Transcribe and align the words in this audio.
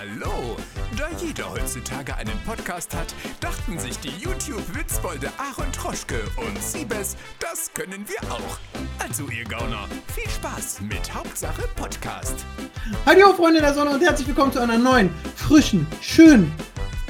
Hallo! 0.00 0.56
Da 0.96 1.10
jeder 1.22 1.50
heutzutage 1.52 2.16
einen 2.16 2.38
Podcast 2.46 2.96
hat, 2.96 3.14
dachten 3.38 3.78
sich 3.78 3.98
die 3.98 4.08
YouTube-Witzbolde 4.08 5.28
Aaron 5.36 5.70
Troschke 5.72 6.22
und 6.38 6.58
Siebes, 6.58 7.18
das 7.38 7.70
können 7.74 8.06
wir 8.08 8.32
auch. 8.32 8.58
Also 8.98 9.24
ihr 9.24 9.44
Gauner, 9.44 9.86
viel 10.14 10.26
Spaß 10.30 10.80
mit 10.80 11.14
Hauptsache 11.14 11.68
Podcast. 11.76 12.46
Hallo 13.04 13.34
Freunde 13.34 13.60
der 13.60 13.74
Sonne 13.74 13.90
und 13.90 14.00
herzlich 14.00 14.26
willkommen 14.26 14.52
zu 14.52 14.60
einer 14.60 14.78
neuen, 14.78 15.10
frischen, 15.36 15.86
schönen, 16.00 16.50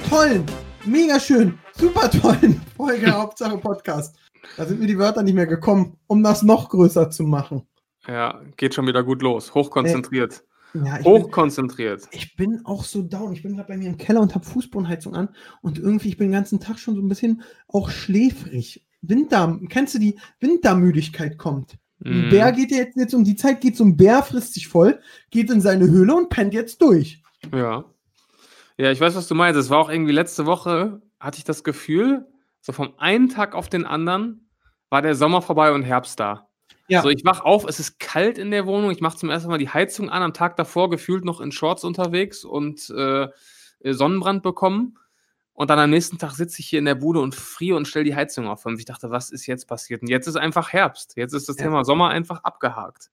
tollen, 0.08 0.44
mega 0.84 1.20
schön, 1.20 1.60
super 1.76 2.10
tollen 2.10 2.60
Folge 2.76 3.12
Hauptsache 3.12 3.56
Podcast. 3.58 4.16
Da 4.56 4.66
sind 4.66 4.80
mir 4.80 4.88
die 4.88 4.98
Wörter 4.98 5.22
nicht 5.22 5.34
mehr 5.34 5.46
gekommen, 5.46 5.96
um 6.08 6.24
das 6.24 6.42
noch 6.42 6.68
größer 6.70 7.08
zu 7.08 7.22
machen. 7.22 7.68
Ja, 8.08 8.40
geht 8.56 8.74
schon 8.74 8.88
wieder 8.88 9.04
gut 9.04 9.22
los. 9.22 9.54
Hochkonzentriert. 9.54 10.42
Ja, 10.74 10.98
ich 10.98 11.04
bin, 11.04 11.12
Hochkonzentriert. 11.12 12.08
ich 12.12 12.36
bin 12.36 12.60
auch 12.64 12.84
so 12.84 13.02
down. 13.02 13.32
Ich 13.32 13.42
bin 13.42 13.56
gerade 13.56 13.68
bei 13.68 13.76
mir 13.76 13.88
im 13.88 13.96
Keller 13.96 14.20
und 14.20 14.34
habe 14.34 14.44
Fußbodenheizung 14.44 15.14
an 15.14 15.28
und 15.62 15.78
irgendwie, 15.78 16.08
ich 16.08 16.16
bin 16.16 16.28
den 16.28 16.32
ganzen 16.32 16.60
Tag 16.60 16.78
schon 16.78 16.94
so 16.94 17.02
ein 17.02 17.08
bisschen 17.08 17.42
auch 17.68 17.90
schläfrig. 17.90 18.86
Winter, 19.02 19.58
kennst 19.68 19.94
du 19.94 19.98
die 19.98 20.18
Wintermüdigkeit 20.40 21.38
kommt? 21.38 21.78
Ein 22.04 22.26
Mhm. 22.26 22.30
Bär 22.30 22.52
geht 22.52 22.70
jetzt, 22.70 22.96
jetzt 22.96 23.14
um 23.14 23.24
die 23.24 23.36
Zeit, 23.36 23.60
geht 23.60 23.76
zum 23.76 23.96
Bär, 23.96 24.22
frisst 24.22 24.54
sich 24.54 24.68
voll, 24.68 25.00
geht 25.30 25.50
in 25.50 25.60
seine 25.60 25.88
Höhle 25.88 26.14
und 26.14 26.28
pennt 26.30 26.54
jetzt 26.54 26.80
durch. 26.80 27.22
Ja. 27.54 27.84
Ja, 28.78 28.90
ich 28.90 29.00
weiß, 29.00 29.14
was 29.14 29.28
du 29.28 29.34
meinst. 29.34 29.60
Es 29.60 29.68
war 29.70 29.78
auch 29.78 29.90
irgendwie 29.90 30.12
letzte 30.12 30.46
Woche, 30.46 31.02
hatte 31.18 31.38
ich 31.38 31.44
das 31.44 31.64
Gefühl, 31.64 32.26
so 32.62 32.72
vom 32.72 32.94
einen 32.98 33.28
Tag 33.28 33.54
auf 33.54 33.68
den 33.68 33.84
anderen 33.84 34.48
war 34.88 35.02
der 35.02 35.14
Sommer 35.14 35.42
vorbei 35.42 35.72
und 35.72 35.82
Herbst 35.82 36.18
da. 36.20 36.48
Ja. 36.90 37.02
So, 37.02 37.08
ich 37.08 37.24
wach 37.24 37.40
auf, 37.42 37.64
es 37.66 37.78
ist 37.78 38.00
kalt 38.00 38.36
in 38.36 38.50
der 38.50 38.66
Wohnung, 38.66 38.90
ich 38.90 39.00
mache 39.00 39.16
zum 39.16 39.30
ersten 39.30 39.48
Mal 39.48 39.58
die 39.58 39.68
Heizung 39.68 40.10
an, 40.10 40.22
am 40.22 40.34
Tag 40.34 40.56
davor 40.56 40.90
gefühlt 40.90 41.24
noch 41.24 41.40
in 41.40 41.52
Shorts 41.52 41.84
unterwegs 41.84 42.44
und 42.44 42.90
äh, 42.90 43.28
Sonnenbrand 43.84 44.42
bekommen. 44.42 44.98
Und 45.52 45.68
dann 45.70 45.78
am 45.78 45.90
nächsten 45.90 46.18
Tag 46.18 46.32
sitze 46.32 46.60
ich 46.60 46.68
hier 46.68 46.78
in 46.78 46.86
der 46.86 46.94
Bude 46.94 47.20
und 47.20 47.34
friere 47.34 47.76
und 47.76 47.86
stelle 47.86 48.06
die 48.06 48.16
Heizung 48.16 48.48
auf. 48.48 48.64
Und 48.66 48.78
ich 48.78 48.86
dachte, 48.86 49.10
was 49.10 49.30
ist 49.30 49.46
jetzt 49.46 49.68
passiert? 49.68 50.02
Und 50.02 50.08
jetzt 50.08 50.26
ist 50.26 50.36
einfach 50.36 50.72
Herbst. 50.72 51.16
Jetzt 51.16 51.34
ist 51.34 51.48
das 51.48 51.58
Ja. 51.58 51.64
Thema 51.64 51.84
Sommer 51.84 52.08
einfach 52.08 52.42
abgehakt. 52.44 53.10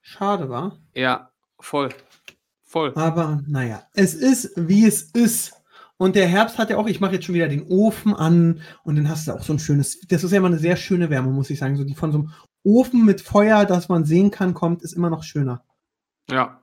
Schade, 0.00 0.48
war. 0.48 0.78
Ja, 0.94 1.30
voll. 1.58 1.88
Voll. 2.62 2.92
Aber 2.94 3.42
naja, 3.46 3.82
es 3.94 4.14
ist, 4.14 4.52
wie 4.56 4.86
es 4.86 5.02
ist. 5.10 5.52
Und 5.96 6.16
der 6.16 6.26
Herbst 6.26 6.58
hat 6.58 6.70
ja 6.70 6.76
auch, 6.76 6.86
ich 6.86 7.00
mache 7.00 7.14
jetzt 7.14 7.24
schon 7.24 7.34
wieder 7.34 7.48
den 7.48 7.66
Ofen 7.68 8.14
an 8.14 8.60
und 8.82 8.96
dann 8.96 9.08
hast 9.08 9.26
du 9.28 9.32
auch 9.32 9.42
so 9.42 9.52
ein 9.52 9.58
schönes, 9.58 10.00
das 10.08 10.24
ist 10.24 10.32
ja 10.32 10.38
immer 10.38 10.48
eine 10.48 10.58
sehr 10.58 10.76
schöne 10.76 11.10
Wärme, 11.10 11.30
muss 11.30 11.50
ich 11.50 11.58
sagen. 11.58 11.76
So 11.76 11.84
die 11.84 11.94
von 11.94 12.12
so 12.12 12.18
einem 12.18 12.32
Ofen 12.64 13.04
mit 13.04 13.20
Feuer, 13.20 13.64
das 13.66 13.88
man 13.88 14.04
sehen 14.04 14.30
kann, 14.32 14.54
kommt, 14.54 14.82
ist 14.82 14.94
immer 14.94 15.10
noch 15.10 15.22
schöner. 15.22 15.62
Ja. 16.30 16.60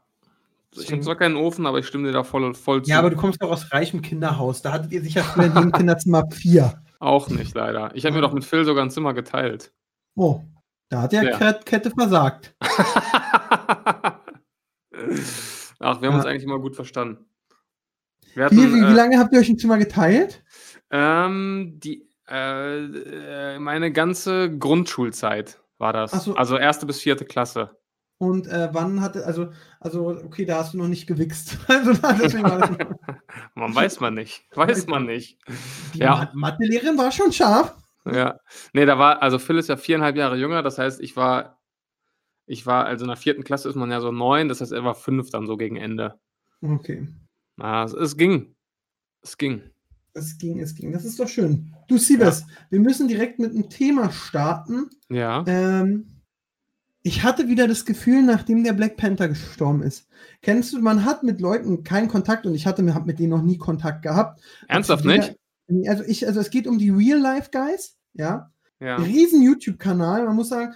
Ich 0.76 0.92
habe 0.92 1.02
zwar 1.02 1.16
keinen 1.18 1.36
Ofen, 1.36 1.66
aber 1.66 1.80
ich 1.80 1.88
stimme 1.88 2.08
dir 2.08 2.14
da 2.14 2.24
voll, 2.24 2.54
voll 2.56 2.82
zu. 2.82 2.90
Ja, 2.92 3.00
aber 3.00 3.10
du 3.10 3.16
kommst 3.18 3.42
doch 3.42 3.52
aus 3.52 3.72
reichem 3.74 4.02
Kinderhaus. 4.02 4.62
Da 4.62 4.72
hattet 4.72 4.92
ihr 4.94 5.02
sicher 5.02 5.24
früher 5.24 5.46
in 5.46 5.54
jedem 5.56 5.72
Kinderzimmer 5.74 6.24
vier. 6.32 6.82
Auch 7.00 7.28
nicht, 7.30 7.54
leider. 7.56 7.92
Ich 7.96 8.06
habe 8.06 8.16
mir 8.16 8.22
doch 8.22 8.32
mit 8.34 8.46
Phil 8.46 8.64
sogar 8.66 8.84
ein 8.86 8.90
Zimmer 8.92 9.14
geteilt. 9.14 9.74
Oh, 10.16 10.42
da 10.90 11.02
hat 11.04 11.12
der 11.12 11.24
Ja. 11.24 11.38
Ket- 11.38 11.66
Kette 11.66 11.92
versagt. 11.92 12.56
Ach, 15.80 16.02
wir 16.02 16.08
haben 16.10 16.16
uns 16.16 16.24
Ja. 16.26 16.30
eigentlich 16.30 16.44
immer 16.44 16.60
gut 16.60 16.76
verstanden. 16.76 17.26
Wir 18.34 18.36
Wie, 18.36 18.44
hatten, 18.44 18.58
wie, 18.58 18.74
wie 18.76 18.80
äh, 18.86 18.94
lange 18.94 19.20
habt 19.20 19.34
ihr 19.34 19.40
euch 19.40 19.50
ein 19.50 19.58
Zimmer 19.58 19.78
geteilt? 19.78 20.44
ähm, 20.90 21.80
die, 21.84 22.08
äh, 22.30 23.56
äh, 23.56 23.60
meine 23.60 23.92
ganze 23.92 24.56
Grundschulzeit 24.58 25.60
war 25.82 25.92
das. 25.94 26.12
So. 26.24 26.36
Also 26.36 26.58
erste 26.58 26.86
bis 26.86 27.02
vierte 27.02 27.26
Klasse. 27.26 27.76
Und 28.18 28.46
äh, 28.48 28.70
wann 28.72 29.02
hatte, 29.02 29.26
also, 29.26 29.50
also, 29.80 30.10
okay, 30.24 30.46
da 30.46 30.58
hast 30.60 30.74
du 30.74 30.78
noch 30.78 30.88
nicht 30.88 31.08
gewichst. 31.08 31.58
Also, 31.68 31.94
da- 31.94 32.14
deswegen 32.14 32.44
war 32.44 32.60
das. 32.60 32.70
Man 33.56 33.74
weiß 33.74 34.00
man 34.00 34.14
nicht. 34.14 34.46
Weiß 34.56 34.86
man 34.88 35.06
nicht. 35.06 35.40
Die 35.96 36.00
Ja. 36.00 36.16
Ma- 36.16 36.50
Mathelehrerin 36.52 36.98
war 36.98 37.12
schon 37.12 37.32
scharf. 37.32 37.76
Ja. 38.06 38.38
Nee, 38.74 38.86
da 38.86 38.98
war, 39.00 39.22
also 39.22 39.40
Phil 39.40 39.58
ist 39.58 39.70
ja 39.70 39.78
viereinhalb 39.78 40.16
Jahre 40.18 40.36
jünger, 40.38 40.62
das 40.64 40.78
heißt, 40.78 41.02
ich 41.02 41.16
war, 41.16 41.60
ich 42.46 42.66
war, 42.66 42.86
also 42.86 43.06
in 43.06 43.10
der 43.10 43.18
vierten 43.18 43.44
Klasse 43.44 43.70
ist 43.70 43.76
man 43.76 43.90
ja 43.92 44.02
so 44.02 44.12
neun, 44.12 44.48
das 44.50 44.62
heißt, 44.62 44.72
er 44.72 44.84
war 44.84 44.96
fünf 44.96 45.30
dann 45.32 45.46
so 45.48 45.56
gegen 45.58 45.78
Ende. 45.78 46.20
Okay. 46.62 47.08
Na, 47.58 47.84
es, 47.84 47.94
es 47.94 48.18
ging. 48.18 48.56
Es 49.24 49.38
ging. 49.38 49.64
Es 50.14 50.38
ging, 50.38 50.60
es 50.60 50.76
ging. 50.76 50.92
Das 50.92 51.06
ist 51.06 51.20
doch 51.20 51.28
schön. 51.28 51.74
Du, 51.88 51.98
Siebes, 51.98 52.46
wir 52.70 52.80
müssen 52.80 53.08
direkt 53.08 53.40
mit 53.40 53.52
einem 53.52 53.70
Thema 53.70 54.12
starten. 54.12 54.90
Ja. 55.10 55.44
Ähm, 55.48 56.08
ich 57.04 57.24
hatte 57.24 57.48
wieder 57.48 57.68
das 57.68 57.86
Gefühl, 57.86 58.22
nachdem 58.22 58.64
der 58.64 58.74
Black 58.74 58.98
Panther 58.98 59.30
gestorben 59.30 59.82
ist. 59.82 60.08
Kennst 60.42 60.74
du, 60.74 60.82
man 60.82 61.06
hat 61.06 61.24
mit 61.24 61.42
Leuten 61.42 61.84
keinen 61.84 62.08
Kontakt 62.10 62.46
und 62.46 62.54
ich 62.54 62.68
hatte 62.68 62.94
hab 62.94 63.06
mit 63.06 63.20
denen 63.20 63.32
noch 63.32 63.42
nie 63.42 63.58
Kontakt 63.58 64.04
gehabt. 64.04 64.42
Ernsthaft 64.68 65.06
Also 65.08 65.32
nicht? 65.70 65.90
Also 65.90 66.04
ich, 66.04 66.28
also 66.28 66.40
es 66.40 66.50
geht 66.50 66.68
um 66.68 66.78
die 66.78 66.90
Real 66.90 67.20
Life 67.20 67.50
Guys, 67.52 67.98
ja. 68.14 68.52
Ja. 68.80 68.98
Riesen 68.98 69.42
YouTube-Kanal. 69.42 70.26
Man 70.26 70.36
muss 70.36 70.50
sagen, 70.50 70.74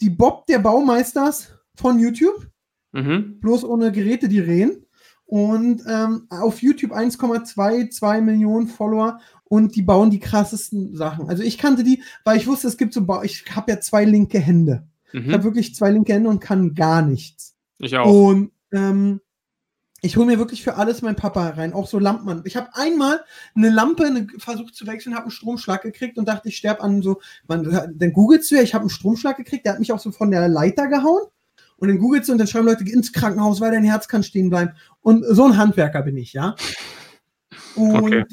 die 0.00 0.10
Bob 0.10 0.46
der 0.46 0.58
Baumeisters 0.58 1.54
von 1.76 1.98
YouTube, 1.98 2.48
Mhm. 2.94 3.40
bloß 3.40 3.64
ohne 3.64 3.90
Geräte, 3.92 4.28
die 4.28 4.40
reden. 4.40 4.84
Und 5.32 5.82
ähm, 5.88 6.26
auf 6.28 6.60
YouTube 6.60 6.92
1,22 6.92 8.20
Millionen 8.20 8.66
Follower 8.66 9.18
und 9.44 9.74
die 9.74 9.80
bauen 9.80 10.10
die 10.10 10.20
krassesten 10.20 10.94
Sachen. 10.94 11.26
Also 11.30 11.42
ich 11.42 11.56
kannte 11.56 11.84
die, 11.84 12.02
weil 12.22 12.36
ich 12.36 12.46
wusste, 12.46 12.68
es 12.68 12.76
gibt 12.76 12.92
so, 12.92 13.06
Bau 13.06 13.22
ich 13.22 13.46
habe 13.56 13.72
ja 13.72 13.80
zwei 13.80 14.04
linke 14.04 14.38
Hände. 14.38 14.86
Ich 15.10 15.20
habe 15.28 15.38
Mhm. 15.38 15.44
wirklich 15.44 15.74
zwei 15.74 15.90
linke 15.90 16.12
Hände 16.12 16.28
und 16.28 16.40
kann 16.40 16.74
gar 16.74 17.00
nichts. 17.00 17.56
Ich 17.78 17.96
auch. 17.96 18.12
Und 18.12 18.52
ähm, 18.72 19.22
ich 20.02 20.18
hole 20.18 20.26
mir 20.26 20.38
wirklich 20.38 20.62
für 20.62 20.74
alles 20.74 21.00
meinen 21.00 21.16
Papa 21.16 21.48
rein, 21.48 21.72
auch 21.72 21.86
so 21.86 21.98
Lampen. 21.98 22.42
Ich 22.44 22.56
habe 22.58 22.68
einmal 22.74 23.24
eine 23.54 23.70
Lampe 23.70 24.04
eine, 24.04 24.26
versucht 24.36 24.74
zu 24.74 24.86
wechseln, 24.86 25.14
habe 25.14 25.24
einen 25.24 25.30
Stromschlag 25.30 25.80
gekriegt 25.80 26.18
und 26.18 26.28
dachte, 26.28 26.50
ich 26.50 26.58
sterbe 26.58 26.82
an 26.82 27.00
so. 27.00 27.22
Man, 27.48 27.64
dann 27.94 28.12
googelst 28.12 28.50
du 28.50 28.56
ja, 28.56 28.62
ich 28.62 28.74
habe 28.74 28.82
einen 28.82 28.90
Stromschlag 28.90 29.38
gekriegt, 29.38 29.64
der 29.64 29.72
hat 29.72 29.80
mich 29.80 29.92
auch 29.92 29.98
so 29.98 30.12
von 30.12 30.30
der 30.30 30.46
Leiter 30.48 30.88
gehauen. 30.88 31.22
Und 31.82 31.88
dann 31.88 31.98
googelst 31.98 32.28
du 32.28 32.32
und 32.32 32.38
dann 32.38 32.46
schreiben 32.46 32.66
Leute 32.66 32.84
ins 32.84 33.12
Krankenhaus, 33.12 33.60
weil 33.60 33.72
dein 33.72 33.82
Herz 33.82 34.06
kann 34.06 34.22
stehen 34.22 34.50
bleiben. 34.50 34.70
Und 35.00 35.24
so 35.28 35.46
ein 35.46 35.56
Handwerker 35.56 36.02
bin 36.02 36.16
ich, 36.16 36.32
ja. 36.32 36.54
Und 37.74 38.04
Okay. 38.04 38.24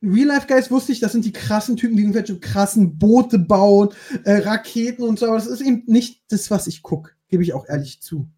Real 0.00 0.28
Life 0.28 0.46
Guys 0.46 0.70
wusste 0.70 0.92
ich, 0.92 1.00
das 1.00 1.10
sind 1.10 1.24
die 1.24 1.32
krassen 1.32 1.76
Typen, 1.76 1.96
die 1.96 2.02
irgendwelche 2.02 2.38
krassen 2.38 2.96
Boote 2.96 3.40
bauen, 3.40 3.88
äh, 4.22 4.36
Raketen 4.36 5.02
und 5.02 5.18
so, 5.18 5.26
aber 5.26 5.34
das 5.34 5.48
ist 5.48 5.60
eben 5.60 5.82
nicht 5.86 6.22
das, 6.28 6.52
was 6.52 6.68
ich 6.68 6.82
gucke, 6.82 7.10
gebe 7.30 7.42
ich 7.42 7.52
auch 7.52 7.66
ehrlich 7.66 8.00
zu. 8.00 8.28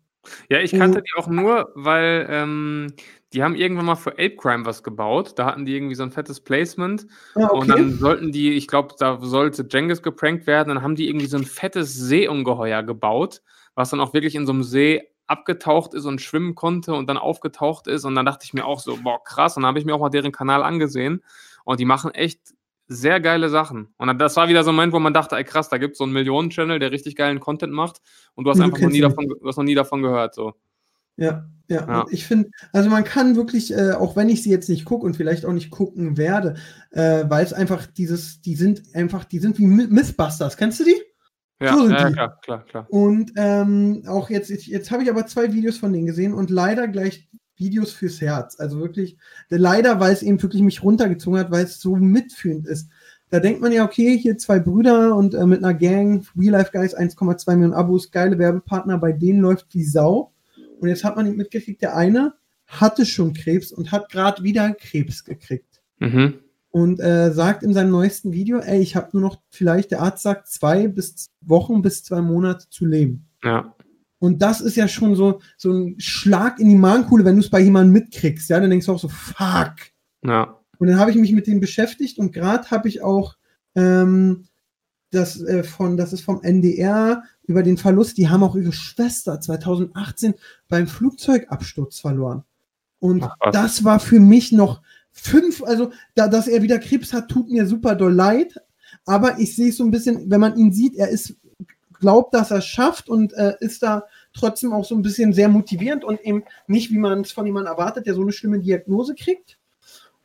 Ja, 0.49 0.61
ich 0.61 0.73
kannte 0.73 1.03
die 1.03 1.21
auch 1.21 1.29
nur, 1.29 1.73
weil 1.75 2.27
ähm, 2.31 2.95
die 3.35 3.43
haben 3.43 3.57
irgendwann 3.57 3.85
mal 3.85 3.97
für 3.97 4.13
Ape 4.13 4.37
Crime 4.37 4.65
was 4.65 4.83
gebaut. 4.83 5.35
Da 5.37 5.45
hatten 5.45 5.67
die 5.67 5.77
irgendwie 5.77 5.97
so 5.97 6.03
ein 6.03 6.11
fettes 6.11 6.41
Placement. 6.41 7.07
Ja, 7.35 7.49
Und 7.49 7.69
dann 7.69 7.99
sollten 7.99 8.33
die, 8.33 8.53
ich 8.53 8.69
glaube, 8.69 8.95
da 8.99 9.19
sollte 9.21 9.67
Jengis 9.69 10.03
geprankt 10.03 10.47
werden. 10.47 10.69
Dann 10.71 10.83
haben 10.83 10.97
die 10.97 11.09
irgendwie 11.09 11.27
so 11.27 11.37
ein 11.37 11.45
fettes 11.45 11.95
Seeungeheuer 11.95 12.83
gebaut, 12.83 13.43
was 13.77 13.91
dann 13.91 14.01
auch 14.01 14.13
wirklich 14.13 14.35
in 14.35 14.47
so 14.47 14.53
einem 14.53 14.65
See 14.65 15.03
abgetaucht 15.29 15.95
ist 15.95 16.07
und 16.07 16.21
schwimmen 16.21 16.55
konnte 16.55 16.95
und 16.95 17.09
dann 17.09 17.19
aufgetaucht 17.19 17.87
ist. 17.87 18.05
Und 18.05 18.15
dann 18.15 18.27
dachte 18.27 18.45
ich 18.45 18.55
mir 18.55 18.65
auch 18.65 18.81
so, 18.81 18.97
boah, 18.97 19.23
krass. 19.23 19.57
Und 19.57 19.63
dann 19.63 19.69
habe 19.69 19.79
ich 19.79 19.85
mir 19.85 19.95
auch 19.95 20.01
mal 20.01 20.11
deren 20.11 20.33
Kanal 20.33 20.63
angesehen. 20.63 21.23
Und 21.65 21.79
die 21.79 21.85
machen 21.85 22.13
echt 22.13 22.41
sehr 22.89 23.21
geile 23.21 23.49
Sachen. 23.49 23.89
Und 23.99 24.19
das 24.19 24.37
war 24.37 24.49
wieder 24.49 24.65
so 24.65 24.71
ein 24.71 24.77
Moment, 24.77 24.93
wo 24.93 24.99
man 24.99 25.13
dachte, 25.13 25.37
ey 25.37 25.45
krass, 25.45 25.69
da 25.69 25.79
gibt 25.79 25.93
es 25.93 25.99
so 25.99 26.05
einen 26.05 26.13
Millionen-Channel, 26.13 26.79
der 26.79 26.93
richtig 26.93 27.17
geilen 27.17 27.41
Content 27.41 27.73
macht. 27.73 28.01
Und 28.35 28.45
du 28.45 28.51
hast 28.51 28.59
du 28.59 28.63
einfach 28.63 28.79
noch 28.79 28.91
nie, 28.91 29.01
davon, 29.01 29.29
du 29.29 29.47
hast 29.47 29.57
noch 29.57 29.65
nie 29.65 29.75
davon 29.75 30.03
gehört. 30.03 30.35
So. 30.35 30.55
Ja, 31.17 31.47
ja. 31.69 31.87
Ja. 31.87 32.01
Und 32.03 32.13
ich 32.13 32.25
finde, 32.25 32.51
also 32.73 32.89
man 32.89 33.03
kann 33.03 33.35
wirklich, 33.35 33.73
äh, 33.73 33.93
auch 33.93 34.15
wenn 34.15 34.29
ich 34.29 34.43
sie 34.43 34.51
jetzt 34.51 34.69
nicht 34.69 34.85
gucke 34.85 35.05
und 35.05 35.17
vielleicht 35.17 35.45
auch 35.45 35.53
nicht 35.53 35.71
gucken 35.71 36.17
werde, 36.17 36.55
äh, 36.91 37.25
weil 37.29 37.45
es 37.45 37.53
einfach 37.53 37.87
dieses, 37.87 38.41
die 38.41 38.55
sind 38.55 38.83
einfach, 38.95 39.25
die 39.25 39.41
sind 39.41 39.59
wie 39.59 39.67
Mythbusters. 39.67 40.57
Kennst 40.57 40.79
du 40.81 40.85
die? 40.85 41.03
Ja, 41.61 41.77
So 41.77 41.89
ja, 41.89 42.11
klar, 42.11 42.41
klar, 42.43 42.65
klar. 42.65 42.87
Und 42.91 43.33
ähm, 43.37 44.03
auch 44.07 44.29
jetzt, 44.31 44.51
jetzt, 44.51 44.67
jetzt 44.67 44.91
habe 44.91 45.03
ich 45.03 45.11
aber 45.11 45.27
zwei 45.27 45.53
Videos 45.53 45.79
von 45.79 45.93
denen 45.93 46.07
gesehen 46.07 46.35
und 46.35 46.51
leider 46.51 46.87
gleich 46.89 47.29
Videos 47.57 47.93
fürs 47.93 48.21
Herz. 48.21 48.61
Also 48.61 48.79
wirklich, 48.79 49.17
leider, 49.49 49.99
weil 49.99 50.13
es 50.13 50.23
eben 50.23 50.43
wirklich 50.43 50.63
mich 50.63 50.83
runtergezogen 50.83 51.41
hat, 51.41 51.51
weil 51.51 51.65
es 51.65 51.81
so 51.81 51.97
mitfühlend 51.97 52.67
ist. 52.67 52.91
Da 53.31 53.41
denkt 53.41 53.61
man 53.61 53.73
ja, 53.73 53.85
okay, 53.85 54.17
hier 54.17 54.39
zwei 54.39 54.61
Brüder 54.61 55.17
und 55.17 55.35
äh, 55.35 55.47
mit 55.47 55.65
einer 55.65 55.75
Gang, 55.75 56.25
Real 56.37 56.53
Life 56.53 56.71
Guys, 56.73 56.97
1,2 56.97 57.51
Millionen 57.55 57.75
Abos, 57.75 58.11
geile 58.11 58.39
Werbepartner, 58.39 58.99
bei 58.99 59.13
denen 59.13 59.41
läuft 59.41 59.73
die 59.75 59.85
Sau. 59.85 60.33
Und 60.79 60.89
jetzt 60.89 61.05
hat 61.05 61.17
man 61.17 61.35
mitgekriegt, 61.35 61.83
der 61.83 61.97
eine 61.97 62.35
hatte 62.67 63.07
schon 63.07 63.33
Krebs 63.33 63.73
und 63.73 63.93
hat 63.93 64.11
gerade 64.11 64.43
wieder 64.43 64.73
Krebs 64.75 65.25
gekriegt. 65.25 65.81
Mhm. 65.99 66.41
Und 66.77 67.01
äh, 67.01 67.33
sagt 67.33 67.63
in 67.63 67.73
seinem 67.73 67.91
neuesten 67.91 68.35
Video, 68.35 68.59
ey, 68.59 68.83
ich 68.83 68.97
habe 68.97 69.09
nur 69.15 69.23
noch, 69.23 69.41
vielleicht, 69.49 69.93
der 69.93 70.03
Arzt 70.03 70.23
sagt, 70.23 70.49
zwei 70.49 70.89
bis 70.89 71.31
Wochen 71.41 71.81
bis 71.81 72.05
zwei 72.05 72.21
Monate 72.21 72.69
zu 72.69 72.85
leben. 72.85 73.27
Ja. 73.43 73.75
Und 74.19 74.43
das 74.43 74.61
ist 74.61 74.77
ja 74.77 74.87
schon 74.87 75.17
so, 75.17 75.41
so 75.57 75.73
ein 75.73 75.99
Schlag 75.99 76.61
in 76.61 76.69
die 76.69 76.77
Magenkuhle, 76.77 77.25
wenn 77.25 77.37
du 77.37 77.41
es 77.41 77.49
bei 77.49 77.61
jemandem 77.61 77.95
mitkriegst. 77.95 78.51
Ja, 78.51 78.61
dann 78.61 78.69
denkst 78.69 78.85
du 78.85 78.93
auch 78.93 78.99
so, 78.99 79.09
fuck. 79.09 79.73
Ja. 80.23 80.61
Und 80.77 80.89
dann 80.89 80.99
habe 80.99 81.11
ich 81.11 81.17
mich 81.17 81.33
mit 81.33 81.47
dem 81.47 81.61
beschäftigt 81.61 82.19
und 82.19 82.35
gerade 82.35 82.71
habe 82.71 82.89
ich 82.89 83.01
auch 83.01 83.37
ähm, 83.75 84.45
das 85.11 85.41
äh, 85.41 85.65
von, 85.65 85.97
das 85.97 86.13
ist 86.13 86.25
vom 86.25 86.43
NDR 86.43 87.23
über 87.45 87.63
den 87.63 87.79
Verlust, 87.79 88.19
die 88.19 88.29
haben 88.29 88.43
auch 88.43 88.55
ihre 88.55 88.73
Schwester 88.73 89.41
2018 89.41 90.35
beim 90.69 90.89
Flugzeugabsturz 90.89 92.01
verloren. 92.01 92.45
Und 92.99 93.23
Ach, 93.23 93.51
das 93.53 93.83
war 93.83 93.99
für 93.99 94.21
mich 94.21 94.53
noch 94.53 94.83
fünf, 95.17 95.63
also 95.63 95.93
da, 96.15 96.29
dass 96.29 96.47
er 96.47 96.63
wieder 96.63 96.79
Krebs 96.79 97.13
hat, 97.13 97.29
tut 97.29 97.51
mir 97.51 97.67
super 97.67 97.95
doll 97.95 98.13
leid. 98.13 98.55
Aber 99.05 99.39
ich 99.39 99.55
sehe 99.57 99.71
es 99.71 99.77
so 99.77 99.85
ein 99.85 99.91
bisschen, 99.91 100.31
wenn 100.31 100.41
man 100.41 100.57
ihn 100.57 100.73
sieht, 100.73 100.97
er 100.97 101.09
ist, 101.09 101.37
glaubt, 101.99 102.35
dass 102.35 102.51
er 102.51 102.59
es 102.59 102.67
schafft 102.67 103.09
und 103.09 103.33
äh, 103.35 103.55
ist 103.61 103.83
da 103.83 104.05
trotzdem 104.35 104.73
auch 104.73 104.85
so 104.85 104.95
ein 104.95 105.03
bisschen 105.03 105.33
sehr 105.33 105.49
motivierend 105.49 106.05
und 106.05 106.21
eben 106.21 106.45
nicht, 106.67 106.91
wie 106.91 106.99
man 106.99 107.21
es 107.21 107.33
von 107.33 107.47
jemandem 107.47 107.73
erwartet, 107.73 108.07
der 108.07 108.15
so 108.15 108.23
eine 108.23 108.33
schlimme 108.33 108.61
Diagnose 108.61 109.15
kriegt. 109.15 109.59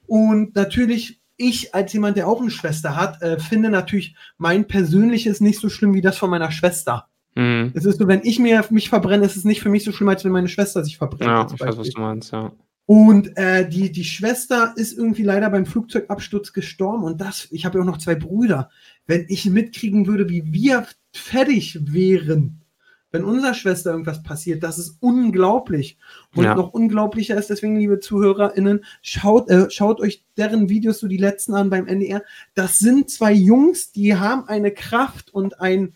Und 0.06 0.56
natürlich, 0.56 1.22
ich 1.38 1.74
als 1.74 1.94
jemand, 1.94 2.18
der 2.18 2.28
auch 2.28 2.42
eine 2.42 2.52
Schwester 2.52 2.96
hat, 2.96 3.22
äh, 3.22 3.40
finde 3.40 3.70
natürlich 3.70 4.16
mein 4.38 4.68
persönliches 4.68 5.40
nicht 5.40 5.60
so 5.60 5.70
schlimm 5.70 5.94
wie 5.94 6.02
das 6.02 6.18
von 6.18 6.30
meiner 6.30 6.52
Schwester. 6.52 7.08
Mhm. 7.36 7.72
Es 7.74 7.86
ist 7.86 8.00
so, 8.00 8.08
wenn 8.08 8.22
ich 8.24 8.40
mir 8.40 8.66
mich 8.72 8.90
verbrenne, 8.90 9.26
ist 9.26 9.38
es 9.38 9.46
nicht 9.46 9.62
für 9.62 9.70
mich 9.70 9.86
so 9.86 9.92
schlimm, 9.92 10.10
als 10.10 10.26
wenn 10.26 10.34
meine 10.34 10.50
Schwester 10.50 10.84
sich 10.84 10.98
verbrennt. 10.98 11.22
Ja, 11.22 11.48
ich 11.54 11.60
weiß, 11.60 11.78
was 11.78 11.90
du 11.90 12.02
meinst, 12.02 12.32
ja. 12.34 12.52
Und 12.94 13.38
äh, 13.38 13.70
die, 13.70 13.90
die 13.90 14.04
Schwester 14.04 14.74
ist 14.76 14.98
irgendwie 14.98 15.24
leider 15.24 15.50
beim 15.50 15.66
Flugzeugabsturz 15.66 16.52
gestorben. 16.52 17.06
Und 17.06 17.22
das, 17.22 17.48
ich 17.50 17.64
habe 17.64 17.78
ja 17.78 17.84
auch 17.84 17.88
noch 17.88 18.00
zwei 18.00 18.16
Brüder. 18.16 18.70
Wenn 19.08 19.28
ich 19.30 19.46
mitkriegen 19.46 20.08
würde, 20.08 20.28
wie 20.28 20.52
wir 20.52 20.86
fertig 21.14 21.80
wären, 21.94 22.64
wenn 23.10 23.24
unserer 23.24 23.54
Schwester 23.54 23.92
irgendwas 23.92 24.24
passiert, 24.24 24.62
das 24.62 24.78
ist 24.78 24.98
unglaublich. 25.00 26.00
Und 26.36 26.44
Ja. 26.44 26.54
noch 26.56 26.74
unglaublicher 26.74 27.38
ist 27.38 27.50
deswegen, 27.50 27.78
liebe 27.78 28.02
ZuhörerInnen, 28.02 28.84
schaut, 29.02 29.50
äh, 29.50 29.70
schaut 29.70 30.02
euch 30.02 30.26
deren 30.36 30.68
Videos, 30.68 31.00
so 31.00 31.08
die 31.08 31.16
letzten 31.16 31.54
an 31.54 31.70
beim 31.70 31.88
NDR. 31.88 32.22
Das 32.56 32.78
sind 32.78 33.10
zwei 33.10 33.32
Jungs, 33.32 33.94
die 33.94 34.18
haben 34.18 34.50
eine 34.50 34.72
Kraft 34.72 35.34
und 35.34 35.62
ein, 35.62 35.94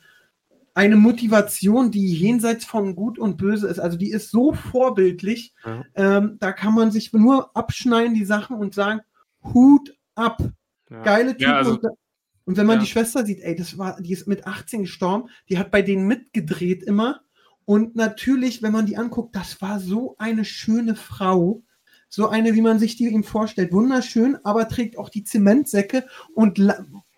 eine 0.76 0.98
Motivation, 0.98 1.90
die 1.90 2.14
jenseits 2.14 2.66
von 2.66 2.96
Gut 2.96 3.18
und 3.18 3.38
Böse 3.38 3.68
ist. 3.68 3.80
Also 3.80 3.98
die 3.98 4.12
ist 4.12 4.30
so 4.30 4.52
vorbildlich. 4.52 5.54
Ja. 5.66 5.86
Ähm, 5.96 6.36
da 6.40 6.52
kann 6.52 6.76
man 6.76 6.92
sich 6.92 7.14
nur 7.14 7.56
abschneiden, 7.56 8.14
die 8.14 8.26
Sachen, 8.26 8.58
und 8.58 8.74
sagen, 8.74 9.00
Hut 9.42 9.98
ab. 10.16 10.44
Ja. 10.90 11.02
Geile 11.02 11.32
Typen. 11.32 11.44
Ja, 11.44 11.58
also, 11.58 11.80
und, 11.80 11.86
und 12.44 12.58
wenn 12.58 12.68
man 12.68 12.78
ja. 12.78 12.82
die 12.82 12.90
Schwester 12.90 13.26
sieht, 13.26 13.40
ey, 13.40 13.56
das 13.56 13.78
war, 13.78 14.02
die 14.02 14.12
ist 14.12 14.28
mit 14.28 14.46
18 14.46 14.82
gestorben, 14.82 15.30
die 15.50 15.58
hat 15.58 15.72
bei 15.72 15.82
denen 15.82 16.08
mitgedreht 16.08 16.84
immer. 16.84 17.22
Und 17.64 17.96
natürlich, 17.96 18.62
wenn 18.62 18.74
man 18.74 18.86
die 18.86 18.98
anguckt, 18.98 19.34
das 19.34 19.62
war 19.62 19.80
so 19.80 20.16
eine 20.20 20.44
schöne 20.44 20.96
Frau. 20.96 21.64
So 22.10 22.28
eine, 22.28 22.54
wie 22.54 22.62
man 22.62 22.80
sich 22.80 22.98
die 22.98 23.08
ihm 23.08 23.24
vorstellt. 23.24 23.72
Wunderschön, 23.72 24.38
aber 24.44 24.68
trägt 24.68 24.98
auch 24.98 25.10
die 25.10 25.24
Zementsäcke 25.24 26.06
und 26.34 26.62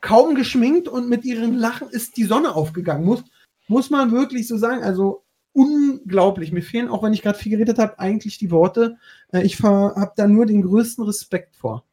kaum 0.02 0.36
geschminkt 0.36 0.88
und 0.88 1.10
mit 1.10 1.26
ihren 1.26 1.56
Lachen 1.56 1.90
ist 1.90 2.18
die 2.18 2.24
Sonne 2.24 2.56
aufgegangen. 2.56 3.04
Muss, 3.04 3.24
muss 3.68 3.90
man 3.90 4.12
wirklich 4.12 4.48
so 4.48 4.58
sagen. 4.58 4.84
Also 4.84 5.24
unglaublich. 5.54 6.52
Mir 6.52 6.62
fehlen, 6.62 6.88
auch 6.88 7.02
wenn 7.04 7.14
ich 7.14 7.24
gerade 7.24 7.40
viel 7.40 7.52
geredet 7.52 7.80
habe, 7.80 7.98
eigentlich 8.00 8.38
die 8.38 8.52
Worte. 8.52 8.98
Äh, 9.32 9.42
ich 9.44 9.62
habe 9.64 10.12
da 10.16 10.28
nur 10.28 10.46
den 10.46 10.62
größten 10.62 11.04
Respekt 11.04 11.56
vor. 11.56 11.84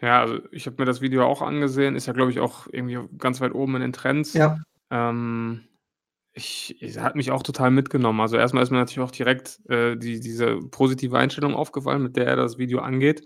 ja, 0.00 0.20
also 0.20 0.38
ich 0.50 0.66
habe 0.66 0.76
mir 0.78 0.84
das 0.84 1.00
Video 1.00 1.24
auch 1.24 1.42
angesehen, 1.42 1.96
ist 1.96 2.06
ja, 2.06 2.12
glaube 2.12 2.30
ich, 2.30 2.40
auch 2.40 2.66
irgendwie 2.70 2.98
ganz 3.18 3.40
weit 3.40 3.54
oben 3.54 3.76
in 3.76 3.82
den 3.82 3.92
Trends. 3.92 4.34
Ja. 4.34 4.58
Ähm, 4.90 5.62
ich, 6.32 6.76
es 6.80 6.98
hat 6.98 7.16
mich 7.16 7.30
auch 7.30 7.42
total 7.42 7.70
mitgenommen. 7.70 8.20
Also 8.20 8.36
erstmal 8.36 8.62
ist 8.62 8.70
mir 8.70 8.78
natürlich 8.78 9.06
auch 9.06 9.10
direkt 9.10 9.60
äh, 9.68 9.96
die, 9.96 10.20
diese 10.20 10.58
positive 10.70 11.18
Einstellung 11.18 11.54
aufgefallen, 11.54 12.02
mit 12.02 12.16
der 12.16 12.26
er 12.26 12.36
das 12.36 12.58
Video 12.58 12.80
angeht. 12.80 13.24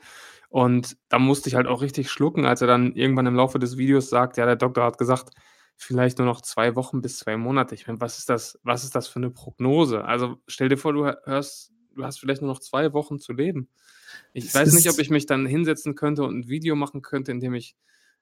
Und 0.48 0.96
da 1.08 1.18
musste 1.18 1.48
ich 1.48 1.56
halt 1.56 1.66
auch 1.66 1.82
richtig 1.82 2.10
schlucken, 2.10 2.46
als 2.46 2.60
er 2.60 2.68
dann 2.68 2.94
irgendwann 2.94 3.26
im 3.26 3.34
Laufe 3.34 3.58
des 3.58 3.76
Videos 3.76 4.08
sagt, 4.08 4.36
ja, 4.36 4.46
der 4.46 4.56
Doktor 4.56 4.84
hat 4.84 4.98
gesagt, 4.98 5.30
vielleicht 5.76 6.18
nur 6.18 6.26
noch 6.26 6.40
zwei 6.40 6.76
Wochen 6.76 7.00
bis 7.02 7.18
zwei 7.18 7.36
Monate. 7.36 7.74
Ich 7.74 7.86
meine, 7.86 8.00
was 8.00 8.18
ist 8.18 8.28
das, 8.28 8.58
was 8.62 8.84
ist 8.84 8.94
das 8.94 9.08
für 9.08 9.18
eine 9.18 9.30
Prognose? 9.30 10.04
Also 10.04 10.38
stell 10.46 10.68
dir 10.68 10.76
vor, 10.76 10.92
du 10.92 11.04
hörst, 11.04 11.72
du 11.94 12.04
hast 12.04 12.18
vielleicht 12.18 12.42
nur 12.42 12.50
noch 12.50 12.60
zwei 12.60 12.92
Wochen 12.92 13.18
zu 13.18 13.32
leben. 13.32 13.68
Ich 14.32 14.44
Das 14.46 14.54
weiß 14.54 14.74
nicht, 14.74 14.88
ob 14.90 14.98
ich 14.98 15.10
mich 15.10 15.26
dann 15.26 15.46
hinsetzen 15.46 15.94
könnte 15.94 16.22
und 16.22 16.38
ein 16.38 16.48
Video 16.48 16.76
machen 16.76 17.02
könnte, 17.02 17.32
in 17.32 17.40
dem 17.40 17.54
ich, 17.54 17.76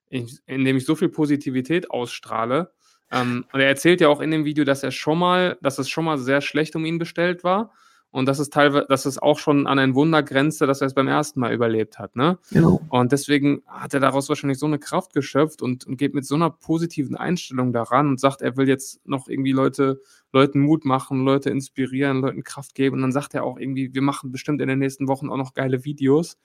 in, 0.09 0.29
in 0.45 0.65
dem 0.65 0.77
ich 0.77 0.85
so 0.85 0.95
viel 0.95 1.09
Positivität 1.09 1.91
ausstrahle. 1.91 2.73
Ähm, 3.11 3.45
und 3.51 3.59
er 3.59 3.67
erzählt 3.67 4.01
ja 4.01 4.07
auch 4.07 4.21
in 4.21 4.31
dem 4.31 4.45
Video, 4.45 4.63
dass 4.63 4.83
er 4.83 4.91
schon 4.91 5.19
mal, 5.19 5.57
dass 5.61 5.77
es 5.77 5.89
schon 5.89 6.05
mal 6.05 6.17
sehr 6.17 6.41
schlecht 6.41 6.75
um 6.75 6.85
ihn 6.85 6.97
bestellt 6.97 7.43
war 7.43 7.71
und 8.13 8.27
dass 8.27 8.37
es 8.37 8.51
teilweise, 8.51 8.85
dass 8.87 9.07
es 9.07 9.17
auch 9.17 9.39
schon 9.39 9.65
an 9.65 9.79
ein 9.79 9.95
Wunder 9.95 10.21
grenzte, 10.21 10.67
dass 10.67 10.81
er 10.81 10.87
es 10.87 10.93
beim 10.93 11.07
ersten 11.07 11.39
Mal 11.39 11.51
überlebt 11.51 11.97
hat. 11.97 12.15
Ne? 12.15 12.37
Genau. 12.51 12.79
Und 12.89 13.11
deswegen 13.11 13.63
hat 13.65 13.95
er 13.95 13.99
daraus 13.99 14.29
wahrscheinlich 14.29 14.59
so 14.59 14.67
eine 14.67 14.77
Kraft 14.77 15.13
geschöpft 15.13 15.63
und, 15.63 15.87
und 15.87 15.97
geht 15.97 16.13
mit 16.13 16.23
so 16.23 16.35
einer 16.35 16.51
positiven 16.51 17.15
Einstellung 17.15 17.73
daran 17.73 18.07
und 18.07 18.19
sagt, 18.19 18.43
er 18.43 18.55
will 18.55 18.67
jetzt 18.67 19.03
noch 19.07 19.27
irgendwie 19.27 19.51
Leute, 19.51 19.99
Leuten 20.31 20.59
Mut 20.59 20.85
machen, 20.85 21.25
Leute 21.25 21.49
inspirieren, 21.49 22.21
Leuten 22.21 22.43
Kraft 22.43 22.75
geben. 22.75 22.97
Und 22.97 23.01
dann 23.01 23.11
sagt 23.11 23.33
er 23.33 23.43
auch 23.45 23.57
irgendwie, 23.57 23.95
wir 23.95 24.03
machen 24.03 24.31
bestimmt 24.31 24.61
in 24.61 24.67
den 24.67 24.77
nächsten 24.77 25.07
Wochen 25.07 25.31
auch 25.31 25.37
noch 25.37 25.55
geile 25.55 25.83
Videos. 25.83 26.37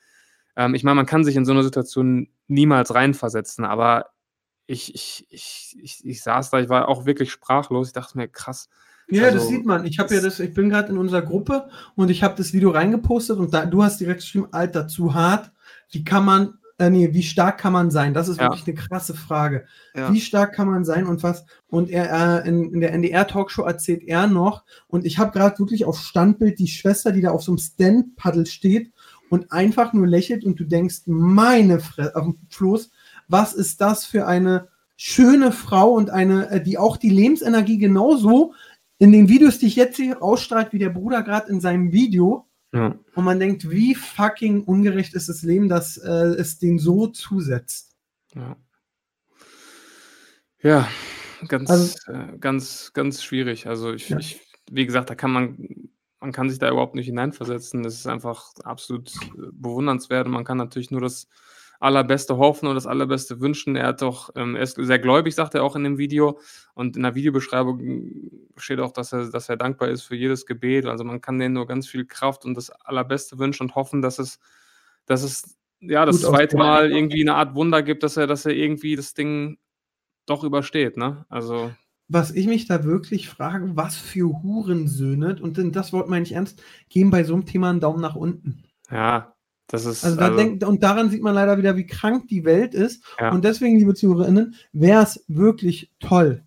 Ähm, 0.56 0.74
ich 0.74 0.84
meine, 0.84 0.94
man 0.94 1.06
kann 1.06 1.22
sich 1.22 1.36
in 1.36 1.44
so 1.44 1.52
eine 1.52 1.64
Situation 1.64 2.30
niemals 2.46 2.94
reinversetzen, 2.94 3.66
aber 3.66 4.06
ich, 4.66 4.94
ich, 4.94 5.26
ich, 5.28 5.76
ich, 5.82 6.02
ich 6.02 6.22
saß 6.22 6.48
da, 6.48 6.60
ich 6.60 6.70
war 6.70 6.88
auch 6.88 7.04
wirklich 7.04 7.30
sprachlos. 7.30 7.88
Ich 7.88 7.92
dachte 7.92 8.16
mir, 8.16 8.26
krass. 8.26 8.70
Ja, 9.10 9.24
Also, 9.24 9.38
das 9.38 9.48
sieht 9.48 9.64
man. 9.64 9.84
Ich 9.86 9.98
habe 9.98 10.14
ja 10.14 10.20
das, 10.20 10.38
ich 10.40 10.52
bin 10.54 10.68
gerade 10.68 10.90
in 10.90 10.98
unserer 10.98 11.22
Gruppe 11.22 11.68
und 11.94 12.10
ich 12.10 12.22
habe 12.22 12.34
das 12.36 12.52
Video 12.52 12.70
reingepostet 12.70 13.38
und 13.38 13.54
da, 13.54 13.64
du 13.66 13.82
hast 13.82 13.98
direkt 14.00 14.20
geschrieben, 14.20 14.48
Alter, 14.52 14.86
zu 14.88 15.14
hart. 15.14 15.50
Wie 15.90 16.04
kann 16.04 16.24
man, 16.26 16.54
äh, 16.78 16.90
nee, 16.90 17.14
wie 17.14 17.22
stark 17.22 17.58
kann 17.58 17.72
man 17.72 17.90
sein? 17.90 18.12
Das 18.12 18.28
ist 18.28 18.38
Ja. 18.38 18.44
wirklich 18.50 18.66
eine 18.66 18.74
krasse 18.76 19.14
Frage. 19.14 19.64
Ja. 19.96 20.12
Wie 20.12 20.20
stark 20.20 20.54
kann 20.54 20.68
man 20.68 20.84
sein 20.84 21.06
und 21.06 21.22
was? 21.22 21.44
Und 21.68 21.88
er 21.90 22.44
äh, 22.44 22.48
in, 22.48 22.74
in 22.74 22.80
der 22.80 22.92
NDR-Talkshow 22.92 23.62
erzählt 23.62 24.02
er 24.06 24.26
noch, 24.26 24.64
und 24.88 25.06
ich 25.06 25.18
habe 25.18 25.32
gerade 25.32 25.58
wirklich 25.58 25.86
auf 25.86 25.98
Standbild 25.98 26.58
die 26.58 26.68
Schwester, 26.68 27.10
die 27.12 27.22
da 27.22 27.30
auf 27.30 27.42
so 27.42 27.52
einem 27.52 27.58
Stand-Paddel 27.58 28.44
steht 28.46 28.92
und 29.30 29.50
einfach 29.52 29.94
nur 29.94 30.06
lächelt 30.06 30.44
und 30.44 30.60
du 30.60 30.64
denkst, 30.64 31.02
meine 31.06 31.80
Fresse, 31.80 32.14
auf 32.14 32.24
dem 32.24 32.36
Floß, 32.50 32.90
was 33.28 33.54
ist 33.54 33.80
das 33.80 34.04
für 34.04 34.26
eine 34.26 34.68
schöne 35.00 35.52
Frau 35.52 35.92
und 35.92 36.10
eine, 36.10 36.50
äh, 36.50 36.62
die 36.62 36.76
auch 36.76 36.96
die 36.96 37.10
Lebensenergie 37.10 37.78
genauso 37.78 38.52
in 38.98 39.12
den 39.12 39.28
Videos, 39.28 39.58
die 39.58 39.66
ich 39.66 39.76
jetzt 39.76 39.96
sehe, 39.96 40.20
ausstrahlt, 40.20 40.72
wie 40.72 40.78
der 40.78 40.90
Bruder 40.90 41.22
gerade 41.22 41.50
in 41.50 41.60
seinem 41.60 41.92
Video. 41.92 42.46
Ja. 42.72 42.98
Und 43.14 43.24
man 43.24 43.38
denkt, 43.40 43.70
wie 43.70 43.94
fucking 43.94 44.64
ungerecht 44.64 45.14
ist 45.14 45.28
das 45.28 45.42
Leben, 45.42 45.68
dass 45.68 45.96
äh, 45.96 46.08
es 46.10 46.58
den 46.58 46.78
so 46.78 47.06
zusetzt. 47.06 47.96
Ja. 48.34 48.56
Ja, 50.60 50.88
ganz, 51.46 51.70
Also- 51.70 52.12
äh, 52.12 52.36
ganz, 52.38 52.92
ganz 52.92 53.22
schwierig. 53.22 53.66
Also 53.68 53.92
ich, 53.92 54.08
Ja. 54.08 54.18
ich, 54.18 54.40
wie 54.70 54.84
gesagt, 54.84 55.08
da 55.08 55.14
kann 55.14 55.30
man, 55.32 55.88
man 56.20 56.32
kann 56.32 56.50
sich 56.50 56.58
da 56.58 56.68
überhaupt 56.70 56.94
nicht 56.96 57.06
hineinversetzen. 57.06 57.82
Das 57.84 57.94
ist 57.94 58.06
einfach 58.06 58.52
absolut 58.64 59.14
äh, 59.14 59.50
bewundernswert 59.52 60.26
und 60.26 60.32
man 60.32 60.44
kann 60.44 60.58
natürlich 60.58 60.90
nur 60.90 61.00
das 61.00 61.28
Allerbeste 61.80 62.36
hoffen 62.38 62.66
und 62.66 62.74
das 62.74 62.86
Allerbeste 62.86 63.40
wünschen. 63.40 63.76
Er 63.76 63.88
hat 63.88 64.02
doch, 64.02 64.30
ähm, 64.34 64.56
er 64.56 64.62
ist 64.62 64.76
sehr 64.76 64.98
gläubig, 64.98 65.34
sagt 65.34 65.54
er 65.54 65.62
auch 65.62 65.76
in 65.76 65.84
dem 65.84 65.96
Video. 65.98 66.40
Und 66.74 66.96
in 66.96 67.04
der 67.04 67.14
Videobeschreibung 67.14 68.30
steht 68.56 68.80
auch, 68.80 68.92
dass 68.92 69.12
er, 69.12 69.30
dass 69.30 69.48
er 69.48 69.56
dankbar 69.56 69.88
ist 69.88 70.02
für 70.02 70.16
jedes 70.16 70.44
Gebet. 70.44 70.86
Also 70.86 71.04
man 71.04 71.20
kann 71.20 71.38
denen 71.38 71.54
nur 71.54 71.66
ganz 71.66 71.86
viel 71.86 72.04
Kraft 72.04 72.44
und 72.44 72.54
das 72.56 72.70
Allerbeste 72.70 73.38
wünschen 73.38 73.64
und 73.64 73.74
hoffen, 73.76 74.02
dass 74.02 74.18
es, 74.18 74.40
dass 75.06 75.22
es 75.22 75.56
ja 75.80 76.04
das 76.04 76.22
Gut 76.22 76.30
zweite. 76.30 76.56
Mal 76.56 76.90
irgendwie 76.90 77.20
eine 77.20 77.34
Art 77.36 77.54
Wunder 77.54 77.82
gibt, 77.84 78.02
dass 78.02 78.16
er, 78.16 78.26
dass 78.26 78.44
er 78.44 78.54
irgendwie 78.54 78.96
das 78.96 79.14
Ding 79.14 79.58
doch 80.26 80.42
übersteht, 80.42 80.96
ne? 80.96 81.24
Also, 81.28 81.72
Was 82.08 82.32
ich 82.32 82.46
mich 82.46 82.66
da 82.66 82.84
wirklich 82.84 83.28
frage, 83.28 83.76
was 83.76 83.96
für 83.96 84.42
Hurensöhne, 84.42 85.38
und 85.40 85.58
das 85.76 85.92
Wort 85.92 86.08
meine 86.08 86.24
ich 86.24 86.32
ernst, 86.32 86.62
geben 86.88 87.10
bei 87.10 87.22
so 87.22 87.34
einem 87.34 87.46
Thema 87.46 87.70
einen 87.70 87.80
Daumen 87.80 88.00
nach 88.00 88.16
unten. 88.16 88.64
ja, 88.90 89.34
das 89.68 89.84
ist. 89.84 90.04
Also, 90.04 90.16
da 90.16 90.26
also, 90.26 90.36
denkt, 90.36 90.64
und 90.64 90.82
daran 90.82 91.10
sieht 91.10 91.22
man 91.22 91.34
leider 91.34 91.58
wieder, 91.58 91.76
wie 91.76 91.86
krank 91.86 92.26
die 92.28 92.44
Welt 92.44 92.74
ist. 92.74 93.04
Ja. 93.20 93.32
Und 93.32 93.44
deswegen, 93.44 93.78
liebe 93.78 93.94
ZuhörerInnen, 93.94 94.54
wäre 94.72 95.02
es 95.02 95.24
wirklich 95.28 95.92
toll, 96.00 96.42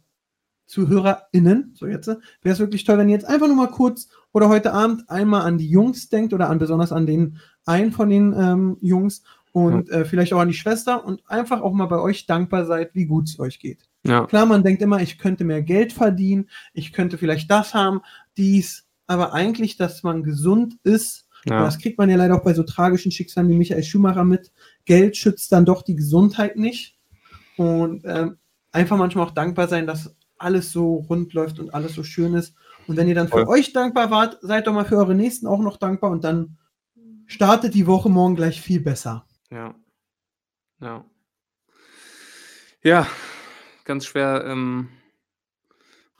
ZuhörerInnen, 0.66 1.74
so 1.76 1.86
jetzt, 1.86 2.08
wäre 2.08 2.54
es 2.54 2.60
wirklich 2.60 2.84
toll, 2.84 2.98
wenn 2.98 3.10
ihr 3.10 3.16
jetzt 3.16 3.28
einfach 3.28 3.48
nur 3.48 3.58
mal 3.58 3.68
kurz 3.68 4.08
oder 4.34 4.50
heute 4.50 4.74
Abend 4.74 5.10
einmal 5.10 5.42
an 5.42 5.58
die 5.58 5.70
Jungs 5.70 6.10
denkt 6.10 6.34
oder 6.34 6.50
an 6.50 6.60
besonders 6.60 6.92
an 6.92 7.06
den 7.06 7.38
einen 7.66 7.92
von 7.92 8.10
den 8.10 8.34
ähm, 8.38 8.78
Jungs 8.82 9.22
und 9.52 9.90
äh, 9.90 10.06
vielleicht 10.06 10.34
auch 10.34 10.40
an 10.40 10.48
die 10.48 10.54
Schwester 10.54 11.06
und 11.06 11.22
einfach 11.28 11.62
auch 11.62 11.74
mal 11.74 11.88
bei 11.88 12.00
euch 12.00 12.26
dankbar 12.26 12.66
seid, 12.66 12.96
wie 12.96 13.06
gut 13.06 13.28
es 13.28 13.40
euch 13.40 13.60
geht. 13.60 13.90
ja, 14.04 14.26
Klar, 14.26 14.46
man 14.46 14.64
denkt 14.64 14.82
immer, 14.82 15.02
ich 15.02 15.18
könnte 15.18 15.44
mehr 15.44 15.62
Geld 15.62 15.92
verdienen, 15.94 16.50
ich 16.74 16.94
könnte 16.94 17.18
vielleicht 17.18 17.52
das 17.52 17.74
haben, 17.74 18.00
dies, 18.38 18.88
aber 19.08 19.34
eigentlich, 19.34 19.76
dass 19.76 20.04
man 20.04 20.24
gesund 20.24 20.78
ist, 20.84 21.28
ja, 21.46 21.64
das 21.64 21.80
kriegt 21.80 21.98
man 21.98 22.10
ja 22.10 22.18
leider 22.18 22.36
auch 22.36 22.44
bei 22.44 22.54
so 22.54 22.64
tragischen 22.64 23.12
Schicksalen 23.12 23.50
wie 23.50 23.56
Michael 23.56 23.84
Schumacher 23.84 24.24
mit. 24.24 24.52
Geld 24.86 25.18
schützt 25.18 25.52
dann 25.52 25.66
doch 25.66 25.82
die 25.82 25.96
Gesundheit 25.96 26.56
nicht. 26.56 26.98
Und 27.58 28.04
ähm, 28.06 28.38
einfach 28.72 28.98
manchmal 28.98 29.26
auch 29.26 29.32
dankbar 29.32 29.68
sein, 29.68 29.88
dass 29.88 30.16
alles 30.38 30.72
so 30.72 30.96
rund 31.10 31.34
läuft 31.34 31.60
und 31.60 31.74
alles 31.74 31.94
so 31.94 32.04
schön 32.04 32.34
ist. 32.34 32.56
Und 32.88 32.98
wenn 32.98 33.08
ihr 33.08 33.16
dann 33.16 33.28
für 33.28 33.46
Voll. 33.46 33.48
euch 33.48 33.74
dankbar 33.74 34.10
wart, 34.12 34.40
seid 34.42 34.68
doch 34.68 34.74
mal 34.74 34.86
für 34.86 34.98
eure 34.98 35.16
Nächsten 35.16 35.48
auch 35.48 35.60
noch 35.60 35.78
dankbar 35.78 36.12
und 36.12 36.24
dann 36.24 36.58
startet 37.28 37.74
die 37.74 37.88
Woche 37.88 38.10
morgen 38.10 38.36
gleich 38.36 38.62
viel 38.62 38.82
besser. 38.82 39.26
ja, 39.50 39.76
ja. 40.80 41.06
Ja, 42.84 43.06
ganz 43.84 44.08
schwer 44.08 44.44
ähm, 44.48 44.90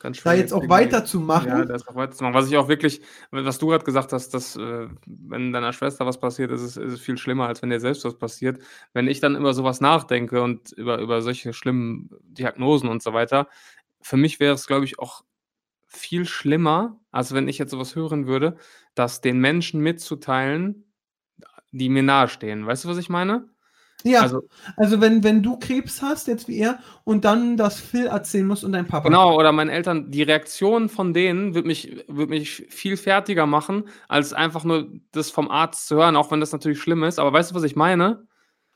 ganz 0.02 0.18
schön. 0.18 0.24
Da 0.24 0.34
jetzt 0.34 0.54
auch 0.54 0.68
weiterzumachen. 0.68 1.48
Ja, 1.48 1.66
das 1.66 1.88
auch 1.88 1.96
weiterzumachen. 1.96 2.36
Was 2.36 2.48
ich 2.48 2.58
auch 2.58 2.68
wirklich, 2.68 3.02
was 3.32 3.60
du 3.60 3.68
gerade 3.68 3.86
gesagt 3.86 4.14
hast, 4.14 4.34
dass 4.34 4.56
äh, 4.56 4.88
wenn 5.06 5.54
deiner 5.54 5.74
Schwester 5.74 6.06
was 6.06 6.20
passiert, 6.20 6.52
ist 6.52 6.62
es, 6.62 6.78
ist 6.78 6.94
es 6.94 7.02
viel 7.02 7.18
schlimmer, 7.18 7.48
als 7.48 7.62
wenn 7.62 7.70
dir 7.70 7.80
selbst 7.80 8.04
was 8.06 8.18
passiert. 8.18 8.62
Wenn 8.94 9.08
ich 9.08 9.20
dann 9.20 9.36
über 9.36 9.54
sowas 9.54 9.82
nachdenke 9.82 10.42
und 10.42 10.72
über, 10.74 11.00
über 11.00 11.22
solche 11.22 11.54
schlimmen 11.54 12.10
Diagnosen 12.24 12.90
und 12.90 13.02
so 13.02 13.14
weiter, 13.14 13.48
für 14.02 14.18
mich 14.18 14.40
wäre 14.40 14.56
es, 14.56 14.68
glaube 14.68 14.86
ich, 14.86 15.00
auch 15.00 15.24
viel 15.88 16.26
schlimmer, 16.26 17.00
als 17.12 17.34
wenn 17.34 17.48
ich 17.48 17.58
jetzt 17.58 17.72
sowas 17.72 17.96
hören 17.96 18.26
würde, 18.26 18.58
das 18.96 19.22
den 19.22 19.40
Menschen 19.40 19.82
mitzuteilen, 19.82 20.86
die 21.72 21.90
mir 21.90 22.04
nahestehen. 22.04 22.66
Weißt 22.66 22.86
du, 22.86 22.90
was 22.90 22.98
ich 22.98 23.10
meine? 23.10 23.50
Ja, 24.04 24.22
also, 24.22 24.44
also, 24.78 25.02
wenn, 25.02 25.24
wenn 25.24 25.44
du 25.44 25.58
Krebs 25.58 26.02
hast, 26.02 26.28
jetzt 26.28 26.48
wie 26.48 26.58
er, 26.58 26.80
und 27.04 27.26
dann 27.26 27.58
das 27.58 27.80
Phil 27.80 28.08
erzählen 28.08 28.46
musst 28.46 28.64
und 28.64 28.72
dein 28.72 28.88
Papa. 28.88 29.08
Genau, 29.08 29.38
oder 29.38 29.52
meinen 29.52 29.70
Eltern, 29.70 30.12
die 30.12 30.24
Reaktion 30.24 30.90
von 30.90 31.14
denen 31.14 31.54
wird 31.54 31.66
mich, 31.66 32.04
wird 32.08 32.30
mich 32.30 32.66
viel 32.70 32.98
fertiger 32.98 33.46
machen, 33.46 33.86
als 34.08 34.34
einfach 34.34 34.64
nur 34.64 34.88
das 35.12 35.30
vom 35.30 35.50
Arzt 35.50 35.88
zu 35.88 35.96
hören, 35.96 36.16
auch 36.16 36.32
wenn 36.32 36.40
das 36.40 36.52
natürlich 36.52 36.82
schlimm 36.82 37.04
ist. 37.04 37.20
Aber 37.20 37.34
weißt 37.34 37.52
du, 37.52 37.56
was 37.56 37.64
ich 37.64 37.76
meine? 37.76 38.26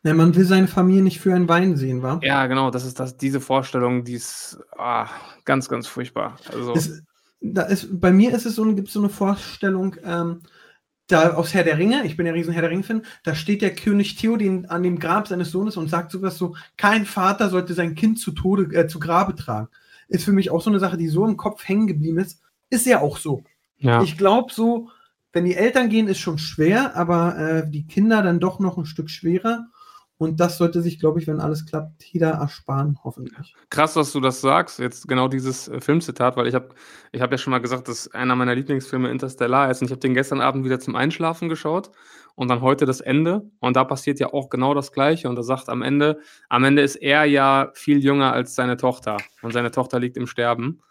Ja, 0.03 0.13
man 0.13 0.35
will 0.35 0.45
seine 0.45 0.67
Familie 0.67 1.01
nicht 1.01 1.19
für 1.19 1.33
einen 1.33 1.49
Wein 1.49 1.77
sehen, 1.77 2.03
wa? 2.03 2.19
Ja, 2.21 2.45
genau, 2.45 2.69
das 2.69 2.85
ist 2.85 2.99
das, 2.99 3.17
diese 3.17 3.41
Vorstellung, 3.41 4.03
die 4.03 4.13
ist 4.13 4.59
ah, 4.77 5.07
ganz, 5.45 5.67
ganz 5.67 5.87
furchtbar. 5.87 6.37
Also. 6.53 6.73
Es, 6.73 7.01
da 7.41 7.63
ist, 7.63 7.99
bei 7.99 8.11
mir 8.11 8.33
ist 8.33 8.45
es 8.45 8.55
so, 8.55 8.65
gibt 8.75 8.87
es 8.87 8.93
so 8.93 8.99
eine 8.99 9.09
Vorstellung, 9.09 9.95
ähm, 10.03 10.41
da 11.07 11.33
aus 11.33 11.53
Herr 11.53 11.63
der 11.63 11.77
Ringe, 11.77 12.05
ich 12.05 12.17
bin 12.17 12.25
ja 12.25 12.33
riesen 12.33 12.53
Herr 12.53 12.63
der 12.63 12.71
Ringe-Fan, 12.71 13.03
da 13.23 13.35
steht 13.35 13.61
der 13.61 13.75
König 13.75 14.15
Theoden 14.15 14.65
an 14.67 14.83
dem 14.83 14.99
Grab 14.99 15.27
seines 15.27 15.51
Sohnes 15.51 15.77
und 15.77 15.89
sagt 15.89 16.11
sowas 16.11 16.37
so, 16.37 16.55
kein 16.77 17.05
Vater 17.05 17.49
sollte 17.49 17.73
sein 17.73 17.95
Kind 17.95 18.19
zu 18.19 18.31
Tode, 18.31 18.75
äh, 18.75 18.87
zu 18.87 18.99
Grabe 18.99 19.35
tragen. 19.35 19.69
Ist 20.07 20.25
für 20.25 20.31
mich 20.31 20.51
auch 20.51 20.61
so 20.61 20.69
eine 20.69 20.79
Sache, 20.79 20.97
die 20.97 21.07
so 21.07 21.25
im 21.25 21.37
Kopf 21.37 21.67
hängen 21.67 21.87
geblieben 21.87 22.19
ist. 22.19 22.41
Ist 22.69 22.85
ja 22.85 23.01
auch 23.01 23.17
so. 23.17 23.43
Ja. 23.77 24.01
Ich 24.01 24.17
glaube 24.17 24.51
so, 24.51 24.89
wenn 25.33 25.45
die 25.45 25.55
Eltern 25.55 25.89
gehen, 25.89 26.07
ist 26.07 26.19
schon 26.19 26.37
schwer, 26.37 26.95
aber 26.95 27.37
äh, 27.37 27.69
die 27.69 27.85
Kinder 27.85 28.21
dann 28.21 28.39
doch 28.39 28.59
noch 28.59 28.77
ein 28.77 28.85
Stück 28.85 29.09
schwerer. 29.09 29.67
Und 30.17 30.39
das 30.39 30.57
sollte 30.57 30.81
sich, 30.81 30.99
glaube 30.99 31.19
ich, 31.19 31.27
wenn 31.27 31.41
alles 31.41 31.65
klappt, 31.65 32.01
jeder 32.05 32.29
ersparen, 32.29 32.97
hoffentlich. 33.03 33.53
Krass, 33.69 33.95
dass 33.95 34.13
du 34.13 34.21
das 34.21 34.39
sagst, 34.39 34.79
jetzt 34.79 35.09
genau 35.09 35.27
dieses 35.27 35.67
äh, 35.67 35.81
Filmzitat, 35.81 36.37
weil 36.37 36.47
ich 36.47 36.55
habe 36.55 36.69
ich 37.11 37.21
hab 37.21 37.31
ja 37.31 37.37
schon 37.37 37.51
mal 37.51 37.59
gesagt, 37.59 37.89
dass 37.89 38.07
einer 38.13 38.35
meiner 38.35 38.55
Lieblingsfilme 38.55 39.11
Interstellar 39.11 39.69
ist. 39.69 39.81
Und 39.81 39.87
ich 39.87 39.91
habe 39.91 39.99
den 39.99 40.13
gestern 40.13 40.39
Abend 40.39 40.63
wieder 40.63 40.79
zum 40.79 40.95
Einschlafen 40.95 41.49
geschaut 41.49 41.91
und 42.35 42.47
dann 42.47 42.61
heute 42.61 42.85
das 42.85 43.01
Ende. 43.01 43.49
Und 43.59 43.75
da 43.75 43.83
passiert 43.83 44.21
ja 44.21 44.31
auch 44.31 44.49
genau 44.49 44.73
das 44.73 44.93
Gleiche. 44.93 45.27
Und 45.27 45.35
er 45.35 45.43
sagt 45.43 45.67
am 45.67 45.81
Ende, 45.81 46.19
am 46.47 46.63
Ende 46.63 46.81
ist 46.81 46.95
er 46.95 47.25
ja 47.25 47.71
viel 47.73 47.99
jünger 47.99 48.31
als 48.31 48.55
seine 48.55 48.77
Tochter. 48.77 49.17
Und 49.41 49.51
seine 49.51 49.71
Tochter 49.71 49.99
liegt 49.99 50.15
im 50.15 50.27
Sterben. 50.27 50.81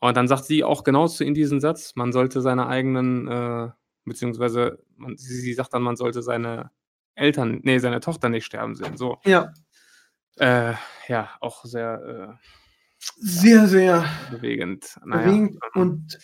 Und 0.00 0.16
dann 0.16 0.28
sagt 0.28 0.44
sie 0.44 0.64
auch 0.64 0.82
genau 0.82 1.08
zu 1.08 1.24
ihm 1.24 1.34
diesen 1.34 1.60
Satz, 1.60 1.94
man 1.94 2.12
sollte 2.12 2.40
seine 2.40 2.68
eigenen, 2.68 3.28
äh, 3.28 3.68
beziehungsweise 4.04 4.78
man, 4.96 5.16
sie, 5.18 5.40
sie 5.40 5.52
sagt 5.52 5.74
dann, 5.74 5.82
man 5.82 5.96
sollte 5.96 6.22
seine 6.22 6.70
Eltern, 7.16 7.60
nee, 7.64 7.78
seine 7.78 8.00
Tochter 8.00 8.28
nicht 8.28 8.44
sterben 8.44 8.76
sehen. 8.76 8.96
So. 8.96 9.18
Ja. 9.24 9.52
Äh, 10.36 10.74
ja, 11.08 11.30
auch 11.40 11.64
sehr. 11.64 12.38
Äh, 12.38 12.48
sehr, 13.18 13.66
sehr 13.66 14.04
bewegend. 14.30 14.98
Naja. 15.04 15.26
bewegend. 15.26 15.58
Ähm. 15.74 15.82
Und 15.82 16.18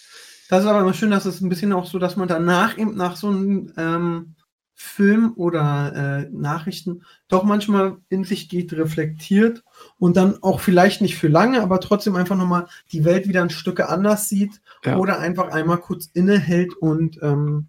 das 0.49 0.63
ist 0.63 0.67
aber 0.67 0.81
immer 0.81 0.95
schön, 0.95 1.11
dass 1.11 1.25
es 1.25 1.41
ein 1.41 1.49
bisschen 1.49 1.73
auch 1.73 1.87
so, 1.87 1.99
dass 1.99 2.17
man 2.17 2.29
danach 2.29 2.77
eben 2.79 2.97
nach 2.97 3.17
so 3.17 3.29
einem 3.29 3.73
ähm, 3.77 4.35
Film 4.75 5.33
oder 5.37 5.93
äh, 5.95 6.31
Nachrichten 6.31 7.05
doch 7.29 7.45
manchmal 7.45 7.99
in 8.09 8.25
sich 8.25 8.49
geht, 8.49 8.73
reflektiert 8.73 9.65
und 9.99 10.17
dann 10.17 10.43
auch 10.43 10.61
vielleicht 10.61 11.01
nicht 11.01 11.17
für 11.17 11.29
lange, 11.29 11.63
aber 11.63 11.81
trotzdem 11.81 12.17
einfach 12.17 12.37
nochmal 12.37 12.67
die 12.91 13.05
Welt 13.05 13.29
wieder 13.29 13.43
ein 13.43 13.51
Stück 13.51 13.81
anders 13.81 14.29
sieht 14.29 14.61
ja. 14.85 14.97
oder 14.97 15.21
einfach 15.21 15.51
einmal 15.51 15.79
kurz 15.79 16.07
innehält 16.13 16.75
und 16.75 17.19
ähm, 17.23 17.69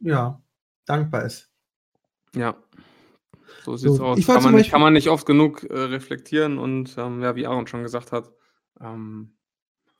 ja, 0.00 0.40
dankbar 0.84 1.24
ist. 1.24 1.51
Ja, 2.34 2.56
so 3.64 3.76
sieht's 3.76 3.96
so, 3.96 4.04
aus. 4.04 4.26
Kann 4.26 4.42
man, 4.42 4.54
nicht, 4.54 4.70
kann 4.70 4.80
man, 4.80 4.92
nicht, 4.92 5.08
oft 5.08 5.26
genug 5.26 5.64
äh, 5.64 5.78
reflektieren 5.78 6.58
und 6.58 6.96
ähm, 6.98 7.22
ja, 7.22 7.36
wie 7.36 7.46
Aaron 7.46 7.66
schon 7.66 7.82
gesagt 7.82 8.12
hat. 8.12 8.32
Ähm, 8.80 9.34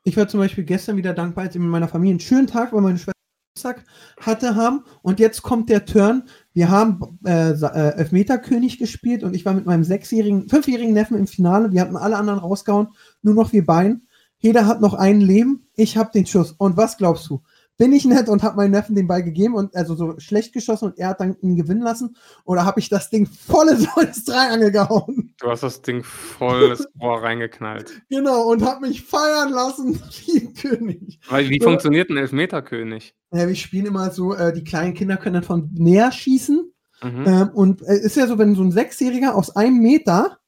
ich 0.04 0.16
war 0.16 0.28
zum 0.28 0.40
Beispiel 0.40 0.64
gestern 0.64 0.96
wieder 0.96 1.14
dankbar, 1.14 1.44
als 1.44 1.54
ich 1.54 1.60
mit 1.60 1.70
meiner 1.70 1.88
Familie 1.88 2.12
einen 2.12 2.20
schönen 2.20 2.46
Tag, 2.46 2.72
weil 2.72 2.80
meine 2.80 2.98
Schwester 2.98 3.12
Geburtstag 3.54 3.84
hatte 4.20 4.56
haben. 4.56 4.84
Und 5.02 5.20
jetzt 5.20 5.42
kommt 5.42 5.68
der 5.68 5.84
Turn. 5.84 6.24
Wir 6.54 6.70
haben 6.70 7.18
äh, 7.24 7.50
äh, 7.50 7.96
Elfmeterkönig 7.98 8.78
gespielt 8.78 9.22
und 9.22 9.34
ich 9.34 9.44
war 9.44 9.52
mit 9.52 9.66
meinem 9.66 9.84
sechsjährigen, 9.84 10.48
fünfjährigen 10.48 10.94
Neffen 10.94 11.18
im 11.18 11.26
Finale. 11.26 11.72
Wir 11.72 11.82
hatten 11.82 11.96
alle 11.96 12.16
anderen 12.16 12.38
rausgehauen, 12.38 12.88
nur 13.22 13.34
noch 13.34 13.52
wir 13.52 13.64
beiden. 13.64 14.08
Jeder 14.38 14.66
hat 14.66 14.80
noch 14.80 14.94
ein 14.94 15.20
Leben. 15.20 15.68
Ich 15.74 15.96
habe 15.96 16.10
den 16.12 16.26
Schuss. 16.26 16.52
Und 16.52 16.76
was 16.76 16.96
glaubst 16.96 17.28
du? 17.28 17.42
Bin 17.78 17.92
ich 17.92 18.04
nett 18.04 18.28
und 18.28 18.42
habe 18.42 18.56
meinem 18.56 18.72
Neffen 18.72 18.94
den 18.94 19.06
Ball 19.06 19.22
gegeben 19.22 19.54
und 19.54 19.74
also 19.74 19.94
so 19.94 20.18
schlecht 20.18 20.52
geschossen 20.52 20.86
und 20.86 20.98
er 20.98 21.08
hat 21.08 21.20
dann 21.20 21.36
ihn 21.40 21.56
gewinnen 21.56 21.82
lassen? 21.82 22.16
Oder 22.44 22.64
habe 22.64 22.80
ich 22.80 22.88
das 22.88 23.10
Ding 23.10 23.26
voll 23.26 23.76
so 23.76 24.00
ins 24.00 24.24
Dreiangel 24.24 24.70
gehauen? 24.70 25.34
Du 25.40 25.48
hast 25.48 25.62
das 25.62 25.82
Ding 25.82 26.02
voll 26.02 26.70
ins 26.70 26.86
Rohr 27.00 27.22
reingeknallt. 27.22 28.02
Genau, 28.08 28.50
und 28.50 28.62
habe 28.62 28.86
mich 28.86 29.02
feiern 29.02 29.50
lassen 29.50 30.00
wie 30.26 30.40
ein 30.40 30.54
König. 30.54 31.18
Weil, 31.28 31.48
wie 31.48 31.58
so, 31.58 31.68
funktioniert 31.68 32.10
ein 32.10 32.18
Elfmeterkönig? 32.18 33.14
Ja, 33.32 33.48
wir 33.48 33.54
spielen 33.54 33.86
immer 33.86 34.10
so, 34.10 34.34
äh, 34.34 34.52
die 34.52 34.64
kleinen 34.64 34.94
Kinder 34.94 35.16
können 35.16 35.34
dann 35.34 35.42
von 35.42 35.70
näher 35.72 36.12
schießen. 36.12 36.72
Mhm. 37.02 37.24
Ähm, 37.26 37.50
und 37.54 37.82
es 37.82 37.88
äh, 37.88 38.06
ist 38.06 38.16
ja 38.16 38.26
so, 38.26 38.38
wenn 38.38 38.54
so 38.54 38.62
ein 38.62 38.70
Sechsjähriger 38.70 39.34
aus 39.34 39.56
einem 39.56 39.78
Meter 39.78 40.38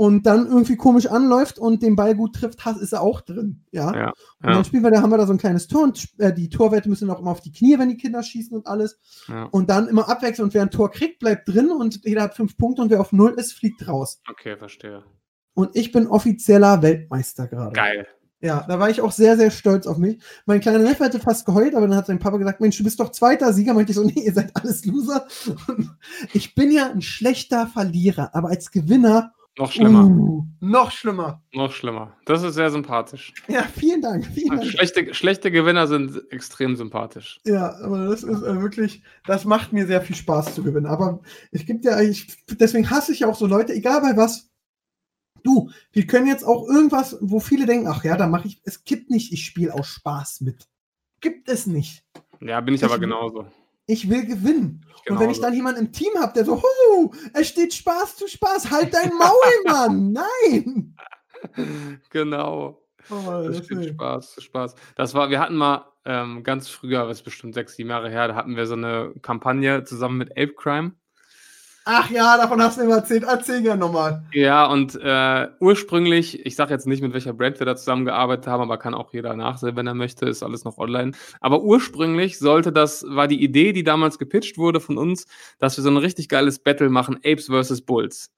und 0.00 0.24
dann 0.24 0.46
irgendwie 0.46 0.76
komisch 0.76 1.08
anläuft 1.08 1.58
und 1.58 1.82
den 1.82 1.94
Ball 1.94 2.14
gut 2.14 2.34
trifft, 2.34 2.64
ist 2.80 2.94
er 2.94 3.02
auch 3.02 3.20
drin. 3.20 3.66
Ja. 3.70 3.94
ja, 3.94 4.12
und 4.42 4.48
dann 4.48 4.64
spielen 4.64 4.82
wir, 4.82 4.90
da 4.90 5.02
haben 5.02 5.10
wir 5.10 5.18
da 5.18 5.26
so 5.26 5.34
ein 5.34 5.38
kleines 5.38 5.66
Tor 5.68 5.82
und 5.82 6.08
äh, 6.16 6.32
die 6.32 6.48
Torwerte 6.48 6.88
müssen 6.88 7.10
auch 7.10 7.20
immer 7.20 7.32
auf 7.32 7.42
die 7.42 7.52
Knie, 7.52 7.78
wenn 7.78 7.90
die 7.90 7.98
Kinder 7.98 8.22
schießen 8.22 8.56
und 8.56 8.66
alles. 8.66 8.98
Ja. 9.28 9.42
Und 9.50 9.68
dann 9.68 9.88
immer 9.88 10.08
abwechseln 10.08 10.46
und 10.46 10.54
wer 10.54 10.62
ein 10.62 10.70
Tor 10.70 10.90
kriegt, 10.90 11.18
bleibt 11.18 11.50
drin 11.50 11.70
und 11.70 12.00
jeder 12.02 12.22
hat 12.22 12.34
fünf 12.34 12.56
Punkte 12.56 12.80
und 12.80 12.88
wer 12.88 12.98
auf 12.98 13.12
null 13.12 13.34
ist, 13.36 13.52
fliegt 13.52 13.86
raus. 13.86 14.22
Okay, 14.26 14.56
verstehe. 14.56 15.04
Und 15.52 15.76
ich 15.76 15.92
bin 15.92 16.06
offizieller 16.06 16.80
Weltmeister 16.80 17.46
gerade. 17.46 17.74
Geil. 17.74 18.06
Ja, 18.40 18.64
da 18.66 18.78
war 18.78 18.88
ich 18.88 19.02
auch 19.02 19.12
sehr, 19.12 19.36
sehr 19.36 19.50
stolz 19.50 19.86
auf 19.86 19.98
mich. 19.98 20.22
Mein 20.46 20.60
kleiner 20.60 20.78
Neffe 20.78 21.04
hätte 21.04 21.20
fast 21.20 21.44
geheult, 21.44 21.74
aber 21.74 21.86
dann 21.86 21.96
hat 21.98 22.06
sein 22.06 22.20
Papa 22.20 22.38
gesagt, 22.38 22.62
Mensch, 22.62 22.78
du 22.78 22.84
bist 22.84 22.98
doch 23.00 23.12
zweiter 23.12 23.52
Sieger. 23.52 23.74
Meinte 23.74 23.92
ich 23.92 23.96
so, 23.96 24.04
nee, 24.06 24.22
ihr 24.24 24.32
seid 24.32 24.56
alles 24.56 24.82
Loser. 24.86 25.26
ich 26.32 26.54
bin 26.54 26.72
ja 26.72 26.90
ein 26.90 27.02
schlechter 27.02 27.66
Verlierer, 27.66 28.34
aber 28.34 28.48
als 28.48 28.70
Gewinner 28.70 29.34
noch 29.58 29.72
schlimmer. 29.72 30.04
Uh, 30.04 30.46
noch 30.60 30.90
schlimmer. 30.90 31.42
Noch 31.52 31.72
schlimmer. 31.72 32.16
Das 32.24 32.42
ist 32.42 32.54
sehr 32.54 32.70
sympathisch. 32.70 33.32
Ja, 33.48 33.62
vielen 33.62 34.00
Dank. 34.00 34.26
Vielen 34.26 34.56
Dank. 34.56 34.66
Schlechte, 34.66 35.14
schlechte 35.14 35.50
Gewinner 35.50 35.86
sind 35.86 36.20
extrem 36.30 36.76
sympathisch. 36.76 37.40
Ja, 37.44 37.74
aber 37.82 38.06
das 38.06 38.22
ist 38.22 38.42
äh, 38.42 38.60
wirklich, 38.60 39.02
das 39.26 39.44
macht 39.44 39.72
mir 39.72 39.86
sehr 39.86 40.02
viel 40.02 40.16
Spaß 40.16 40.54
zu 40.54 40.62
gewinnen. 40.62 40.86
Aber 40.86 41.20
es 41.50 41.66
gibt 41.66 41.84
ja, 41.84 42.00
ich, 42.00 42.36
deswegen 42.48 42.88
hasse 42.90 43.12
ich 43.12 43.20
ja 43.20 43.28
auch 43.28 43.34
so 43.34 43.46
Leute, 43.46 43.72
egal 43.72 44.00
bei 44.00 44.16
was. 44.16 44.50
Du, 45.42 45.70
wir 45.92 46.06
können 46.06 46.26
jetzt 46.26 46.44
auch 46.44 46.68
irgendwas, 46.68 47.16
wo 47.20 47.40
viele 47.40 47.66
denken, 47.66 47.88
ach 47.88 48.04
ja, 48.04 48.16
da 48.16 48.26
mache 48.26 48.46
ich, 48.46 48.60
es 48.64 48.84
gibt 48.84 49.10
nicht, 49.10 49.32
ich 49.32 49.46
spiele 49.46 49.74
aus 49.74 49.88
Spaß 49.88 50.42
mit. 50.42 50.68
Gibt 51.20 51.48
es 51.48 51.66
nicht. 51.66 52.04
Ja, 52.40 52.60
bin 52.60 52.74
ich, 52.74 52.82
ich 52.82 52.84
aber 52.84 52.98
genauso. 52.98 53.46
Ich 53.90 54.08
will 54.08 54.24
gewinnen. 54.24 54.86
Genau 55.04 55.18
und 55.18 55.24
wenn 55.24 55.30
ich 55.30 55.40
dann 55.40 55.54
jemanden 55.54 55.86
im 55.86 55.92
Team 55.92 56.12
habe, 56.18 56.32
der 56.32 56.44
so, 56.44 56.62
hu, 56.62 57.12
es 57.34 57.48
steht 57.48 57.74
Spaß 57.74 58.16
zu 58.16 58.28
Spaß, 58.28 58.70
halt 58.70 58.94
dein 58.94 59.10
Maul, 59.18 59.64
Mann! 59.66 60.12
Nein! 60.12 60.96
Genau. 62.10 62.82
Oh, 63.10 63.48
das 63.48 63.64
steht 63.64 63.86
Spaß 63.86 64.34
zu 64.34 64.40
Spaß. 64.42 64.74
Das 64.94 65.14
war, 65.14 65.30
wir 65.30 65.40
hatten 65.40 65.56
mal 65.56 65.86
ähm, 66.04 66.42
ganz 66.44 66.68
früher, 66.68 67.08
was 67.08 67.18
ist 67.18 67.24
bestimmt 67.24 67.54
sechs, 67.54 67.74
sieben 67.74 67.90
Jahre 67.90 68.10
her, 68.10 68.28
da 68.28 68.34
hatten 68.34 68.56
wir 68.56 68.66
so 68.66 68.74
eine 68.74 69.12
Kampagne 69.22 69.84
zusammen 69.84 70.18
mit 70.18 70.30
Ape 70.32 70.54
Crime. 70.54 70.92
Ach 71.84 72.10
ja, 72.10 72.36
davon 72.36 72.62
hast 72.62 72.78
du 72.78 72.84
mir 72.84 72.94
erzählt. 72.94 73.24
Erzähl 73.24 73.64
ja 73.64 73.74
nochmal. 73.74 74.22
Ja, 74.32 74.66
und 74.66 74.98
äh, 75.02 75.48
ursprünglich, 75.60 76.44
ich 76.44 76.54
sage 76.54 76.74
jetzt 76.74 76.86
nicht, 76.86 77.02
mit 77.02 77.14
welcher 77.14 77.32
Brand 77.32 77.58
wir 77.58 77.66
da 77.66 77.74
zusammengearbeitet 77.74 78.46
haben, 78.46 78.62
aber 78.62 78.76
kann 78.76 78.94
auch 78.94 79.12
jeder 79.12 79.34
nachsehen, 79.34 79.76
wenn 79.76 79.86
er 79.86 79.94
möchte, 79.94 80.26
ist 80.26 80.42
alles 80.42 80.64
noch 80.64 80.78
online. 80.78 81.12
Aber 81.40 81.62
ursprünglich 81.62 82.38
sollte 82.38 82.70
das, 82.70 83.04
war 83.08 83.28
die 83.28 83.42
Idee, 83.42 83.72
die 83.72 83.82
damals 83.82 84.18
gepitcht 84.18 84.58
wurde 84.58 84.80
von 84.80 84.98
uns, 84.98 85.26
dass 85.58 85.76
wir 85.78 85.82
so 85.82 85.90
ein 85.90 85.96
richtig 85.96 86.28
geiles 86.28 86.58
Battle 86.58 86.90
machen, 86.90 87.16
Apes 87.24 87.46
vs. 87.46 87.80
Bulls. 87.82 88.30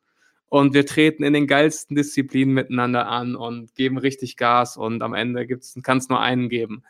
Und 0.48 0.74
wir 0.74 0.84
treten 0.84 1.24
in 1.24 1.32
den 1.32 1.46
geilsten 1.46 1.96
Disziplinen 1.96 2.54
miteinander 2.54 3.08
an 3.08 3.36
und 3.36 3.74
geben 3.74 3.96
richtig 3.96 4.36
Gas 4.36 4.76
und 4.76 5.02
am 5.02 5.14
Ende 5.14 5.46
kann 5.82 5.98
es 5.98 6.10
nur 6.10 6.20
einen 6.20 6.48
geben. 6.48 6.84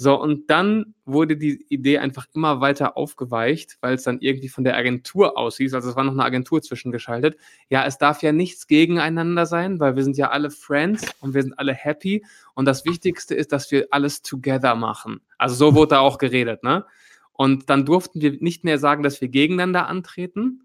So, 0.00 0.14
und 0.14 0.48
dann 0.48 0.94
wurde 1.06 1.36
die 1.36 1.66
Idee 1.70 1.98
einfach 1.98 2.26
immer 2.32 2.60
weiter 2.60 2.96
aufgeweicht, 2.96 3.78
weil 3.80 3.94
es 3.94 4.04
dann 4.04 4.20
irgendwie 4.20 4.48
von 4.48 4.62
der 4.62 4.76
Agentur 4.76 5.36
aushieß, 5.36 5.74
also 5.74 5.90
es 5.90 5.96
war 5.96 6.04
noch 6.04 6.12
eine 6.12 6.22
Agentur 6.22 6.62
zwischengeschaltet. 6.62 7.36
Ja, 7.68 7.84
es 7.84 7.98
darf 7.98 8.22
ja 8.22 8.30
nichts 8.30 8.68
gegeneinander 8.68 9.44
sein, 9.44 9.80
weil 9.80 9.96
wir 9.96 10.04
sind 10.04 10.16
ja 10.16 10.30
alle 10.30 10.52
Friends 10.52 11.04
und 11.20 11.34
wir 11.34 11.42
sind 11.42 11.58
alle 11.58 11.74
happy. 11.74 12.24
Und 12.54 12.66
das 12.66 12.84
Wichtigste 12.84 13.34
ist, 13.34 13.50
dass 13.50 13.72
wir 13.72 13.88
alles 13.90 14.22
together 14.22 14.76
machen. 14.76 15.20
Also 15.36 15.56
so 15.56 15.74
wurde 15.74 15.96
da 15.96 15.98
auch 15.98 16.18
geredet, 16.18 16.62
ne? 16.62 16.84
Und 17.32 17.68
dann 17.68 17.84
durften 17.84 18.20
wir 18.20 18.36
nicht 18.40 18.62
mehr 18.62 18.78
sagen, 18.78 19.02
dass 19.02 19.20
wir 19.20 19.26
gegeneinander 19.26 19.88
antreten. 19.88 20.62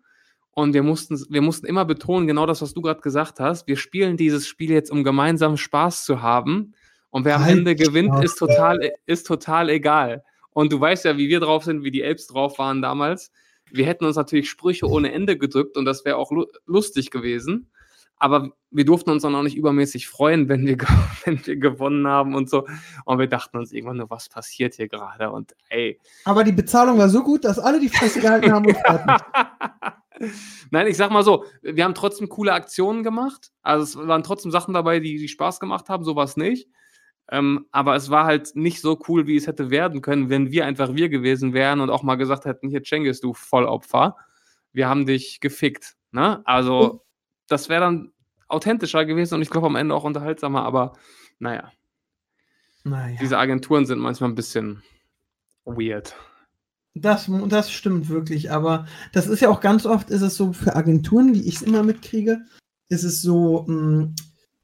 Und 0.52 0.76
wir 0.76 0.84
mussten, 0.84 1.20
wir 1.30 1.42
mussten 1.42 1.66
immer 1.66 1.86
betonen, 1.86 2.28
genau 2.28 2.46
das, 2.46 2.62
was 2.62 2.76
du 2.76 2.84
gerade 2.84 3.02
gesagt 3.02 3.40
hast. 3.40 3.66
Wir 3.66 3.78
spielen 3.78 4.16
dieses 4.16 4.48
Spiel 4.48 4.70
jetzt, 4.70 4.92
um 4.92 5.04
gemeinsam 5.04 5.58
Spaß 5.58 6.06
zu 6.06 6.22
haben. 6.22 6.76
Und 7.14 7.26
wer 7.26 7.36
am 7.36 7.44
Halt 7.44 7.60
Ende 7.60 7.76
gewinnt, 7.76 8.24
ist 8.24 8.40
total, 8.40 8.92
ist 9.06 9.28
total 9.28 9.70
egal. 9.70 10.24
Und 10.50 10.74
du 10.74 10.82
weißt 10.82 11.06
ja, 11.06 11.16
wie 11.16 11.30
wir 11.30 11.40
drauf 11.40 11.64
sind, 11.64 11.84
wie 11.84 11.92
die 11.92 12.02
Elbs 12.02 12.26
drauf 12.26 12.58
waren 12.58 12.82
damals. 12.82 13.32
Wir 13.72 13.86
hätten 13.86 14.06
uns 14.06 14.16
natürlich 14.16 14.50
Sprüche 14.50 14.88
ohne 14.88 15.12
Ende 15.12 15.38
gedrückt 15.38 15.78
und 15.78 15.86
das 15.86 16.06
wäre 16.06 16.18
auch 16.18 16.32
lu 16.32 16.48
lustig 16.66 17.12
gewesen. 17.12 17.70
Aber 18.18 18.50
wir 18.72 18.84
durften 18.84 19.12
uns 19.12 19.22
dann 19.22 19.36
auch 19.36 19.44
nicht 19.44 19.56
übermäßig 19.56 20.08
freuen, 20.08 20.50
wenn 20.50 20.66
wir, 20.66 20.76
wenn 21.26 21.46
wir 21.46 21.56
gewonnen 21.58 22.08
haben 22.08 22.34
und 22.34 22.50
so. 22.50 22.66
Und 23.06 23.20
wir 23.20 23.28
dachten 23.28 23.60
uns 23.60 23.72
irgendwann 23.72 23.98
nur, 23.98 24.10
was 24.10 24.28
passiert 24.28 24.74
hier 24.74 24.88
gerade? 24.88 25.30
Und 25.30 25.56
ey, 25.70 26.00
Aber 26.26 26.44
die 26.44 26.52
Bezahlung 26.52 26.98
war 26.98 27.10
so 27.10 27.22
gut, 27.22 27.46
dass 27.46 27.60
alle 27.60 27.80
die 27.80 27.90
Fresse 27.90 28.22
gehalten 28.22 28.52
haben 28.52 28.66
und. 28.66 28.76
Nein, 30.72 30.88
ich 30.88 30.98
sag 30.98 31.12
mal 31.12 31.24
so, 31.24 31.46
wir 31.62 31.84
haben 31.84 31.94
trotzdem 31.94 32.28
coole 32.28 32.54
Aktionen 32.54 33.04
gemacht. 33.04 33.52
Also 33.62 34.02
es 34.02 34.08
waren 34.08 34.24
trotzdem 34.24 34.52
Sachen 34.52 34.74
dabei, 34.74 35.00
die, 35.00 35.20
die 35.20 35.28
Spaß 35.28 35.60
gemacht 35.60 35.90
haben, 35.90 36.04
sowas 36.04 36.38
nicht. 36.38 36.68
Ähm, 37.30 37.68
aber 37.72 37.96
es 37.96 38.10
war 38.10 38.26
halt 38.26 38.56
nicht 38.56 38.82
so 38.82 39.00
cool, 39.08 39.28
wie 39.28 39.38
es 39.38 39.48
hätte 39.48 39.70
werden 39.70 40.02
können, 40.02 40.30
wenn 40.30 40.52
wir 40.52 40.66
einfach 40.66 40.94
wir 40.94 41.10
gewesen 41.10 41.54
wären 41.54 41.80
und 41.80 41.90
auch 41.90 42.04
mal 42.04 42.16
gesagt 42.16 42.46
hätten, 42.46 42.70
hier 42.70 42.84
Cengiz, 42.84 43.22
du 43.22 43.34
Vollopfer, 43.34 44.18
wir 44.74 44.90
haben 44.90 45.06
dich 45.06 45.40
gefickt. 45.40 45.96
Ne? 46.12 46.42
Also 46.46 47.06
das 47.48 47.70
wäre 47.70 47.82
dann 47.82 48.12
authentischer 48.50 49.06
gewesen 49.06 49.36
und 49.36 49.42
ich 49.42 49.50
glaube 49.50 49.68
am 49.68 49.76
Ende 49.76 49.96
auch 49.96 50.04
unterhaltsamer, 50.04 50.64
aber 50.64 50.94
naja, 51.40 51.72
Naja. 52.84 53.18
diese 53.22 53.38
Agenturen 53.38 53.86
sind 53.86 54.00
manchmal 54.00 54.30
ein 54.30 54.36
bisschen 54.36 54.84
weird. 55.66 56.16
Das, 56.96 57.30
das 57.48 57.72
stimmt 57.72 58.10
wirklich, 58.10 58.52
aber 58.52 58.86
das 59.14 59.26
ist 59.28 59.40
ja 59.40 59.50
auch 59.50 59.62
ganz 59.62 59.86
oft, 59.86 60.12
ist 60.12 60.22
es 60.22 60.36
so 60.36 60.54
für 60.54 60.76
Agenturen, 60.76 61.34
wie 61.34 61.48
ich 61.48 61.56
es 61.56 61.62
immer 61.64 61.82
mitkriege, 61.82 62.46
ist 62.90 63.04
es 63.04 63.22
so, 63.22 63.66
mh, 63.68 64.14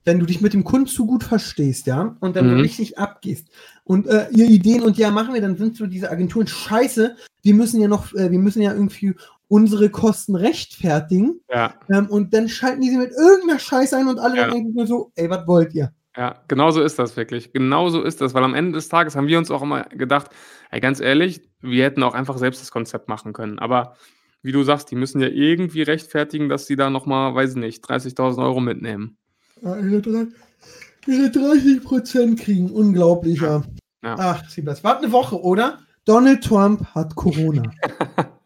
wenn 0.10 0.20
du 0.20 0.25
dich 0.25 0.42
mit 0.42 0.54
dem 0.54 0.63
Kunden 0.63 0.88
zu 0.88 1.06
gut 1.06 1.24
verstehst, 1.24 1.86
ja, 1.86 2.18
und 2.20 2.36
dann 2.36 2.48
Mhm. 2.48 2.62
richtig 2.62 2.98
abgehst 2.98 3.48
und 3.84 4.08
äh, 4.08 4.28
ihr 4.32 4.48
Ideen 4.48 4.82
und 4.82 4.98
ja 4.98 5.12
machen 5.12 5.36
wir, 5.36 5.42
dann 5.42 5.56
sind 5.56 5.75
so 5.78 5.86
diese 5.86 6.10
Agenturen 6.10 6.48
scheiße, 6.48 7.16
wir 7.44 7.54
müssen 7.54 7.80
ja 7.80 7.88
noch, 7.88 8.12
äh, 8.16 8.32
wir 8.32 8.39
müssen 8.39 8.63
ja 8.63 8.74
irgendwie 8.74 9.13
unsere 9.48 9.89
Kosten 9.92 10.36
rechtfertigen 10.36 11.42
Ja. 11.54 11.75
ähm, 11.94 12.08
und 12.08 12.34
dann 12.34 12.50
schalten 12.50 12.82
die 12.82 12.89
sie 12.89 12.98
mit 12.98 13.12
irgendeiner 13.12 13.60
Scheiße 13.60 13.96
ein 13.98 14.08
und 14.08 14.18
alle 14.20 14.36
Ja. 14.38 14.50
denken 14.50 14.74
nur 14.74 14.88
so, 14.88 15.12
ey, 15.16 15.30
was 15.30 15.46
wollt 15.46 15.75
ihr? 15.75 15.94
Ja, 16.18 16.42
genau 16.48 16.72
so 16.72 16.82
ist 16.82 16.98
das 16.98 17.16
wirklich. 17.16 17.54
Genau 17.54 17.89
so 17.89 18.01
ist 18.01 18.20
das, 18.20 18.34
weil 18.34 18.44
am 18.44 18.56
Ende 18.56 18.72
des 18.74 18.89
Tages 18.89 19.16
haben 19.16 19.28
wir 19.28 19.38
uns 19.38 19.51
auch 19.51 19.62
immer 19.62 19.84
gedacht, 19.84 20.32
ey, 20.72 20.80
ganz 20.80 21.00
ehrlich, 21.00 21.42
wir 21.62 21.84
hätten 21.86 22.01
auch 22.01 22.16
einfach 22.16 22.38
selbst 22.39 22.62
das 22.62 22.72
Konzept 22.72 23.08
machen 23.10 23.32
können. 23.32 23.60
Aber 23.60 23.96
wie 24.42 24.51
du 24.51 24.63
sagst, 24.63 24.89
die 24.89 24.96
müssen 24.96 25.22
ja 25.22 25.28
irgendwie 25.28 25.84
rechtfertigen, 25.84 26.50
dass 26.50 26.66
sie 26.66 26.75
da 26.75 26.89
nochmal, 26.89 27.36
weiß 27.36 27.51
ich 27.51 27.58
nicht, 27.58 27.84
30.000 27.86 28.39
Euro 28.44 28.60
mitnehmen. 28.60 29.18
Ihre 29.62 31.32
30 31.32 31.84
Prozent 31.84 32.39
kriegen, 32.39 32.70
unglaublicher. 32.70 33.63
Ja. 34.04 34.16
Ach, 34.18 34.50
sie 34.50 34.63
das. 34.63 34.84
Warte 34.84 35.04
eine 35.04 35.12
Woche, 35.12 35.42
oder? 35.42 35.80
Donald 36.06 36.44
Trump 36.44 36.86
hat 36.96 37.16
Corona. 37.16 37.63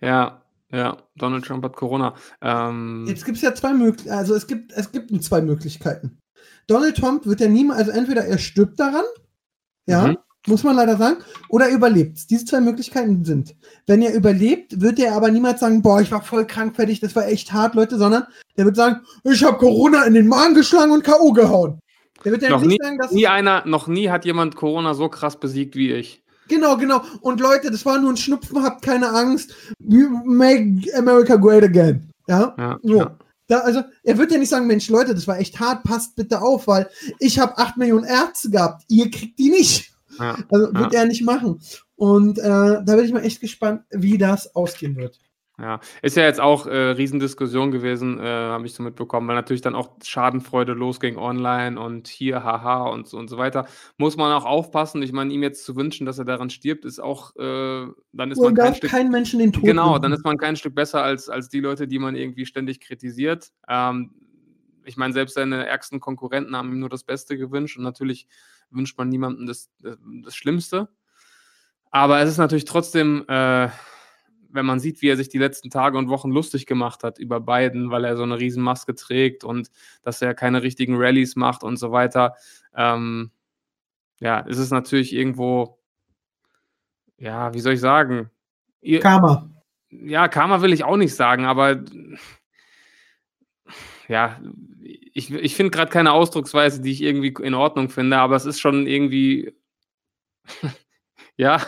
Ja, 0.00 0.42
ja, 0.70 0.98
Donald 1.16 1.44
Trump 1.46 1.64
hat 1.64 1.76
Corona. 1.76 2.14
Ähm, 2.42 3.04
Jetzt 3.08 3.24
gibt 3.24 3.36
es 3.36 3.42
ja 3.42 3.54
zwei 3.54 3.72
Möglichkeiten. 3.72 4.18
Also 4.18 4.34
es 4.34 4.46
gibt, 4.46 4.72
es 4.72 4.90
gibt 4.92 5.22
zwei 5.24 5.40
Möglichkeiten. 5.40 6.18
Donald 6.66 6.96
Trump 6.96 7.24
wird 7.26 7.40
ja 7.40 7.48
niemals, 7.48 7.78
also 7.80 7.92
entweder 7.92 8.24
er 8.26 8.36
stirbt 8.38 8.78
daran, 8.80 9.04
ja, 9.86 10.08
Mhm. 10.08 10.18
muss 10.46 10.62
man 10.64 10.76
leider 10.76 10.96
sagen, 10.98 11.18
oder 11.48 11.68
er 11.68 11.74
überlebt. 11.74 12.28
Diese 12.28 12.44
zwei 12.44 12.60
Möglichkeiten 12.60 13.24
sind. 13.24 13.54
Wenn 13.86 14.02
er 14.02 14.14
überlebt, 14.14 14.80
wird 14.80 14.98
er 14.98 15.14
aber 15.14 15.30
niemals 15.30 15.60
sagen, 15.60 15.80
boah, 15.80 16.00
ich 16.02 16.10
war 16.10 16.22
voll 16.22 16.46
krank 16.46 16.76
fertig, 16.76 17.00
das 17.00 17.14
war 17.16 17.26
echt 17.28 17.52
hart, 17.52 17.74
Leute, 17.74 17.96
sondern 17.96 18.24
der 18.56 18.64
wird 18.64 18.76
sagen, 18.76 19.00
ich 19.24 19.42
habe 19.44 19.58
Corona 19.58 20.04
in 20.04 20.14
den 20.14 20.28
Magen 20.28 20.54
geschlagen 20.54 20.92
und 20.92 21.04
K.O. 21.04 21.32
gehauen. 21.32 21.80
Der 22.24 22.32
wird 22.32 22.42
ja 22.42 22.50
noch, 22.50 22.60
nicht 22.60 22.70
nie, 22.70 22.78
sagen, 22.80 22.98
dass 22.98 23.10
nie 23.12 23.26
einer, 23.26 23.66
noch 23.66 23.86
nie 23.86 24.08
hat 24.08 24.24
jemand 24.24 24.56
Corona 24.56 24.94
so 24.94 25.08
krass 25.08 25.38
besiegt 25.38 25.76
wie 25.76 25.92
ich. 25.92 26.22
Genau, 26.48 26.76
genau. 26.76 27.02
Und 27.20 27.40
Leute, 27.40 27.70
das 27.70 27.84
war 27.84 27.98
nur 27.98 28.12
ein 28.12 28.16
Schnupfen, 28.16 28.62
habt 28.62 28.82
keine 28.82 29.10
Angst. 29.10 29.54
We 29.78 30.08
make 30.24 30.82
America 30.96 31.36
great 31.36 31.64
again. 31.64 32.10
Ja. 32.28 32.54
Ja, 32.58 32.78
So. 32.82 32.96
ja. 32.96 33.16
Da, 33.46 33.58
also, 33.58 33.82
er 34.02 34.16
wird 34.16 34.32
ja 34.32 34.38
nicht 34.38 34.48
sagen, 34.48 34.66
Mensch, 34.66 34.88
Leute, 34.88 35.14
das 35.14 35.26
war 35.26 35.38
echt 35.38 35.60
hart, 35.60 35.82
passt 35.82 36.16
bitte 36.16 36.40
auf, 36.40 36.66
weil 36.66 36.88
ich 37.18 37.38
habe 37.38 37.58
8 37.58 37.76
Millionen 37.76 38.06
Ärzte 38.06 38.48
gehabt, 38.48 38.84
ihr 38.88 39.10
kriegt 39.10 39.38
die 39.38 39.50
nicht. 39.50 39.92
Ja. 40.18 40.38
Also 40.50 40.72
wird 40.72 40.94
er 40.94 41.04
nicht 41.04 41.22
machen. 41.22 41.60
Und 41.96 42.38
äh, 42.38 42.42
da 42.42 42.82
bin 42.84 43.04
ich 43.04 43.12
mal 43.12 43.24
echt 43.24 43.40
gespannt, 43.40 43.82
wie 43.90 44.16
das 44.16 44.54
ausgehen 44.56 44.96
wird. 44.96 45.18
Ja, 45.56 45.78
ist 46.02 46.16
ja 46.16 46.24
jetzt 46.24 46.40
auch 46.40 46.66
äh, 46.66 46.76
Riesendiskussion 46.76 47.70
gewesen, 47.70 48.18
äh, 48.18 48.24
habe 48.24 48.66
ich 48.66 48.74
so 48.74 48.82
mitbekommen, 48.82 49.28
weil 49.28 49.36
natürlich 49.36 49.62
dann 49.62 49.76
auch 49.76 49.90
Schadenfreude 50.02 50.72
losging 50.72 51.16
online 51.16 51.78
und 51.78 52.08
hier, 52.08 52.42
haha 52.42 52.88
und 52.88 53.06
so 53.06 53.18
und 53.18 53.28
so 53.28 53.38
weiter. 53.38 53.68
Muss 53.96 54.16
man 54.16 54.32
auch 54.32 54.44
aufpassen. 54.44 55.00
Ich 55.02 55.12
meine, 55.12 55.32
ihm 55.32 55.44
jetzt 55.44 55.64
zu 55.64 55.76
wünschen, 55.76 56.06
dass 56.06 56.18
er 56.18 56.24
daran 56.24 56.50
stirbt, 56.50 56.84
ist 56.84 56.98
auch, 56.98 57.36
äh, 57.36 57.86
dann 58.12 58.32
ist 58.32 58.38
Man 58.38 58.46
man 58.46 58.54
kein 58.56 58.66
darf 58.66 58.76
Stück, 58.78 58.90
keinen 58.90 59.12
Menschen 59.12 59.38
den 59.38 59.52
Tod 59.52 59.62
genau, 59.62 60.00
dann 60.00 60.12
ist 60.12 60.24
man 60.24 60.38
kein 60.38 60.56
Stück 60.56 60.74
besser 60.74 61.04
als, 61.04 61.28
als 61.28 61.48
die 61.50 61.60
Leute, 61.60 61.86
die 61.86 62.00
man 62.00 62.16
irgendwie 62.16 62.46
ständig 62.46 62.80
kritisiert. 62.80 63.52
Ähm, 63.68 64.10
ich 64.84 64.96
meine, 64.96 65.12
selbst 65.12 65.34
seine 65.34 65.66
ärgsten 65.66 66.00
Konkurrenten 66.00 66.56
haben 66.56 66.72
ihm 66.72 66.80
nur 66.80 66.88
das 66.88 67.04
Beste 67.04 67.38
gewünscht 67.38 67.76
und 67.76 67.84
natürlich 67.84 68.26
wünscht 68.70 68.98
man 68.98 69.08
niemandem 69.08 69.46
das, 69.46 69.70
das, 69.78 69.98
das 70.24 70.34
Schlimmste. 70.34 70.88
Aber 71.92 72.20
es 72.20 72.28
ist 72.28 72.38
natürlich 72.38 72.64
trotzdem, 72.64 73.24
äh, 73.28 73.68
wenn 74.54 74.66
man 74.66 74.80
sieht, 74.80 75.02
wie 75.02 75.08
er 75.08 75.16
sich 75.16 75.28
die 75.28 75.38
letzten 75.38 75.68
Tage 75.68 75.98
und 75.98 76.08
Wochen 76.08 76.30
lustig 76.30 76.66
gemacht 76.66 77.02
hat 77.02 77.18
über 77.18 77.40
Biden, 77.40 77.90
weil 77.90 78.04
er 78.04 78.16
so 78.16 78.22
eine 78.22 78.38
Riesenmaske 78.38 78.94
trägt 78.94 79.44
und 79.44 79.70
dass 80.02 80.22
er 80.22 80.34
keine 80.34 80.62
richtigen 80.62 80.96
Rallyes 80.96 81.36
macht 81.36 81.64
und 81.64 81.76
so 81.76 81.92
weiter. 81.92 82.34
Ähm, 82.74 83.30
ja, 84.20 84.44
es 84.48 84.58
ist 84.58 84.70
natürlich 84.70 85.12
irgendwo, 85.12 85.78
ja, 87.18 87.52
wie 87.52 87.60
soll 87.60 87.74
ich 87.74 87.80
sagen? 87.80 88.30
Ihr, 88.80 89.00
Karma. 89.00 89.50
ja, 89.90 90.28
Karma 90.28 90.62
will 90.62 90.72
ich 90.72 90.84
auch 90.84 90.96
nicht 90.96 91.14
sagen, 91.14 91.44
aber 91.44 91.82
ja, 94.08 94.40
ich, 94.82 95.32
ich 95.32 95.56
finde 95.56 95.70
gerade 95.70 95.90
keine 95.90 96.12
Ausdrucksweise, 96.12 96.80
die 96.80 96.92
ich 96.92 97.02
irgendwie 97.02 97.34
in 97.42 97.54
Ordnung 97.54 97.88
finde, 97.88 98.18
aber 98.18 98.36
es 98.36 98.44
ist 98.44 98.60
schon 98.60 98.86
irgendwie, 98.86 99.54
ja, 101.36 101.60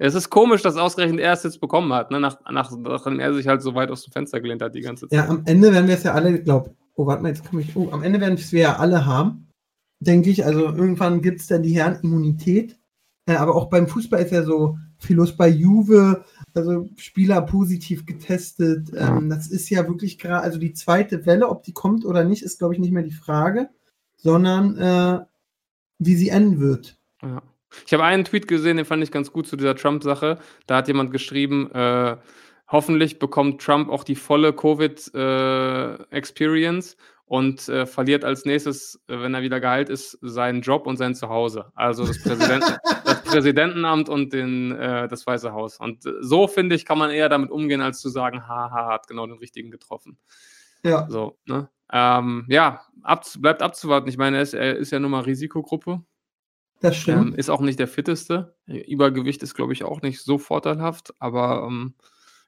es 0.00 0.14
ist 0.14 0.30
komisch, 0.30 0.62
dass 0.62 0.76
ausgerechnet 0.76 1.20
er 1.20 1.34
es 1.34 1.42
jetzt 1.42 1.60
bekommen 1.60 1.92
hat, 1.92 2.10
ne? 2.10 2.18
nach, 2.20 2.38
nach, 2.50 2.72
nachdem 2.76 3.20
er 3.20 3.34
sich 3.34 3.46
halt 3.46 3.60
so 3.60 3.74
weit 3.74 3.90
aus 3.90 4.02
dem 4.02 4.12
Fenster 4.12 4.40
gelehnt 4.40 4.62
hat 4.62 4.74
die 4.74 4.80
ganze 4.80 5.06
Zeit. 5.06 5.16
Ja, 5.16 5.28
am 5.28 5.42
Ende 5.44 5.72
werden 5.72 5.88
wir 5.88 5.94
es 5.94 6.04
ja 6.04 6.14
alle, 6.14 6.42
glaub, 6.42 6.74
oh, 6.94 7.06
warte 7.06 7.22
mal, 7.22 7.28
jetzt 7.28 7.46
komme 7.46 7.60
ich, 7.60 7.76
oh, 7.76 7.90
am 7.92 8.02
Ende 8.02 8.18
werden 8.18 8.38
wir 8.38 8.44
es 8.44 8.50
ja 8.50 8.76
alle 8.76 9.04
haben, 9.04 9.48
denke 10.00 10.30
ich. 10.30 10.46
Also 10.46 10.60
irgendwann 10.60 11.20
gibt 11.20 11.40
es 11.40 11.48
dann 11.48 11.62
die 11.62 11.76
Herrenimmunität. 11.76 12.78
Äh, 13.26 13.34
aber 13.34 13.54
auch 13.54 13.68
beim 13.68 13.88
Fußball 13.88 14.22
ist 14.22 14.32
ja 14.32 14.42
so 14.42 14.78
viel 14.96 15.16
los 15.16 15.36
bei 15.36 15.48
Juve, 15.48 16.24
also 16.54 16.88
Spieler 16.96 17.42
positiv 17.42 18.06
getestet. 18.06 18.90
Ähm, 18.96 19.28
das 19.28 19.48
ist 19.48 19.68
ja 19.68 19.86
wirklich 19.86 20.18
gerade, 20.18 20.42
also 20.42 20.58
die 20.58 20.72
zweite 20.72 21.26
Welle, 21.26 21.48
ob 21.48 21.62
die 21.62 21.74
kommt 21.74 22.06
oder 22.06 22.24
nicht, 22.24 22.42
ist, 22.42 22.58
glaube 22.58 22.72
ich, 22.72 22.80
nicht 22.80 22.92
mehr 22.92 23.02
die 23.02 23.10
Frage, 23.10 23.68
sondern 24.16 24.78
äh, 24.78 25.20
wie 25.98 26.14
sie 26.14 26.30
enden 26.30 26.58
wird. 26.58 26.98
Ja. 27.22 27.42
Ich 27.86 27.92
habe 27.92 28.04
einen 28.04 28.24
Tweet 28.24 28.48
gesehen, 28.48 28.76
den 28.76 28.86
fand 28.86 29.02
ich 29.02 29.10
ganz 29.10 29.32
gut 29.32 29.46
zu 29.46 29.56
dieser 29.56 29.74
Trump-Sache. 29.74 30.38
Da 30.66 30.76
hat 30.76 30.88
jemand 30.88 31.12
geschrieben, 31.12 31.70
äh, 31.72 32.16
hoffentlich 32.68 33.18
bekommt 33.18 33.62
Trump 33.62 33.88
auch 33.90 34.04
die 34.04 34.16
volle 34.16 34.52
Covid-Experience 34.52 36.96
und 37.30 37.68
äh, 37.68 37.86
verliert 37.86 38.24
als 38.24 38.44
nächstes, 38.44 39.00
äh, 39.06 39.20
wenn 39.20 39.34
er 39.34 39.42
wieder 39.42 39.60
geheilt 39.60 39.88
ist, 39.88 40.18
seinen 40.20 40.62
Job 40.62 40.88
und 40.88 40.96
sein 40.96 41.14
Zuhause. 41.14 41.70
Also 41.76 42.04
das, 42.04 42.20
Präsidenten, 42.24 42.74
das 43.04 43.22
Präsidentenamt 43.22 44.08
und 44.08 44.32
den, 44.32 44.72
äh, 44.72 45.06
das 45.06 45.28
Weiße 45.28 45.52
Haus. 45.52 45.78
Und 45.78 46.04
äh, 46.06 46.14
so, 46.22 46.48
finde 46.48 46.74
ich, 46.74 46.84
kann 46.84 46.98
man 46.98 47.10
eher 47.10 47.28
damit 47.28 47.52
umgehen, 47.52 47.82
als 47.82 48.00
zu 48.00 48.08
sagen, 48.08 48.48
haha, 48.48 48.88
hat 48.88 49.06
genau 49.06 49.28
den 49.28 49.38
richtigen 49.38 49.70
getroffen. 49.70 50.18
Ja. 50.82 51.06
So, 51.08 51.38
ne? 51.44 51.70
Ähm, 51.92 52.46
ja, 52.48 52.80
ab, 53.02 53.24
bleibt 53.38 53.62
abzuwarten. 53.62 54.08
Ich 54.08 54.16
meine, 54.16 54.38
er 54.38 54.42
ist, 54.42 54.54
er 54.54 54.76
ist 54.76 54.90
ja 54.90 54.98
nun 54.98 55.12
mal 55.12 55.22
Risikogruppe. 55.22 56.02
Das 56.80 56.96
stimmt. 56.96 57.32
Ähm, 57.32 57.34
ist 57.34 57.50
auch 57.50 57.60
nicht 57.60 57.78
der 57.78 57.88
fitteste. 57.88 58.56
Übergewicht 58.66 59.42
ist, 59.42 59.54
glaube 59.54 59.72
ich, 59.72 59.84
auch 59.84 60.02
nicht 60.02 60.20
so 60.22 60.38
vorteilhaft, 60.38 61.14
aber 61.18 61.66
ähm, 61.66 61.94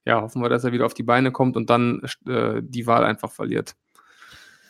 ja, 0.05 0.21
hoffen 0.21 0.42
wir, 0.42 0.49
dass 0.49 0.64
er 0.64 0.73
wieder 0.73 0.87
auf 0.87 0.95
die 0.95 1.03
Beine 1.03 1.33
kommt 1.33 1.57
und 1.57 1.71
dann 1.71 2.03
äh, 2.27 2.62
die 2.62 2.87
Wahl 2.87 3.05
einfach 3.05 3.31
verliert. 3.31 3.77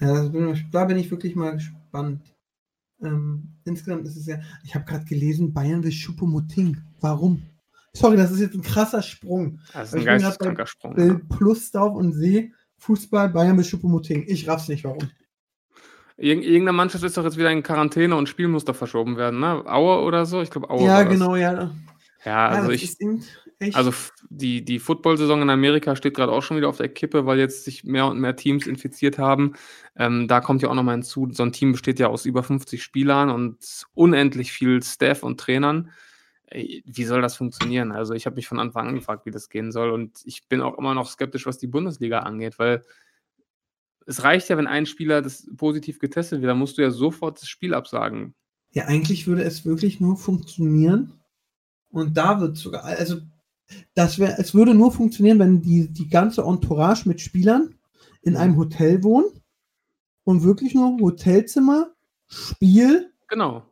Ja, 0.00 0.28
da 0.72 0.84
bin 0.84 0.98
ich 0.98 1.10
wirklich 1.10 1.36
mal 1.36 1.52
gespannt. 1.52 2.34
Ähm, 3.00 3.54
insgesamt 3.64 4.06
ist 4.06 4.16
es 4.16 4.26
ja, 4.26 4.40
ich 4.64 4.74
habe 4.74 4.84
gerade 4.84 5.04
gelesen, 5.04 5.52
Bayern 5.52 5.82
will 5.84 5.92
Choupo-Moting. 5.92 6.76
Warum? 7.00 7.42
Sorry, 7.92 8.16
das 8.16 8.32
ist 8.32 8.40
jetzt 8.40 8.54
ein 8.54 8.62
krasser 8.62 9.02
Sprung. 9.02 9.60
Das 9.72 9.88
ist 9.88 9.94
ein 9.94 10.04
geisteskranker 10.04 10.66
Sprung. 10.66 10.98
Ja. 10.98 11.20
Plus 11.36 11.70
drauf 11.70 11.94
und 11.94 12.12
sehe 12.12 12.50
Fußball, 12.78 13.28
Bayern 13.28 13.56
will 13.56 13.64
Choupo-Moting. 13.64 14.24
Ich 14.26 14.48
raff's 14.48 14.68
nicht, 14.68 14.82
warum. 14.84 15.08
Irg 16.22 16.44
irgendeine 16.44 16.72
Mannschaft 16.72 17.02
ist 17.02 17.16
doch 17.16 17.24
jetzt 17.24 17.36
wieder 17.36 17.50
in 17.50 17.64
Quarantäne 17.64 18.14
und 18.14 18.28
Spiel 18.28 18.46
muss 18.46 18.64
da 18.64 18.72
verschoben 18.72 19.16
werden, 19.16 19.40
ne? 19.40 19.64
Aue 19.66 20.02
oder 20.04 20.24
so? 20.24 20.40
Ich 20.40 20.50
glaube, 20.50 20.70
Aue. 20.70 20.86
ja, 20.86 21.02
genau, 21.02 21.34
ja. 21.34 21.52
Ja, 21.52 21.72
ja 22.24 22.48
also 22.48 22.70
das 22.70 22.80
ich? 22.80 22.96
Also 23.74 23.92
die, 24.30 24.64
die 24.64 24.78
Football-Saison 24.78 25.42
in 25.42 25.50
Amerika 25.50 25.96
steht 25.96 26.14
gerade 26.14 26.32
auch 26.32 26.42
schon 26.42 26.56
wieder 26.56 26.68
auf 26.68 26.76
der 26.76 26.88
Kippe, 26.88 27.26
weil 27.26 27.38
jetzt 27.38 27.64
sich 27.64 27.84
mehr 27.84 28.06
und 28.06 28.20
mehr 28.20 28.36
Teams 28.36 28.66
infiziert 28.66 29.18
haben. 29.18 29.54
Ähm, 29.96 30.28
da 30.28 30.40
kommt 30.40 30.62
ja 30.62 30.68
auch 30.68 30.74
nochmal 30.74 30.94
hinzu, 30.94 31.28
so 31.32 31.42
ein 31.42 31.52
Team 31.52 31.72
besteht 31.72 31.98
ja 31.98 32.08
aus 32.08 32.24
über 32.24 32.42
50 32.42 32.82
Spielern 32.82 33.30
und 33.30 33.84
unendlich 33.94 34.52
viel 34.52 34.82
Staff 34.82 35.22
und 35.22 35.38
Trainern. 35.40 35.90
Wie 36.52 37.04
soll 37.04 37.22
das 37.22 37.36
funktionieren? 37.36 37.92
Also 37.92 38.14
ich 38.14 38.26
habe 38.26 38.36
mich 38.36 38.46
von 38.46 38.58
Anfang 38.58 38.88
an 38.88 38.94
gefragt, 38.94 39.26
wie 39.26 39.30
das 39.30 39.48
gehen 39.48 39.72
soll 39.72 39.90
und 39.90 40.20
ich 40.24 40.48
bin 40.48 40.60
auch 40.60 40.76
immer 40.78 40.94
noch 40.94 41.08
skeptisch, 41.08 41.46
was 41.46 41.58
die 41.58 41.68
Bundesliga 41.68 42.20
angeht, 42.20 42.58
weil 42.58 42.82
es 44.06 44.24
reicht 44.24 44.48
ja, 44.48 44.56
wenn 44.56 44.66
ein 44.66 44.86
Spieler 44.86 45.22
das 45.22 45.46
positiv 45.56 45.98
getestet 45.98 46.40
wird, 46.40 46.50
dann 46.50 46.58
musst 46.58 46.78
du 46.78 46.82
ja 46.82 46.90
sofort 46.90 47.40
das 47.40 47.48
Spiel 47.48 47.74
absagen. 47.74 48.34
Ja, 48.72 48.86
eigentlich 48.86 49.26
würde 49.26 49.42
es 49.42 49.64
wirklich 49.64 50.00
nur 50.00 50.16
funktionieren. 50.16 51.20
Und 51.90 52.16
da 52.16 52.40
wird 52.40 52.56
sogar, 52.56 52.84
also 52.84 53.18
das 53.94 54.18
wäre, 54.18 54.36
es 54.38 54.54
würde 54.54 54.74
nur 54.74 54.92
funktionieren, 54.92 55.38
wenn 55.38 55.60
die, 55.60 55.88
die 55.92 56.08
ganze 56.08 56.42
Entourage 56.42 57.08
mit 57.08 57.20
Spielern 57.20 57.74
in 58.22 58.36
einem 58.36 58.56
Hotel 58.56 59.02
wohnen 59.02 59.26
und 60.24 60.42
wirklich 60.42 60.74
nur 60.74 60.98
Hotelzimmer, 61.00 61.92
Spiel, 62.26 63.12
genau. 63.28 63.66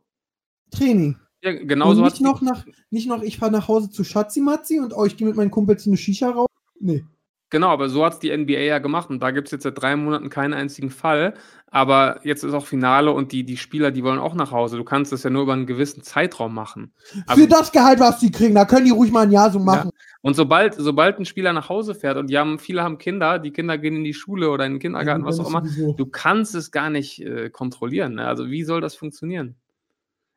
Training. 0.70 1.16
Ja, 1.42 1.52
genau 1.52 1.90
und 1.90 1.96
so 1.96 2.04
nicht 2.04 2.20
noch 2.20 2.42
nach, 2.42 2.66
nicht 2.90 3.08
noch, 3.08 3.22
ich 3.22 3.38
fahre 3.38 3.52
nach 3.52 3.68
Hause 3.68 3.90
zu 3.90 4.04
Schatzimatzi 4.04 4.78
und 4.78 4.92
oh, 4.92 5.06
ich 5.06 5.16
gehe 5.16 5.26
mit 5.26 5.36
meinen 5.36 5.50
Kumpels 5.50 5.86
in 5.86 5.92
eine 5.92 5.96
Shisha 5.96 6.28
raus. 6.28 6.48
Nee. 6.78 7.04
Genau, 7.50 7.68
aber 7.68 7.88
so 7.88 8.04
hat 8.04 8.14
es 8.14 8.18
die 8.20 8.36
NBA 8.36 8.60
ja 8.60 8.78
gemacht 8.78 9.10
und 9.10 9.20
da 9.20 9.32
gibt 9.32 9.48
es 9.48 9.52
jetzt 9.52 9.64
seit 9.64 9.80
drei 9.80 9.96
Monaten 9.96 10.30
keinen 10.30 10.54
einzigen 10.54 10.90
Fall. 10.90 11.34
Aber 11.72 12.20
jetzt 12.24 12.42
ist 12.42 12.54
auch 12.54 12.66
Finale 12.66 13.12
und 13.12 13.32
die, 13.32 13.44
die 13.44 13.56
Spieler, 13.56 13.90
die 13.90 14.02
wollen 14.02 14.18
auch 14.18 14.34
nach 14.34 14.50
Hause. 14.50 14.76
Du 14.76 14.84
kannst 14.84 15.12
das 15.12 15.22
ja 15.22 15.30
nur 15.30 15.42
über 15.42 15.52
einen 15.52 15.66
gewissen 15.66 16.02
Zeitraum 16.02 16.54
machen. 16.54 16.92
Aber 17.26 17.40
Für 17.40 17.46
das 17.46 17.70
Gehalt, 17.70 18.00
was 18.00 18.20
sie 18.20 18.30
kriegen, 18.30 18.54
da 18.54 18.64
können 18.64 18.86
die 18.86 18.92
ruhig 18.92 19.12
mal 19.12 19.22
ein 19.22 19.30
Jahr 19.30 19.50
so 19.50 19.58
machen. 19.58 19.90
Ja. 19.92 20.04
Und 20.22 20.34
sobald, 20.34 20.74
sobald 20.74 21.18
ein 21.18 21.24
Spieler 21.24 21.52
nach 21.52 21.68
Hause 21.68 21.94
fährt 21.94 22.16
und 22.16 22.28
die 22.28 22.38
haben, 22.38 22.58
viele 22.58 22.82
haben 22.82 22.98
Kinder, 22.98 23.38
die 23.38 23.52
Kinder 23.52 23.78
gehen 23.78 23.96
in 23.96 24.04
die 24.04 24.14
Schule 24.14 24.50
oder 24.50 24.66
in 24.66 24.74
den 24.74 24.80
Kindergarten, 24.80 25.22
ja, 25.22 25.26
was 25.26 25.38
auch 25.38 25.48
immer, 25.48 25.64
sowieso. 25.64 25.92
du 25.94 26.06
kannst 26.06 26.54
es 26.54 26.70
gar 26.70 26.90
nicht 26.90 27.20
äh, 27.22 27.50
kontrollieren. 27.50 28.14
Ne? 28.14 28.26
Also 28.26 28.48
wie 28.48 28.64
soll 28.64 28.80
das 28.80 28.94
funktionieren? 28.94 29.56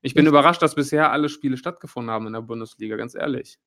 Ich 0.01 0.13
bin 0.13 0.25
ich 0.25 0.29
überrascht, 0.29 0.61
dass 0.61 0.75
bisher 0.75 1.11
alle 1.11 1.29
Spiele 1.29 1.57
stattgefunden 1.57 2.11
haben 2.11 2.27
in 2.27 2.33
der 2.33 2.41
Bundesliga, 2.41 2.95
ganz 2.95 3.15
ehrlich. 3.15 3.57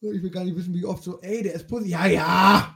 Ich 0.00 0.22
will 0.22 0.30
gar 0.30 0.44
nicht 0.44 0.56
wissen, 0.56 0.72
wie 0.74 0.84
oft 0.84 1.02
so, 1.02 1.20
ey, 1.20 1.42
der 1.42 1.54
ist 1.54 1.68
positiv. 1.68 1.92
Ja, 1.92 2.06
ja. 2.06 2.74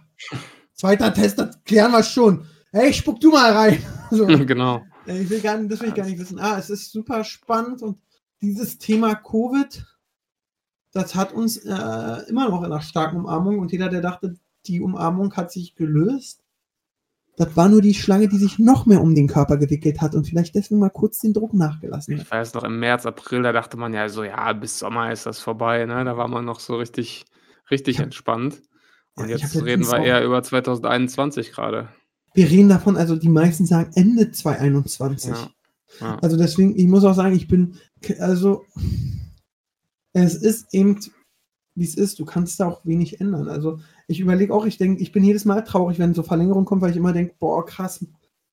Zweiter 0.74 1.12
Test, 1.12 1.38
das 1.38 1.62
klären 1.64 1.92
wir 1.92 2.02
schon. 2.02 2.46
Ey, 2.72 2.92
spuck 2.92 3.20
du 3.20 3.30
mal 3.30 3.52
rein. 3.52 3.78
So. 4.10 4.26
Genau. 4.46 4.82
Ich 5.06 5.28
will 5.28 5.40
gar 5.40 5.56
nicht, 5.56 5.72
das 5.72 5.80
will 5.80 5.88
ich 5.88 5.94
gar 5.94 6.06
nicht 6.06 6.18
wissen. 6.18 6.38
Ah, 6.38 6.58
es 6.58 6.70
ist 6.70 6.92
super 6.92 7.24
spannend 7.24 7.82
und 7.82 7.98
dieses 8.40 8.78
Thema 8.78 9.14
Covid, 9.14 9.84
das 10.92 11.14
hat 11.14 11.32
uns 11.32 11.56
äh, 11.56 12.28
immer 12.28 12.48
noch 12.48 12.60
in 12.60 12.66
einer 12.66 12.80
starken 12.80 13.16
Umarmung 13.16 13.58
und 13.58 13.72
jeder, 13.72 13.88
der 13.88 14.02
dachte, 14.02 14.36
die 14.66 14.80
Umarmung 14.80 15.34
hat 15.34 15.50
sich 15.50 15.74
gelöst, 15.74 16.43
das 17.36 17.56
war 17.56 17.68
nur 17.68 17.82
die 17.82 17.94
Schlange, 17.94 18.28
die 18.28 18.38
sich 18.38 18.58
noch 18.58 18.86
mehr 18.86 19.00
um 19.00 19.14
den 19.14 19.26
Körper 19.26 19.56
gewickelt 19.56 20.00
hat 20.00 20.14
und 20.14 20.26
vielleicht 20.26 20.54
deswegen 20.54 20.80
mal 20.80 20.90
kurz 20.90 21.18
den 21.18 21.32
Druck 21.32 21.52
nachgelassen 21.52 22.14
hat. 22.14 22.22
Ich 22.22 22.30
weiß 22.30 22.54
noch, 22.54 22.64
im 22.64 22.78
März, 22.78 23.06
April, 23.06 23.42
da 23.42 23.52
dachte 23.52 23.76
man 23.76 23.92
ja 23.92 24.08
so, 24.08 24.22
ja, 24.22 24.52
bis 24.52 24.78
Sommer 24.78 25.12
ist 25.12 25.26
das 25.26 25.40
vorbei, 25.40 25.84
ne? 25.84 26.04
Da 26.04 26.16
war 26.16 26.28
man 26.28 26.44
noch 26.44 26.60
so 26.60 26.76
richtig, 26.76 27.24
richtig 27.70 27.98
hab, 27.98 28.04
entspannt. 28.04 28.62
Und 29.16 29.28
ja, 29.28 29.36
jetzt 29.36 29.54
reden 29.56 29.86
wir 29.86 29.98
eher 29.98 30.24
über 30.24 30.42
2021 30.42 31.52
gerade. 31.52 31.88
Wir 32.34 32.50
reden 32.50 32.68
davon, 32.68 32.96
also 32.96 33.16
die 33.16 33.28
meisten 33.28 33.66
sagen 33.66 33.90
Ende 33.94 34.30
2021. 34.30 35.30
Ja, 35.30 35.50
ja. 36.00 36.18
Also 36.20 36.36
deswegen, 36.36 36.76
ich 36.76 36.86
muss 36.86 37.04
auch 37.04 37.14
sagen, 37.14 37.34
ich 37.34 37.48
bin, 37.48 37.78
also 38.18 38.64
es 40.12 40.34
ist 40.36 40.72
eben, 40.72 41.00
wie 41.74 41.84
es 41.84 41.96
ist, 41.96 42.18
du 42.20 42.24
kannst 42.24 42.60
da 42.60 42.66
auch 42.66 42.84
wenig 42.84 43.20
ändern. 43.20 43.48
Also 43.48 43.80
ich 44.06 44.20
überlege 44.20 44.52
auch, 44.52 44.66
ich 44.66 44.78
denke, 44.78 45.02
ich 45.02 45.12
bin 45.12 45.24
jedes 45.24 45.44
Mal 45.44 45.62
traurig, 45.62 45.98
wenn 45.98 46.14
so 46.14 46.22
Verlängerung 46.22 46.64
kommt, 46.64 46.82
weil 46.82 46.90
ich 46.90 46.96
immer 46.96 47.12
denke, 47.12 47.34
boah, 47.38 47.64
krass, 47.64 48.04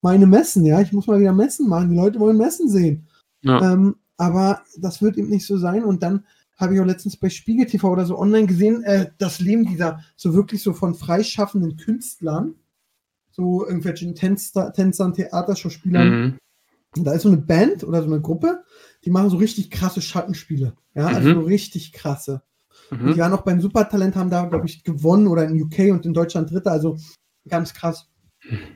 meine 0.02 0.28
Messen, 0.28 0.66
ja, 0.66 0.82
ich 0.82 0.94
muss 0.94 1.08
mal 1.08 1.20
wieder 1.20 1.34
Messen 1.34 1.68
machen. 1.68 1.90
Die 1.90 1.96
Leute 1.96 2.20
wollen 2.20 2.38
Messen 2.38 2.70
sehen. 2.70 3.08
Ja. 3.42 3.74
Ähm, 3.74 3.96
aber 4.18 4.64
das 4.78 5.02
wird 5.02 5.18
eben 5.18 5.30
nicht 5.30 5.46
so 5.46 5.58
sein. 5.58 5.84
Und 5.84 6.04
dann 6.04 6.26
habe 6.58 6.76
ich 6.76 6.80
auch 6.80 6.86
letztens 6.86 7.18
bei 7.18 7.30
Spiegel 7.30 7.66
TV 7.66 7.92
oder 7.92 8.06
so 8.06 8.18
online 8.18 8.48
gesehen, 8.48 8.84
äh, 8.84 9.10
das 9.18 9.40
Leben 9.40 9.66
dieser 9.66 10.02
so 10.16 10.34
wirklich 10.34 10.62
so 10.62 10.74
von 10.74 10.96
freischaffenden 10.96 11.78
Künstlern, 11.78 12.56
so 13.32 13.66
irgendwelchen 13.66 14.16
Tänzer, 14.16 14.72
Tänzern, 14.74 15.14
Theaterschauspielern. 15.14 16.10
Mhm. 16.10 16.38
Und 16.98 17.06
da 17.06 17.14
ist 17.14 17.24
so 17.24 17.30
eine 17.30 17.38
Band 17.38 17.84
oder 17.84 18.02
so 18.02 18.08
eine 18.08 18.22
Gruppe, 18.22 18.64
die 19.06 19.10
machen 19.10 19.30
so 19.30 19.38
richtig 19.38 19.72
krasse 19.72 20.02
Schattenspiele. 20.02 20.74
Ja, 20.94 21.08
also 21.08 21.30
mhm. 21.30 21.34
so 21.36 21.42
richtig 21.42 21.94
krasse. 21.94 22.44
Mhm. 22.90 23.14
Die 23.14 23.20
waren 23.20 23.34
auch 23.34 23.44
beim 23.44 23.62
Supertalent, 23.62 24.16
haben 24.16 24.30
da, 24.30 24.46
glaube 24.46 24.66
ich, 24.66 24.84
gewonnen 24.84 25.28
oder 25.28 25.46
in 25.46 25.62
UK 25.62 25.92
und 25.92 26.06
in 26.06 26.14
Deutschland 26.14 26.52
Dritte, 26.52 26.72
also 26.72 26.98
ganz 27.48 27.74
krass. 27.74 28.08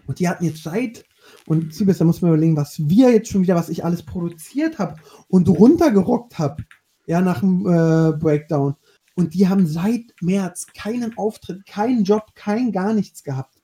Und 0.07 0.19
die 0.19 0.29
hatten 0.29 0.45
jetzt 0.45 0.63
seit, 0.63 1.05
und 1.47 1.73
Siebes, 1.73 1.97
da 1.97 2.05
muss 2.05 2.21
man 2.21 2.31
überlegen, 2.31 2.57
was 2.57 2.77
wir 2.79 3.11
jetzt 3.11 3.29
schon 3.29 3.41
wieder, 3.41 3.55
was 3.55 3.69
ich 3.69 3.83
alles 3.83 4.03
produziert 4.03 4.79
habe 4.79 4.95
und 5.27 5.49
runtergerockt 5.49 6.37
habe, 6.37 6.63
ja, 7.07 7.21
nach 7.21 7.39
dem 7.39 7.65
äh, 7.65 8.13
Breakdown. 8.17 8.75
Und 9.15 9.33
die 9.33 9.47
haben 9.47 9.65
seit 9.65 10.03
März 10.21 10.67
keinen 10.77 11.17
Auftritt, 11.17 11.65
keinen 11.65 12.03
Job, 12.03 12.35
kein 12.35 12.71
gar 12.71 12.93
nichts 12.93 13.23
gehabt. 13.23 13.55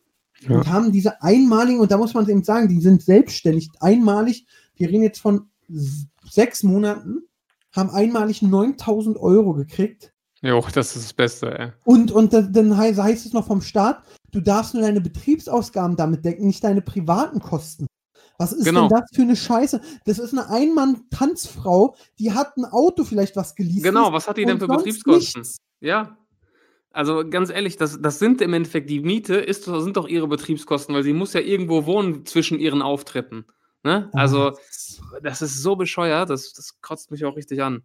Ja. 0.41 0.57
Und 0.57 0.67
haben 0.67 0.91
diese 0.91 1.21
einmaligen, 1.21 1.79
und 1.79 1.91
da 1.91 1.97
muss 1.97 2.13
man 2.13 2.27
eben 2.27 2.43
sagen, 2.43 2.67
die 2.67 2.81
sind 2.81 3.03
selbstständig, 3.03 3.69
einmalig, 3.79 4.47
wir 4.75 4.89
reden 4.89 5.03
jetzt 5.03 5.19
von 5.19 5.49
sechs 5.67 6.63
Monaten, 6.63 7.23
haben 7.71 7.89
einmalig 7.89 8.41
9000 8.41 9.17
Euro 9.17 9.53
gekriegt 9.53 10.13
Jo, 10.41 10.62
das 10.73 10.95
ist 10.95 11.06
das 11.06 11.13
Beste, 11.13 11.58
ey. 11.58 11.71
Und, 11.84 12.12
und 12.12 12.34
dann 12.34 12.77
heißt 12.77 13.25
es 13.25 13.34
noch 13.34 13.47
vom 13.47 13.62
Staat, 13.62 14.04
du 14.32 14.41
darfst 14.41 14.73
nur 14.73 14.84
deine 14.84 15.01
Betriebsausgaben 15.01 15.95
damit 15.95 16.25
decken, 16.25 16.47
nicht 16.47 16.63
deine 16.63 16.82
privaten 16.82 17.39
Kosten. 17.39 17.88
Was 18.38 18.54
ist 18.54 18.65
genau. 18.65 18.88
denn 18.88 18.97
das 18.97 19.10
für 19.13 19.21
eine 19.21 19.36
Scheiße? 19.36 19.82
Das 20.06 20.17
ist 20.17 20.34
eine 20.34 20.49
Einmann-Tanzfrau, 20.49 21.95
die 22.17 22.34
hat 22.34 22.58
ein 22.58 22.65
Auto 22.65 23.04
vielleicht 23.04 23.36
was 23.36 23.56
geleast. 23.56 23.84
Genau, 23.84 24.12
was 24.13 24.27
hat 24.27 24.38
die 24.38 24.45
denn 24.45 24.60
für 24.60 24.67
Betriebskosten? 24.67 25.41
Nichts. 25.41 25.58
Ja. 25.80 26.17
Also 26.91 27.23
ganz 27.30 27.51
ehrlich, 27.51 27.77
das, 27.77 28.01
das 28.01 28.19
sind 28.19 28.41
im 28.41 28.54
Endeffekt 28.54 28.89
die 28.89 28.99
Miete, 28.99 29.36
ist, 29.36 29.65
sind 29.65 29.95
doch 29.95 30.08
ihre 30.08 30.27
Betriebskosten, 30.27 30.93
weil 30.93 31.04
sie 31.04 31.13
muss 31.13 31.34
ja 31.34 31.39
irgendwo 31.39 31.86
wohnen 31.86 32.25
zwischen 32.25 32.60
ihren 32.60 32.82
Auftritten. 32.82 33.45
Ne? 33.84 34.10
Also, 34.13 34.51
das 35.23 35.41
ist 35.41 35.62
so 35.62 35.75
bescheuert, 35.75 36.30
das, 36.30 36.54
das 36.54 36.82
kotzt 36.82 37.12
mich 37.12 37.25
auch 37.25 37.36
richtig 37.36 37.62
an. 37.63 37.84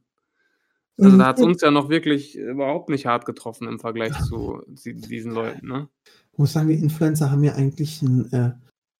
Also 0.98 1.18
da 1.18 1.26
hat 1.26 1.38
es 1.38 1.44
uns 1.44 1.60
ja 1.60 1.70
noch 1.70 1.88
wirklich 1.90 2.36
überhaupt 2.36 2.88
nicht 2.88 3.06
hart 3.06 3.26
getroffen 3.26 3.68
im 3.68 3.78
Vergleich 3.78 4.12
zu 4.24 4.62
diesen 4.66 5.32
Leuten. 5.32 5.66
Ne? 5.66 5.88
Ich 6.32 6.38
muss 6.38 6.52
sagen, 6.52 6.68
die 6.68 6.74
Influencer 6.74 7.30
haben 7.30 7.44
ja 7.44 7.54
eigentlich 7.54 8.02
einen 8.02 8.32
äh, 8.32 8.52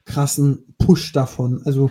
krassen 0.05 0.75
Push 0.79 1.13
davon. 1.13 1.63
Also 1.65 1.91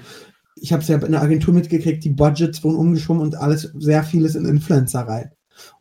ich 0.55 0.71
habe 0.71 0.81
es 0.81 0.87
ja 0.87 0.97
in 0.97 1.11
der 1.11 1.21
Agentur 1.21 1.53
mitgekriegt, 1.53 2.03
die 2.03 2.11
Budgets 2.11 2.63
wurden 2.63 2.77
umgeschoben 2.77 3.21
und 3.21 3.35
alles, 3.35 3.73
sehr 3.77 4.03
vieles 4.03 4.35
in 4.35 4.45
Influencer 4.45 5.01
rein. 5.01 5.31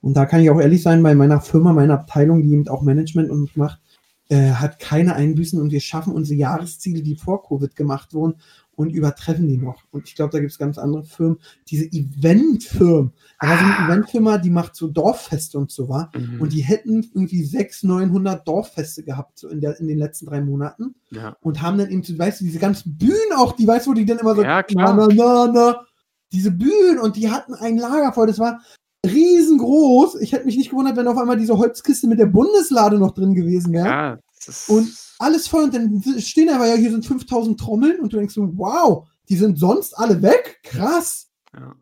Und 0.01 0.17
da 0.17 0.27
kann 0.27 0.41
ich 0.41 0.51
auch 0.51 0.61
ehrlich 0.61 0.83
sein, 0.83 1.03
bei 1.03 1.15
meiner 1.15 1.41
Firma, 1.41 1.73
meiner 1.73 1.95
Abteilung, 1.95 2.43
die 2.43 2.53
eben 2.53 2.69
auch 2.69 2.83
Management 2.83 3.31
und 3.31 3.57
macht, 3.57 3.81
äh, 4.29 4.53
hat 4.53 4.79
keine 4.79 5.15
Einbüßen 5.15 5.61
und 5.61 5.71
wir 5.71 5.81
schaffen 5.81 6.13
unsere 6.13 6.39
Jahresziele, 6.39 7.03
die 7.03 7.17
vor 7.17 7.43
Covid 7.47 7.77
gemacht 7.77 8.15
wurden, 8.15 8.41
und 8.77 8.91
übertreffen 8.91 9.49
die 9.49 9.57
noch. 9.57 9.83
Und 9.91 10.09
ich 10.09 10.15
glaube, 10.15 10.33
da 10.33 10.39
gibt 10.39 10.53
es 10.53 10.59
ganz 10.59 10.79
andere 10.79 11.05
Firmen. 11.05 11.39
Diese 11.69 11.85
Eventfirmen. 11.85 13.13
Da 13.41 13.49
war 13.49 13.59
so 13.59 13.65
eine 13.65 13.77
ah. 13.77 13.87
Eventfirma, 13.87 14.39
die 14.39 14.51
macht 14.51 14.77
so 14.77 14.89
Dorffeste 14.89 15.59
und 15.59 15.71
so 15.71 15.89
war. 15.89 16.11
Mhm. 16.17 16.41
Und 16.41 16.53
die 16.53 16.63
hätten 16.63 17.03
irgendwie 17.15 17.45
600, 17.45 18.09
900 18.09 18.47
Dorffeste 18.47 19.03
gehabt 19.03 19.39
so 19.39 19.49
in, 19.49 19.61
der, 19.61 19.79
in 19.81 19.89
den 19.89 19.99
letzten 19.99 20.27
drei 20.27 20.41
Monaten. 20.41 20.95
Ja. 21.11 21.37
Und 21.41 21.63
haben 21.63 21.79
dann 21.79 21.91
eben, 21.91 22.03
weißt 22.19 22.41
du, 22.41 22.45
diese 22.45 22.59
ganzen 22.59 22.97
Bühnen 22.97 23.33
auch, 23.37 23.53
die 23.53 23.67
weißt 23.67 23.87
du, 23.87 23.91
wo 23.91 23.95
die 23.95 24.05
dann 24.05 24.19
immer 24.19 24.35
so, 24.35 24.43
ja, 24.43 24.63
klar. 24.63 24.95
Na, 24.95 25.09
na, 25.13 25.53
na, 25.53 25.87
diese 26.33 26.51
Bühnen 26.51 26.99
und 26.99 27.17
die 27.17 27.31
hatten 27.31 27.55
ein 27.55 27.79
Lager 27.79 28.13
voll. 28.13 28.27
Das 28.27 28.39
war 28.39 28.61
riesengroß. 29.07 30.17
Ich 30.21 30.33
hätte 30.33 30.47
mich 30.47 30.57
nicht 30.57 30.71
gewundert, 30.71 30.97
wenn 30.97 31.09
auf 31.09 31.19
einmal 31.19 31.37
diese 31.37 31.57
Holzkiste 31.59 32.09
mit 32.09 32.19
der 32.19 32.27
Bundeslade 32.27 32.99
noch 32.99 33.13
drin 33.13 33.35
gewesen 33.35 33.73
wäre. 33.73 33.87
Ja, 33.87 34.19
und 34.69 34.89
alles 35.19 35.49
voll 35.49 35.65
und 35.65 35.75
dann 35.75 36.03
stehen 36.21 36.51
aber 36.51 36.67
ja, 36.67 36.75
hier 36.75 36.91
sind 36.91 37.07
5000 37.07 37.59
Trommeln 37.59 38.01
und 38.01 38.13
du 38.13 38.19
denkst 38.19 38.35
so, 38.35 38.51
wow, 38.57 39.09
die 39.29 39.37
sind 39.37 39.59
sonst 39.59 39.97
alle 39.99 40.21
weg? 40.23 40.61
Krass. 40.63 41.31
Ja. 41.55 41.75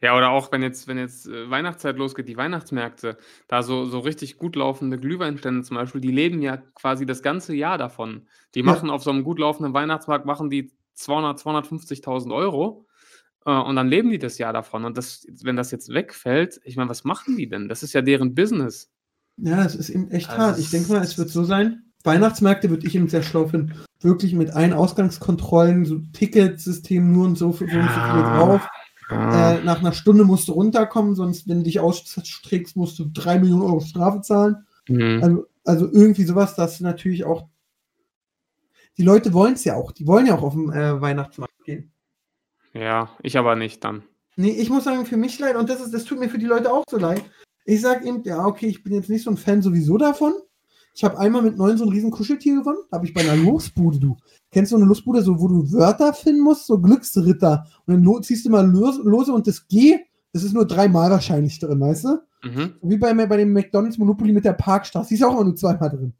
Ja, 0.00 0.16
oder 0.16 0.30
auch 0.30 0.52
wenn 0.52 0.62
jetzt, 0.62 0.86
wenn 0.88 0.98
jetzt 0.98 1.26
äh, 1.26 1.50
Weihnachtszeit 1.50 1.96
losgeht, 1.96 2.28
die 2.28 2.36
Weihnachtsmärkte, 2.36 3.18
da 3.48 3.62
so, 3.62 3.86
so 3.86 3.98
richtig 4.00 4.36
gut 4.36 4.56
laufende 4.56 4.98
Glühweinstände 4.98 5.62
zum 5.62 5.76
Beispiel, 5.76 6.00
die 6.00 6.10
leben 6.10 6.40
ja 6.42 6.56
quasi 6.56 7.06
das 7.06 7.22
ganze 7.22 7.54
Jahr 7.54 7.78
davon. 7.78 8.26
Die 8.54 8.62
machen 8.62 8.88
ja. 8.88 8.94
auf 8.94 9.02
so 9.02 9.10
einem 9.10 9.24
gut 9.24 9.38
laufenden 9.38 9.74
Weihnachtsmarkt, 9.74 10.26
machen 10.26 10.50
die 10.50 10.72
200, 10.94 11.40
250.000 11.40 12.34
Euro 12.34 12.86
äh, 13.44 13.52
und 13.52 13.76
dann 13.76 13.88
leben 13.88 14.10
die 14.10 14.18
das 14.18 14.38
Jahr 14.38 14.52
davon. 14.52 14.84
Und 14.84 14.96
das, 14.96 15.26
wenn 15.42 15.56
das 15.56 15.70
jetzt 15.70 15.88
wegfällt, 15.92 16.60
ich 16.64 16.76
meine, 16.76 16.90
was 16.90 17.04
machen 17.04 17.36
die 17.36 17.48
denn? 17.48 17.68
Das 17.68 17.82
ist 17.82 17.92
ja 17.92 18.02
deren 18.02 18.34
Business. 18.34 18.90
Ja, 19.36 19.64
es 19.64 19.74
ist 19.74 19.88
eben 19.88 20.10
echt 20.10 20.28
also 20.30 20.42
hart. 20.42 20.58
Ich 20.58 20.70
denke 20.70 20.92
mal, 20.92 21.02
es 21.02 21.16
wird 21.16 21.30
so 21.30 21.44
sein, 21.44 21.91
Weihnachtsmärkte 22.04 22.70
würde 22.70 22.86
ich 22.86 22.94
eben 22.94 23.08
sehr 23.08 23.22
schlau 23.22 23.46
finden. 23.46 23.74
Wirklich 24.00 24.34
mit 24.34 24.50
ein 24.50 24.72
Ausgangskontrollen, 24.72 25.84
so 25.84 26.00
Ticketsystem 26.12 27.12
nur 27.12 27.26
und 27.26 27.38
so, 27.38 27.52
so, 27.52 27.64
ja, 27.64 27.72
so 27.72 27.78
viel 27.78 28.22
drauf. 28.22 28.68
Ah. 29.08 29.54
Äh, 29.54 29.64
nach 29.64 29.80
einer 29.80 29.92
Stunde 29.92 30.24
musst 30.24 30.48
du 30.48 30.52
runterkommen, 30.52 31.14
sonst, 31.14 31.48
wenn 31.48 31.58
du 31.58 31.64
dich 31.64 31.80
ausstreckst, 31.80 32.76
musst 32.76 32.98
du 32.98 33.04
drei 33.12 33.38
Millionen 33.38 33.62
Euro 33.62 33.80
Strafe 33.80 34.22
zahlen. 34.22 34.66
Mhm. 34.88 35.20
Also, 35.22 35.46
also 35.64 35.92
irgendwie 35.92 36.24
sowas, 36.24 36.56
das 36.56 36.80
natürlich 36.80 37.24
auch. 37.24 37.48
Die 38.98 39.04
Leute 39.04 39.32
wollen 39.32 39.54
es 39.54 39.64
ja 39.64 39.76
auch. 39.76 39.92
Die 39.92 40.06
wollen 40.06 40.26
ja 40.26 40.36
auch 40.36 40.42
auf 40.42 40.54
den 40.54 40.72
äh, 40.72 41.00
Weihnachtsmarkt 41.00 41.64
gehen. 41.64 41.92
Ja, 42.74 43.10
ich 43.22 43.38
aber 43.38 43.54
nicht 43.54 43.84
dann. 43.84 44.02
Nee, 44.36 44.50
ich 44.50 44.70
muss 44.70 44.84
sagen, 44.84 45.04
für 45.04 45.16
mich 45.16 45.38
leid, 45.38 45.56
und 45.56 45.68
das, 45.68 45.80
ist, 45.80 45.92
das 45.92 46.04
tut 46.04 46.18
mir 46.18 46.28
für 46.28 46.38
die 46.38 46.46
Leute 46.46 46.72
auch 46.72 46.84
so 46.90 46.96
leid. 46.96 47.22
Ich 47.64 47.80
sag 47.80 48.04
eben, 48.04 48.22
ja, 48.24 48.44
okay, 48.44 48.66
ich 48.66 48.82
bin 48.82 48.94
jetzt 48.94 49.10
nicht 49.10 49.22
so 49.22 49.30
ein 49.30 49.36
Fan 49.36 49.62
sowieso 49.62 49.98
davon. 49.98 50.32
Ich 50.94 51.04
habe 51.04 51.18
einmal 51.18 51.42
mit 51.42 51.56
neun 51.56 51.78
so 51.78 51.84
ein 51.84 51.90
riesen 51.90 52.10
Kuscheltier 52.10 52.56
gewonnen. 52.56 52.78
Da 52.90 52.96
habe 52.96 53.06
ich 53.06 53.14
bei 53.14 53.22
einer 53.22 53.36
Losbude, 53.36 53.98
du. 53.98 54.16
Kennst 54.50 54.72
du 54.72 54.76
eine 54.76 54.84
Losbude, 54.84 55.22
so, 55.22 55.40
wo 55.40 55.48
du 55.48 55.72
Wörter 55.72 56.12
finden 56.12 56.42
musst? 56.42 56.66
So 56.66 56.78
Glücksritter. 56.78 57.66
Und 57.86 58.04
dann 58.04 58.22
ziehst 58.22 58.44
du 58.44 58.50
mal 58.50 58.66
los, 58.66 59.00
lose 59.02 59.32
und 59.32 59.46
das 59.46 59.66
G, 59.68 59.98
das 60.32 60.44
ist 60.44 60.52
nur 60.52 60.66
dreimal 60.66 61.10
wahrscheinlich 61.10 61.58
drin, 61.58 61.80
weißt 61.80 62.04
du? 62.04 62.18
Mhm. 62.44 62.74
Wie 62.82 62.96
bei, 62.98 63.14
bei 63.14 63.36
dem 63.36 63.52
McDonalds 63.52 63.98
Monopoly 63.98 64.32
mit 64.32 64.44
der 64.44 64.52
Parkstraße. 64.52 65.08
Die 65.08 65.14
ist 65.14 65.22
auch 65.22 65.32
immer 65.32 65.44
nur 65.44 65.56
zweimal 65.56 65.88
drin. 65.88 66.12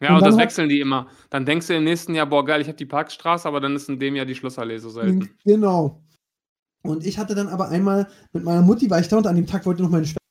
Ja, 0.00 0.16
Und 0.16 0.26
das 0.26 0.36
wechseln 0.36 0.68
die 0.68 0.80
immer. 0.80 1.06
Dann 1.30 1.46
denkst 1.46 1.68
du 1.68 1.76
im 1.76 1.84
nächsten 1.84 2.14
Jahr, 2.14 2.26
boah, 2.26 2.44
geil, 2.44 2.60
ich 2.60 2.66
habe 2.66 2.76
die 2.76 2.86
Parkstraße, 2.86 3.46
aber 3.46 3.60
dann 3.60 3.76
ist 3.76 3.88
in 3.88 4.00
dem 4.00 4.16
Jahr 4.16 4.26
die 4.26 4.34
Schlossallee 4.34 4.78
so 4.78 4.90
selten. 4.90 5.30
Genau. 5.44 6.02
Und 6.82 7.06
ich 7.06 7.18
hatte 7.18 7.36
dann 7.36 7.46
aber 7.46 7.68
einmal 7.68 8.08
mit 8.32 8.42
meiner 8.42 8.62
Mutti, 8.62 8.90
war 8.90 8.98
ich 8.98 9.06
da 9.06 9.16
und 9.16 9.26
an 9.28 9.36
dem 9.36 9.46
Tag 9.46 9.64
wollte 9.64 9.82
noch 9.82 9.90
meine 9.90 10.04
Schwester 10.04 10.21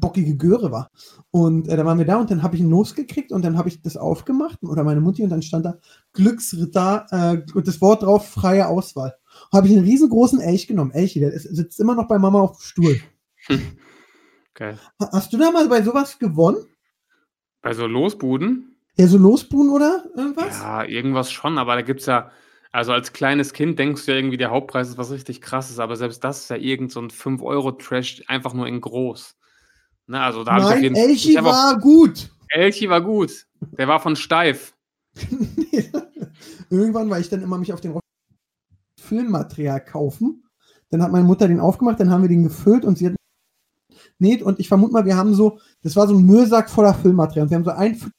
bockige 0.00 0.36
Göre 0.36 0.72
war. 0.72 0.90
Und 1.30 1.68
äh, 1.68 1.76
da 1.76 1.84
waren 1.84 1.98
wir 1.98 2.06
da 2.06 2.16
und 2.16 2.30
dann 2.30 2.42
habe 2.42 2.56
ich 2.56 2.62
ihn 2.62 2.70
losgekriegt 2.70 3.30
und 3.32 3.44
dann 3.44 3.58
habe 3.58 3.68
ich 3.68 3.82
das 3.82 3.96
aufgemacht 3.96 4.58
oder 4.62 4.84
meine 4.84 5.00
Mutti 5.00 5.22
und 5.22 5.30
dann 5.30 5.42
stand 5.42 5.66
da 5.66 5.78
Glücksritter 6.14 7.06
äh, 7.10 7.52
und 7.54 7.66
das 7.68 7.80
Wort 7.80 8.02
drauf 8.02 8.28
freie 8.28 8.66
Auswahl. 8.68 9.14
Habe 9.52 9.66
ich 9.68 9.74
einen 9.76 9.84
riesengroßen 9.84 10.40
Elch 10.40 10.66
genommen. 10.66 10.90
Elchi, 10.92 11.20
der 11.20 11.32
ist, 11.32 11.44
sitzt 11.44 11.78
immer 11.80 11.94
noch 11.94 12.08
bei 12.08 12.18
Mama 12.18 12.40
auf 12.40 12.56
dem 12.58 12.62
Stuhl. 12.62 13.00
Geil. 14.54 14.78
Ha- 15.00 15.10
Hast 15.12 15.32
du 15.32 15.38
da 15.38 15.50
mal 15.50 15.68
bei 15.68 15.82
sowas 15.82 16.18
gewonnen? 16.18 16.64
Bei 17.62 17.72
so 17.74 17.86
Losbuden? 17.86 18.76
Ja, 18.96 19.06
so 19.06 19.16
Losbuhen 19.18 19.70
oder 19.70 20.04
irgendwas? 20.16 20.58
Ja, 20.60 20.84
irgendwas 20.84 21.30
schon, 21.32 21.56
aber 21.58 21.74
da 21.76 21.82
gibt's 21.82 22.06
ja, 22.06 22.30
also 22.72 22.92
als 22.92 23.12
kleines 23.12 23.52
Kind 23.54 23.78
denkst 23.78 24.04
du 24.04 24.12
ja 24.12 24.18
irgendwie, 24.18 24.36
der 24.36 24.50
Hauptpreis 24.50 24.88
ist 24.90 24.98
was 24.98 25.10
richtig 25.10 25.40
krasses, 25.40 25.78
aber 25.78 25.96
selbst 25.96 26.22
das 26.24 26.40
ist 26.42 26.50
ja 26.50 26.56
irgend 26.56 26.92
so 26.92 27.00
ein 27.00 27.08
5-Euro-Trash, 27.10 28.24
einfach 28.26 28.52
nur 28.52 28.66
in 28.66 28.80
groß. 28.80 29.36
Ne, 30.06 30.20
also 30.20 30.44
da 30.44 30.58
Nein, 30.58 30.82
jeden 30.82 30.96
Elchi 30.96 31.34
hab 31.34 31.44
auch- 31.46 31.52
war 31.52 31.78
gut. 31.78 32.30
Elchi 32.48 32.88
war 32.88 33.00
gut. 33.00 33.46
Der 33.60 33.88
war 33.88 34.00
von 34.00 34.16
Steif. 34.16 34.74
Irgendwann 36.70 37.10
war 37.10 37.18
ich 37.20 37.28
dann 37.28 37.42
immer 37.42 37.58
mich 37.58 37.72
auf 37.72 37.80
den 37.80 37.98
Filmmaterial 39.00 39.84
kaufen. 39.84 40.44
Dann 40.90 41.02
hat 41.02 41.12
meine 41.12 41.24
Mutter 41.24 41.48
den 41.48 41.60
aufgemacht, 41.60 42.00
dann 42.00 42.10
haben 42.10 42.22
wir 42.22 42.28
den 42.28 42.42
gefüllt 42.44 42.84
und 42.84 42.98
sie 42.98 43.06
hat 43.08 43.14
näht 44.18 44.42
und 44.42 44.60
ich 44.60 44.68
vermute 44.68 44.92
mal, 44.92 45.04
wir 45.04 45.16
haben 45.16 45.34
so, 45.34 45.58
das 45.82 45.96
war 45.96 46.06
so 46.06 46.14
ein 46.14 46.24
Müllsack 46.26 46.68
voller 46.70 46.94
Filmmaterial. 46.94 47.44
Und 47.44 47.50
wir 47.50 47.56
haben 47.56 47.64
so 47.64 47.70
ein 47.70 47.94
Viertel 47.94 48.12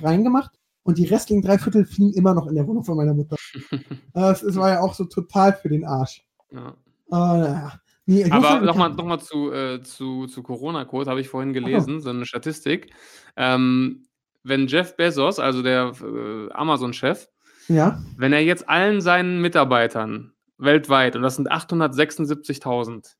reingemacht 0.00 0.50
und 0.82 0.98
die 0.98 1.06
restlichen 1.06 1.42
drei 1.42 1.58
Viertel 1.58 1.84
fliegen 1.84 2.12
immer 2.14 2.34
noch 2.34 2.46
in 2.46 2.54
der 2.56 2.66
Wohnung 2.66 2.84
von 2.84 2.96
meiner 2.96 3.14
Mutter. 3.14 3.36
Das 4.12 4.42
war 4.56 4.70
ja 4.70 4.80
auch 4.80 4.94
so 4.94 5.04
total 5.04 5.52
für 5.52 5.68
den 5.68 5.84
Arsch. 5.84 6.24
Ja. 6.52 6.74
Ah, 7.10 7.36
naja. 7.38 7.80
Nee, 8.10 8.28
Aber 8.28 8.60
nochmal 8.60 8.90
noch 8.90 9.04
mal 9.04 9.20
zu, 9.20 9.52
äh, 9.52 9.82
zu, 9.82 10.26
zu 10.26 10.42
Corona-Code, 10.42 11.08
habe 11.08 11.20
ich 11.20 11.28
vorhin 11.28 11.52
gelesen, 11.52 12.00
so 12.00 12.10
eine 12.10 12.26
Statistik. 12.26 12.92
Ähm, 13.36 14.02
wenn 14.42 14.66
Jeff 14.66 14.96
Bezos, 14.96 15.38
also 15.38 15.62
der 15.62 15.92
äh, 16.02 16.52
Amazon-Chef, 16.52 17.28
Ja, 17.68 18.02
wenn 18.16 18.32
er 18.32 18.40
jetzt 18.40 18.68
allen 18.68 19.00
seinen 19.00 19.40
Mitarbeitern 19.40 20.32
weltweit, 20.58 21.14
und 21.14 21.22
das 21.22 21.36
sind 21.36 21.52
876.000, 21.52 23.14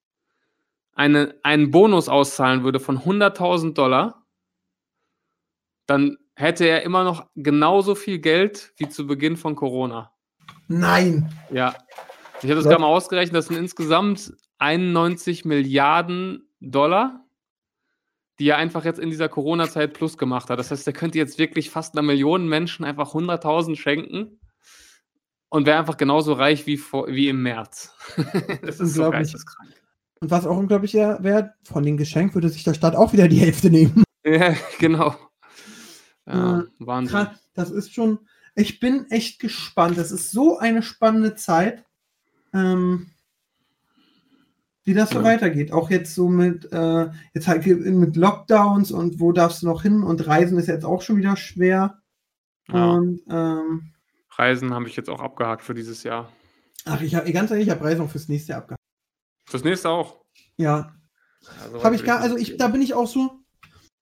eine, 0.97 1.37
einen 1.45 1.71
Bonus 1.71 2.09
auszahlen 2.09 2.65
würde 2.65 2.81
von 2.81 2.99
100.000 2.99 3.75
Dollar, 3.75 4.27
dann 5.87 6.17
hätte 6.35 6.67
er 6.67 6.83
immer 6.83 7.05
noch 7.05 7.29
genauso 7.37 7.95
viel 7.95 8.19
Geld 8.19 8.73
wie 8.77 8.89
zu 8.89 9.07
Beginn 9.07 9.37
von 9.37 9.55
Corona. 9.55 10.11
nein. 10.67 11.33
Ja. 11.53 11.77
Ich 12.43 12.51
habe 12.51 12.57
das 12.57 12.65
gerade 12.65 12.81
mal 12.81 12.89
ausgerechnet, 12.89 13.37
das 13.37 13.47
sind 13.47 13.59
insgesamt 13.59 14.33
91 14.61 15.45
Milliarden 15.45 16.49
Dollar, 16.61 17.27
die 18.39 18.49
er 18.49 18.57
einfach 18.59 18.85
jetzt 18.85 19.01
in 19.01 19.11
dieser 19.11 19.29
Corona-Zeit 19.29 19.93
plus 19.93 20.17
gemacht 20.19 20.49
hat. 20.51 20.59
Das 20.59 20.71
heißt, 20.71 20.87
er 20.87 20.93
könnte 20.93 21.19
jetzt 21.19 21.39
wirklich 21.39 21.71
fast 21.71 21.95
einer 21.95 22.03
Million 22.03 22.49
Menschen 22.49 22.85
einfach 22.85 23.15
100.000 23.15 23.77
schenken 23.77 24.41
und 25.49 25.67
wäre 25.67 25.79
einfach 25.79 25.97
genauso 25.97 26.33
reich 26.33 26.67
wie, 26.67 26.77
vor, 26.77 27.09
wie 27.09 27.29
im 27.29 27.43
März. 27.43 27.95
das 28.63 28.81
ist 28.81 28.95
so 28.95 29.05
Unglaublich. 29.05 29.33
geisteskrank. 29.33 29.75
Und 30.21 30.31
was 30.31 30.47
auch 30.47 30.57
unglaublich 30.57 30.95
wäre, 30.95 31.55
von 31.65 31.83
den 31.83 31.97
Geschenk 31.97 32.35
würde 32.35 32.51
sich 32.51 32.63
der 32.63 32.75
Staat 32.75 32.95
auch 32.95 33.13
wieder 33.15 33.27
die 33.29 33.39
Hälfte 33.41 33.71
nehmen. 33.71 34.05
Ja, 34.23 34.55
genau. 34.79 35.17
Ja, 36.27 36.61
Äh, 36.61 36.65
Wahnsinn. 36.79 37.17
Krass, 37.17 37.49
das 37.55 37.71
ist 37.71 37.95
schon. 37.95 38.19
Ich 38.55 38.79
bin 38.79 39.07
echt 39.11 39.41
gespannt. 39.41 39.97
Das 39.97 40.13
ist 40.13 40.31
so 40.31 40.59
eine 40.59 40.83
spannende 40.83 41.37
Zeit, 41.37 41.87
ähm, 42.53 43.13
wie 44.91 44.95
das 44.95 45.11
so 45.11 45.19
Ja. 45.19 45.25
weitergeht. 45.25 45.73
Auch 45.73 45.89
jetzt 45.91 46.15
so 46.15 46.29
mit, 46.29 46.71
äh, 46.73 47.09
jetzt 47.33 47.47
halt 47.49 47.65
mit 47.67 48.17
Lockdowns 48.17 48.91
und 48.91 49.21
wo 49.21 49.31
darfst 49.33 49.63
du 49.63 49.67
noch 49.67 49.83
hin 49.83 50.03
und 50.03 50.27
Reisen 50.27 50.59
ist 50.59 50.67
jetzt 50.67 50.85
auch 50.85 51.01
schon 51.01 51.17
wieder 51.17 51.37
schwer. 51.37 52.03
Ja. 52.69 52.91
Und 52.93 53.23
ähm, 53.31 53.93
Reisen 54.37 54.75
habe 54.75 54.89
ich 54.89 54.97
jetzt 54.97 55.09
auch 55.09 55.21
abgehakt 55.21 55.63
für 55.63 55.75
dieses 55.75 56.03
Jahr. 56.03 56.31
ach, 56.87 57.01
ich 57.03 57.15
habe 57.15 57.33
ganz 57.33 57.51
ehrlich, 57.51 57.67
ich 57.69 57.71
habe 57.73 57.85
Reisen 57.85 58.03
auch 58.03 58.11
fürs 58.11 58.29
nächste 58.29 58.51
Jahr 58.53 58.59
abgehalten. 58.63 58.85
Fürs 59.47 59.65
nächste 59.65 59.89
auch. 59.91 60.23
Ja, 60.57 60.93
Also, 61.63 61.83
habe 61.85 61.95
ich 61.95 62.05
gar, 62.05 62.21
also 62.21 62.37
ich, 62.37 62.57
da 62.57 62.69
bin 62.69 62.83
ich 62.83 62.95
auch 62.95 63.07
so, 63.07 63.31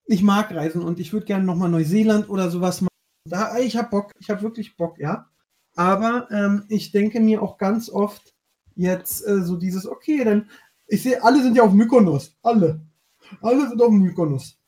ich 0.07 0.23
mag 0.23 0.51
Reisen 0.55 0.83
und 0.83 0.99
ich 1.01 1.13
würde 1.13 1.27
gerne 1.27 1.45
nochmal 1.45 1.69
Neuseeland 1.69 2.29
oder 2.31 2.51
sowas 2.51 2.81
machen. 2.81 2.89
Da, 3.29 3.59
ich 3.59 3.77
habe 3.77 3.91
Bock, 3.91 4.13
ich 4.19 4.31
habe 4.31 4.43
wirklich 4.43 4.77
Bock, 4.77 4.99
ja. 4.99 5.29
Aber 5.77 6.29
ähm, 6.31 6.65
ich 6.69 6.93
denke 6.93 7.21
mir 7.21 7.43
auch 7.43 7.59
ganz 7.59 7.89
oft 7.91 8.35
jetzt 8.75 9.27
äh, 9.27 9.43
so 9.43 9.57
dieses, 9.57 9.87
okay, 9.87 10.25
dann, 10.25 10.49
ich 10.89 11.03
sehe, 11.03 11.23
alle 11.23 11.43
sind 11.43 11.57
ja 11.57 11.63
auf 11.63 11.73
Mykonos, 11.73 12.37
alle. 12.43 12.81
Alle 13.43 13.69
sind 13.69 13.81
auf 13.81 13.91
Mykonos. 13.91 14.59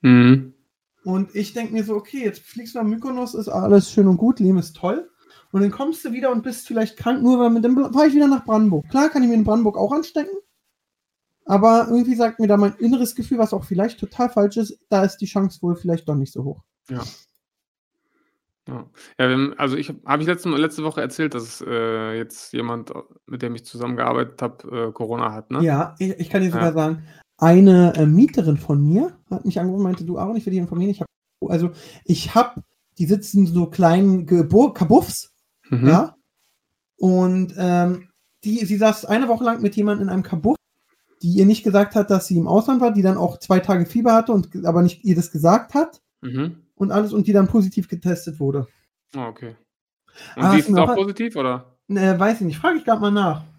Mhm. 0.00 0.54
Und 1.04 1.34
ich 1.34 1.52
denke 1.52 1.72
mir 1.72 1.84
so, 1.84 1.94
okay, 1.94 2.24
jetzt 2.24 2.40
fliegst 2.40 2.74
du 2.74 2.78
nach 2.78 2.86
Mykonos, 2.86 3.34
ist 3.34 3.48
alles 3.48 3.90
schön 3.90 4.08
und 4.08 4.16
gut, 4.16 4.40
Leben 4.40 4.58
ist 4.58 4.76
toll. 4.76 5.10
Und 5.52 5.62
dann 5.62 5.70
kommst 5.70 6.04
du 6.04 6.12
wieder 6.12 6.30
und 6.30 6.42
bist 6.42 6.66
vielleicht 6.66 6.96
krank, 6.96 7.22
nur 7.22 7.38
weil 7.38 7.50
mit 7.50 7.64
dem 7.64 7.76
fahre 7.76 8.06
ich 8.06 8.14
wieder 8.14 8.28
nach 8.28 8.44
Brandenburg. 8.44 8.88
Klar 8.88 9.08
kann 9.08 9.22
ich 9.22 9.28
mir 9.28 9.34
in 9.34 9.44
Brandenburg 9.44 9.76
auch 9.76 9.92
anstecken. 9.92 10.34
Aber 11.44 11.88
irgendwie 11.88 12.14
sagt 12.14 12.38
mir 12.38 12.46
da 12.46 12.56
mein 12.56 12.74
inneres 12.74 13.14
Gefühl, 13.14 13.38
was 13.38 13.52
auch 13.52 13.64
vielleicht 13.64 13.98
total 13.98 14.30
falsch 14.30 14.56
ist, 14.56 14.78
da 14.88 15.02
ist 15.04 15.16
die 15.18 15.26
Chance 15.26 15.60
wohl 15.62 15.74
vielleicht 15.74 16.08
doch 16.08 16.14
nicht 16.14 16.32
so 16.32 16.44
hoch. 16.44 16.62
Ja. 16.88 17.02
Ja, 18.68 18.86
ja 19.18 19.52
also 19.56 19.76
ich 19.76 19.88
habe 19.88 20.00
hab 20.04 20.20
ich 20.20 20.26
letzte, 20.26 20.48
letzte 20.50 20.84
Woche 20.84 21.00
erzählt, 21.00 21.34
dass 21.34 21.62
äh, 21.66 22.16
jetzt 22.16 22.52
jemand, 22.52 22.92
mit 23.26 23.42
dem 23.42 23.54
ich 23.54 23.64
zusammengearbeitet 23.64 24.40
habe, 24.42 24.88
äh, 24.88 24.92
Corona 24.92 25.32
hat, 25.32 25.50
ne? 25.50 25.62
Ja, 25.62 25.94
ich, 25.98 26.10
ich 26.18 26.30
kann 26.30 26.42
dir 26.42 26.50
sogar 26.50 26.68
Ja. 26.68 26.72
sagen, 26.72 27.02
eine 27.38 27.94
äh, 27.96 28.06
Mieterin 28.06 28.58
von 28.58 28.86
mir 28.86 29.16
hat 29.30 29.44
mich 29.44 29.58
angerufen 29.58 29.80
und 29.80 29.84
meinte, 29.84 30.04
du 30.04 30.18
Aaron, 30.18 30.36
ich 30.36 30.44
will 30.44 30.52
dich 30.52 30.60
informieren, 30.60 30.90
ich 30.90 31.00
habe, 31.00 31.08
also 31.48 31.70
ich 32.04 32.34
habe, 32.34 32.62
die 32.98 33.06
sitzen 33.06 33.46
so 33.46 33.66
kleinen 33.66 34.26
Gebur 34.26 34.74
Kabuffs, 34.74 35.32
Mhm. 35.70 35.88
Ja. 35.88 36.16
Und 36.96 37.54
ähm, 37.56 38.08
die, 38.44 38.64
sie 38.64 38.76
saß 38.76 39.04
eine 39.06 39.28
Woche 39.28 39.44
lang 39.44 39.62
mit 39.62 39.76
jemandem 39.76 40.08
in 40.08 40.12
einem 40.12 40.22
Kabuff, 40.22 40.56
die 41.22 41.28
ihr 41.28 41.46
nicht 41.46 41.62
gesagt 41.62 41.94
hat, 41.94 42.10
dass 42.10 42.26
sie 42.26 42.36
im 42.36 42.48
Ausland 42.48 42.80
war, 42.80 42.92
die 42.92 43.02
dann 43.02 43.16
auch 43.16 43.38
zwei 43.38 43.60
Tage 43.60 43.86
Fieber 43.86 44.14
hatte 44.14 44.32
und 44.32 44.50
aber 44.66 44.82
nicht 44.82 45.04
ihr 45.04 45.14
das 45.14 45.30
gesagt 45.30 45.74
hat 45.74 46.00
Mhm. 46.22 46.56
Und 46.80 46.90
alles 46.92 47.12
und 47.12 47.26
die 47.26 47.32
dann 47.32 47.46
positiv 47.46 47.88
getestet 47.88 48.40
wurde. 48.40 48.66
Ah, 49.14 49.28
okay. 49.28 49.54
Und 50.34 50.42
Ah, 50.42 50.52
sie 50.52 50.58
hast 50.58 50.68
ist 50.68 50.78
auch 50.78 50.94
positiv, 50.94 51.36
oder? 51.36 51.76
Äh, 51.88 52.18
weiß 52.18 52.40
ich 52.40 52.46
nicht, 52.46 52.58
frage 52.58 52.78
ich 52.78 52.84
gerade 52.84 53.00
mal 53.00 53.10
nach. 53.10 53.44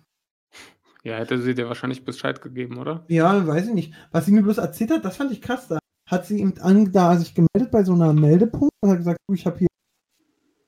Ja, 1.03 1.15
hätte 1.15 1.41
sie 1.41 1.55
dir 1.55 1.67
wahrscheinlich 1.67 2.05
Bescheid 2.05 2.43
gegeben, 2.43 2.77
oder? 2.77 3.05
Ja, 3.07 3.47
weiß 3.47 3.69
ich 3.69 3.73
nicht. 3.73 3.93
Was 4.12 4.27
sie 4.27 4.31
mir 4.31 4.43
bloß 4.43 4.60
erzählt 4.60 4.91
hat, 4.91 5.03
das 5.03 5.17
fand 5.17 5.31
ich 5.31 5.41
krass. 5.41 5.67
Da 5.67 5.79
hat 6.07 6.27
sie 6.27 6.39
eben 6.39 6.53
an, 6.62 6.91
da 6.91 7.17
sich 7.17 7.34
gemeldet 7.34 7.71
bei 7.71 7.84
so 7.84 7.93
einer 7.93 8.13
Meldepunkt 8.13 8.69
und 8.81 8.91
hat 8.91 8.99
gesagt, 8.99 9.17
du, 9.27 9.34
ich 9.34 9.47
habe 9.47 9.57
hier, 9.57 9.67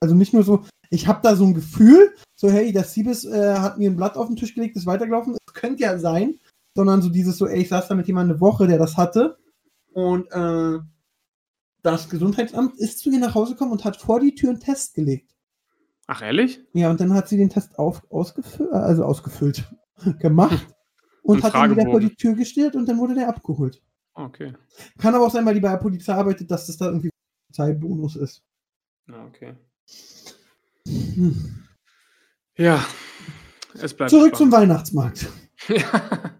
also 0.00 0.16
nicht 0.16 0.34
nur 0.34 0.42
so, 0.42 0.64
ich 0.90 1.06
habe 1.06 1.20
da 1.22 1.36
so 1.36 1.44
ein 1.44 1.54
Gefühl, 1.54 2.16
so 2.34 2.50
hey, 2.50 2.72
der 2.72 2.82
Siebes 2.82 3.24
äh, 3.24 3.54
hat 3.54 3.78
mir 3.78 3.88
ein 3.88 3.96
Blatt 3.96 4.16
auf 4.16 4.26
den 4.26 4.34
Tisch 4.34 4.56
gelegt, 4.56 4.74
ist 4.74 4.86
weitergelaufen. 4.86 5.36
Es 5.46 5.54
könnte 5.54 5.84
ja 5.84 5.98
sein, 5.98 6.40
sondern 6.76 7.00
so 7.00 7.10
dieses 7.10 7.38
so, 7.38 7.46
ey, 7.46 7.60
ich 7.62 7.68
saß 7.68 7.86
da 7.86 7.94
mit 7.94 8.08
jemandem 8.08 8.34
eine 8.34 8.40
Woche, 8.40 8.66
der 8.66 8.78
das 8.78 8.96
hatte 8.96 9.38
und 9.92 10.26
äh, 10.32 10.80
das 11.84 12.08
Gesundheitsamt 12.08 12.78
ist 12.78 12.98
zu 12.98 13.10
ihr 13.10 13.18
nach 13.20 13.34
Hause 13.34 13.52
gekommen 13.52 13.72
und 13.72 13.84
hat 13.84 13.96
vor 13.98 14.18
die 14.18 14.34
Tür 14.34 14.50
einen 14.50 14.60
Test 14.60 14.94
gelegt. 14.94 15.30
Ach, 16.06 16.22
ehrlich? 16.22 16.60
Ja, 16.72 16.90
und 16.90 16.98
dann 17.00 17.12
hat 17.12 17.28
sie 17.28 17.36
den 17.36 17.50
Test 17.50 17.78
auf, 17.78 18.02
ausgefüllt, 18.10 18.72
also 18.72 19.04
ausgefüllt, 19.04 19.64
gemacht 20.18 20.66
und 21.22 21.42
hat 21.42 21.54
ihn 21.54 21.76
wieder 21.76 21.90
vor 21.90 22.00
die 22.00 22.14
Tür 22.14 22.34
gestellt 22.34 22.74
und 22.74 22.88
dann 22.88 22.98
wurde 22.98 23.14
der 23.14 23.28
abgeholt. 23.28 23.82
Ah, 24.14 24.24
Okay. 24.26 24.54
Kann 24.98 25.14
aber 25.14 25.26
auch 25.26 25.30
sein, 25.30 25.44
weil 25.44 25.54
die 25.54 25.60
bei 25.60 25.70
der 25.70 25.76
Polizei 25.76 26.14
arbeitet, 26.14 26.50
dass 26.50 26.66
das 26.66 26.76
da 26.76 26.86
irgendwie 26.86 27.10
Polizeibonus 27.48 28.16
ist. 28.16 28.42
Ja, 29.08 29.24
okay. 29.26 29.54
Hm. 30.86 31.64
Ja, 32.56 32.84
es 33.74 33.92
bleibt 33.94 34.10
Zurück 34.10 34.36
zum 34.36 34.48
spannend. 34.48 34.70
Weihnachtsmarkt. 34.70 35.28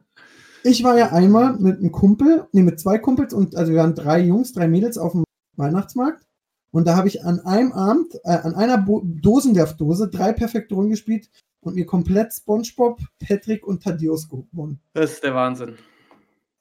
Ich 0.66 0.82
war 0.82 0.96
ja 0.96 1.12
einmal 1.12 1.58
mit 1.58 1.78
einem 1.80 1.92
Kumpel, 1.92 2.48
nee, 2.52 2.62
mit 2.62 2.80
zwei 2.80 2.96
Kumpels 2.96 3.34
und 3.34 3.54
also 3.54 3.70
wir 3.72 3.80
waren 3.80 3.94
drei 3.94 4.20
Jungs, 4.20 4.54
drei 4.54 4.66
Mädels 4.66 4.96
auf 4.96 5.12
dem 5.12 5.23
Weihnachtsmarkt. 5.56 6.26
Und 6.70 6.86
da 6.86 6.96
habe 6.96 7.08
ich 7.08 7.24
an 7.24 7.40
einem 7.40 7.72
Abend, 7.72 8.14
äh, 8.24 8.30
an 8.30 8.54
einer 8.54 8.78
Bo 8.78 9.02
Dosenwerfdose 9.04 10.08
drei 10.10 10.32
perfekte 10.32 10.74
Runden 10.74 10.90
gespielt 10.90 11.28
und 11.60 11.76
mir 11.76 11.86
komplett 11.86 12.32
SpongeBob, 12.32 13.00
Patrick 13.26 13.66
und 13.66 13.82
Thaddeus 13.82 14.28
gewonnen. 14.28 14.80
Das 14.92 15.12
ist 15.12 15.22
der 15.24 15.34
Wahnsinn. 15.34 15.76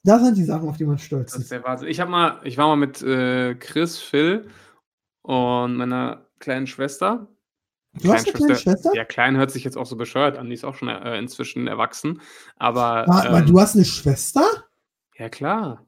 Das 0.03 0.21
sind 0.23 0.37
die 0.37 0.43
Sachen, 0.43 0.67
auf 0.69 0.77
die 0.77 0.85
man 0.85 0.99
stolz 0.99 1.31
Das 1.31 1.35
ist 1.39 1.43
ist. 1.45 1.51
der 1.51 1.63
Wahnsinn. 1.63 1.87
Ich 1.87 1.99
habe 1.99 2.11
mal, 2.11 2.39
ich 2.43 2.57
war 2.57 2.67
mal 2.67 2.75
mit 2.75 3.01
äh, 3.01 3.55
Chris, 3.55 3.97
Phil 3.99 4.47
und 5.21 5.75
meiner 5.77 6.27
kleinen 6.39 6.67
Schwester. 6.67 7.27
Du 8.01 8.11
hast 8.11 8.25
eine 8.27 8.33
kleine 8.33 8.55
Schwester? 8.55 8.91
Ja, 8.95 9.05
klein 9.05 9.37
hört 9.37 9.51
sich 9.51 9.63
jetzt 9.63 9.77
auch 9.77 9.85
so 9.85 9.95
bescheuert 9.95 10.37
an. 10.37 10.47
Die 10.47 10.55
ist 10.55 10.63
auch 10.65 10.75
schon 10.75 10.89
äh, 10.89 11.17
inzwischen 11.17 11.67
erwachsen. 11.67 12.21
Aber 12.57 13.07
Ah, 13.07 13.25
aber 13.27 13.39
ähm, 13.39 13.45
du 13.45 13.59
hast 13.59 13.75
eine 13.75 13.85
Schwester? 13.85 14.43
ja 15.17 15.29
klar. 15.29 15.85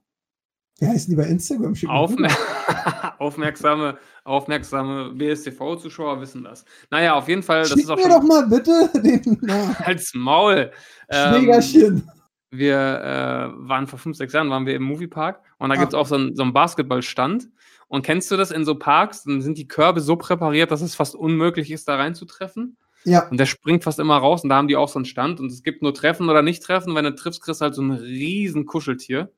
Wie 0.79 0.87
heißen 0.87 1.09
die 1.09 1.15
bei 1.15 1.25
Instagram? 1.27 1.73
Schick 1.75 1.89
mal 1.89 1.95
Aufmer 1.95 2.27
rüber. 2.29 2.37
aufmerksame, 3.19 3.97
aufmerksame 4.23 5.11
BSTV-Zuschauer 5.13 6.21
wissen 6.21 6.43
das. 6.43 6.65
Naja, 6.91 7.13
auf 7.15 7.27
jeden 7.27 7.43
Fall, 7.43 7.61
das 7.61 7.69
Schick 7.71 7.79
ist 7.83 7.89
auch 7.89 7.95
mir 7.95 8.03
schon 8.03 8.11
doch 8.11 8.23
mal 8.23 8.47
bitte 8.47 8.89
den 9.01 9.37
Namen. 9.41 9.75
als 9.83 10.13
Maul. 10.13 10.71
Ähm, 11.09 11.33
Schlägerchen. 11.35 12.09
wir 12.51 12.75
äh, 12.77 13.67
waren 13.69 13.87
vor 13.87 13.99
fünf, 13.99 14.17
sechs 14.17 14.33
Jahren, 14.33 14.49
waren 14.49 14.65
wir 14.65 14.75
im 14.75 14.83
Moviepark 14.83 15.41
und 15.57 15.69
da 15.69 15.75
Ah. 15.75 15.79
gibt 15.79 15.89
es 15.93 15.95
auch 15.95 16.07
so 16.07 16.15
einen, 16.15 16.35
so 16.35 16.43
einen 16.43 16.53
Basketballstand. 16.53 17.47
Und 17.87 18.01
kennst 18.03 18.31
du 18.31 18.35
das 18.37 18.49
in 18.49 18.65
so 18.65 18.75
Parks? 18.75 19.23
Dann 19.25 19.41
sind 19.41 19.59
die 19.59 19.67
Körbe 19.67 20.01
so 20.01 20.15
präpariert, 20.15 20.71
dass 20.71 20.81
es 20.81 20.95
fast 20.95 21.13
unmöglich 21.15 21.69
ist, 21.69 21.87
da 21.87 21.95
reinzutreffen. 21.97 22.77
Ja, 23.03 23.27
Und 23.29 23.37
der 23.39 23.45
springt 23.45 23.83
fast 23.83 23.99
immer 23.99 24.17
raus 24.17 24.41
und 24.43 24.49
da 24.49 24.55
haben 24.55 24.67
die 24.67 24.75
auch 24.75 24.89
so 24.89 24.97
einen 24.97 25.05
Stand 25.05 25.39
und 25.39 25.51
es 25.51 25.61
gibt 25.61 25.83
nur 25.83 25.93
Treffen 25.93 26.27
oder 26.27 26.41
nicht 26.41 26.63
Treffen. 26.63 26.95
Wenn 26.95 27.05
du 27.05 27.13
triffst, 27.13 27.43
kriegst 27.43 27.61
du 27.61 27.65
halt 27.65 27.75
so 27.75 27.83
ein 27.83 27.91
riesen 27.91 28.65
Kuscheltier. 28.65 29.31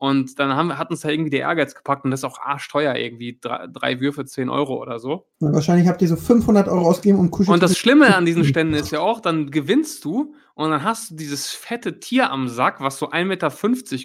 Und 0.00 0.38
dann 0.38 0.54
haben, 0.54 0.78
hat 0.78 0.90
uns 0.90 1.02
da 1.02 1.10
irgendwie 1.10 1.28
der 1.28 1.40
Ehrgeiz 1.40 1.74
gepackt 1.74 2.06
und 2.06 2.10
das 2.10 2.20
ist 2.20 2.24
auch 2.24 2.38
arschteuer 2.40 2.94
irgendwie. 2.96 3.36
Drei, 3.38 3.66
drei 3.70 4.00
Würfe, 4.00 4.24
10 4.24 4.48
Euro 4.48 4.80
oder 4.80 4.98
so. 4.98 5.26
Na, 5.40 5.52
wahrscheinlich 5.52 5.88
habt 5.88 6.00
ihr 6.00 6.08
so 6.08 6.16
500 6.16 6.68
Euro 6.68 6.88
ausgegeben, 6.88 7.18
um 7.18 7.30
Kuschel 7.30 7.52
Und 7.52 7.62
das 7.62 7.76
Schlimme 7.76 8.16
an 8.16 8.24
diesen 8.24 8.44
Ständen 8.46 8.72
ist 8.72 8.92
ja 8.92 9.00
auch, 9.00 9.20
dann 9.20 9.50
gewinnst 9.50 10.02
du 10.06 10.34
und 10.54 10.70
dann 10.70 10.84
hast 10.84 11.10
du 11.10 11.16
dieses 11.16 11.50
fette 11.50 12.00
Tier 12.00 12.30
am 12.30 12.48
Sack, 12.48 12.80
was 12.80 12.96
so 12.96 13.10
1,50 13.10 13.24
Meter 13.26 13.50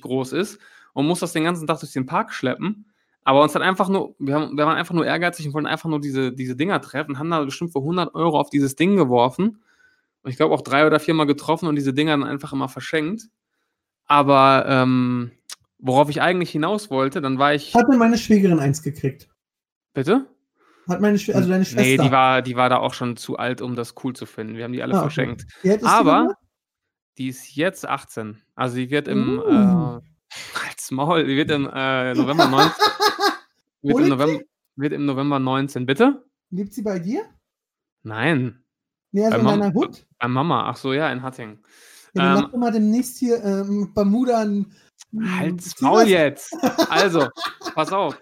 groß 0.02 0.34
ist 0.34 0.60
und 0.92 1.08
musst 1.08 1.22
das 1.22 1.32
den 1.32 1.46
ganzen 1.46 1.66
Tag 1.66 1.80
durch 1.80 1.94
den 1.94 2.06
Park 2.06 2.34
schleppen. 2.34 2.92
Aber 3.24 3.42
uns 3.42 3.56
hat 3.56 3.62
einfach 3.62 3.88
nur, 3.88 4.16
wir, 4.20 4.36
haben, 4.36 4.58
wir 4.58 4.66
waren 4.66 4.76
einfach 4.76 4.94
nur 4.94 5.06
ehrgeizig 5.06 5.48
und 5.48 5.54
wollten 5.54 5.66
einfach 5.66 5.90
nur 5.90 6.02
diese, 6.02 6.34
diese 6.34 6.58
Dinger 6.58 6.82
treffen, 6.82 7.20
haben 7.20 7.32
da 7.32 7.42
bestimmt 7.46 7.72
für 7.72 7.80
100 7.80 8.14
Euro 8.16 8.38
auf 8.38 8.50
dieses 8.50 8.76
Ding 8.76 8.98
geworfen. 8.98 9.64
Und 10.24 10.30
ich 10.30 10.36
glaube 10.36 10.54
auch 10.54 10.62
drei 10.62 10.86
oder 10.86 11.00
viermal 11.00 11.26
getroffen 11.26 11.70
und 11.70 11.76
diese 11.76 11.94
Dinger 11.94 12.12
dann 12.12 12.26
einfach 12.26 12.52
immer 12.52 12.68
verschenkt. 12.68 13.30
Aber 14.08 14.66
ähm, 14.68 15.32
worauf 15.80 16.10
ich 16.10 16.22
eigentlich 16.22 16.52
hinaus 16.52 16.90
wollte, 16.90 17.22
dann 17.22 17.38
war 17.40 17.54
ich. 17.54 17.74
Hat 17.76 17.88
mir 17.88 17.98
meine 17.98 18.18
Schwägerin 18.18 18.60
eins 18.60 18.82
gekriegt. 18.84 19.30
Bitte? 19.94 20.28
Hat 20.88 21.02
meine 21.02 21.18
Schw 21.18 21.34
also 21.34 21.50
deine 21.50 21.66
Schwester. 21.66 21.82
Nee, 21.82 21.98
die 21.98 22.12
war, 22.12 22.42
die 22.44 22.56
war 22.56 22.70
da 22.70 22.78
auch 22.78 22.94
schon 22.94 23.18
zu 23.18 23.38
alt, 23.38 23.62
um 23.62 23.76
das 23.76 23.96
cool 24.04 24.16
zu 24.16 24.26
finden. 24.28 24.56
Wir 24.56 24.66
haben 24.66 24.74
die 24.74 24.84
alle 24.84 24.94
Ah, 24.94 24.98
okay. 24.98 25.04
verschenkt. 25.06 25.46
Die 25.64 25.72
Aber 25.84 26.18
nochmal? 26.20 26.36
die 27.18 27.28
ist 27.30 27.56
jetzt 27.56 27.88
18. 27.88 28.42
Also 28.56 28.76
die 28.78 28.90
wird 28.92 29.08
im 29.08 29.40
Uh. 29.40 29.98
äh, 30.00 30.68
als 30.70 30.92
Maul, 30.92 31.26
die 31.26 31.36
wird 31.38 31.50
im 31.50 31.68
äh, 31.74 32.14
November 32.14 32.48
19. 32.48 32.72
wird, 33.82 34.00
im 34.00 34.10
November, 34.10 34.44
wird 34.76 34.94
im 34.94 35.06
November 35.06 35.40
19. 35.40 35.86
Bitte? 35.88 36.24
Lebt 36.52 36.74
sie 36.74 36.84
bei 36.84 37.00
dir? 37.00 37.24
Nein. 38.04 38.64
Nee, 39.12 39.26
also 39.26 39.38
Bei 39.44 39.54
in 39.54 39.60
deiner 39.62 39.74
Hut? 39.74 40.06
Bei 40.20 40.28
Mama. 40.28 40.70
Ach 40.70 40.76
so, 40.78 40.94
ja, 40.94 41.12
in 41.12 41.24
Hattingen. 41.24 41.64
Ja, 42.16 42.36
ähm, 42.36 42.42
mach 42.42 42.52
doch 42.52 42.58
mal 42.58 42.72
demnächst 42.72 43.18
hier 43.18 43.44
ähm, 43.44 43.92
Bermuda 43.94 44.40
ein. 44.42 44.72
Halt's 45.38 45.80
Maul 45.82 46.04
jetzt. 46.04 46.56
Also, 46.90 47.28
pass 47.74 47.92
auf. 47.92 48.18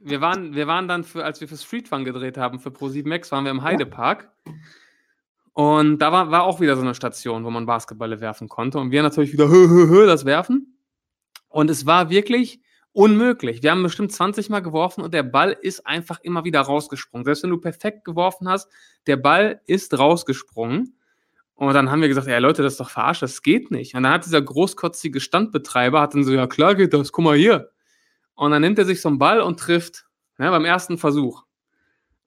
Wir 0.00 0.20
waren, 0.20 0.54
wir 0.54 0.66
waren 0.66 0.88
dann, 0.88 1.04
für, 1.04 1.24
als 1.24 1.40
wir 1.40 1.48
für 1.48 1.56
Street 1.56 1.88
Fun 1.88 2.04
gedreht 2.04 2.38
haben, 2.38 2.60
für 2.60 2.70
Pro7 2.70 3.08
Max, 3.08 3.32
waren 3.32 3.44
wir 3.44 3.50
im 3.50 3.62
Heidepark. 3.62 4.30
Und 5.52 5.98
da 5.98 6.12
war, 6.12 6.30
war 6.30 6.44
auch 6.44 6.60
wieder 6.60 6.76
so 6.76 6.82
eine 6.82 6.94
Station, 6.94 7.44
wo 7.44 7.50
man 7.50 7.66
Basketballe 7.66 8.20
werfen 8.20 8.48
konnte. 8.48 8.78
Und 8.78 8.90
wir 8.90 9.02
natürlich 9.02 9.32
wieder 9.32 9.48
hö, 9.48 9.68
hö, 9.68 9.88
hö, 9.88 10.06
das 10.06 10.24
werfen. 10.24 10.78
Und 11.48 11.70
es 11.70 11.86
war 11.86 12.10
wirklich 12.10 12.60
unmöglich. 12.92 13.62
Wir 13.62 13.72
haben 13.72 13.82
bestimmt 13.82 14.12
20 14.12 14.48
Mal 14.48 14.60
geworfen 14.60 15.02
und 15.02 15.12
der 15.12 15.22
Ball 15.22 15.56
ist 15.60 15.86
einfach 15.86 16.20
immer 16.20 16.44
wieder 16.44 16.60
rausgesprungen. 16.60 17.24
Selbst 17.24 17.42
wenn 17.42 17.50
du 17.50 17.58
perfekt 17.58 18.04
geworfen 18.04 18.48
hast, 18.48 18.70
der 19.06 19.16
Ball 19.16 19.60
ist 19.66 19.98
rausgesprungen. 19.98 20.95
Und 21.56 21.72
dann 21.72 21.90
haben 21.90 22.02
wir 22.02 22.08
gesagt, 22.08 22.26
ja 22.26 22.38
Leute, 22.38 22.62
das 22.62 22.74
ist 22.74 22.80
doch 22.80 22.90
verarscht, 22.90 23.22
das 23.22 23.42
geht 23.42 23.70
nicht. 23.70 23.94
Und 23.94 24.02
dann 24.02 24.12
hat 24.12 24.26
dieser 24.26 24.42
großkotzige 24.42 25.20
Standbetreiber, 25.20 26.00
hat 26.02 26.14
dann 26.14 26.22
so, 26.22 26.32
ja 26.32 26.46
klar 26.46 26.74
geht 26.74 26.92
das, 26.92 27.12
guck 27.12 27.24
mal 27.24 27.36
hier. 27.36 27.70
Und 28.34 28.50
dann 28.50 28.60
nimmt 28.60 28.78
er 28.78 28.84
sich 28.84 29.00
so 29.00 29.08
einen 29.08 29.18
Ball 29.18 29.40
und 29.40 29.58
trifft, 29.58 30.06
ne, 30.36 30.50
beim 30.50 30.66
ersten 30.66 30.98
Versuch. 30.98 31.44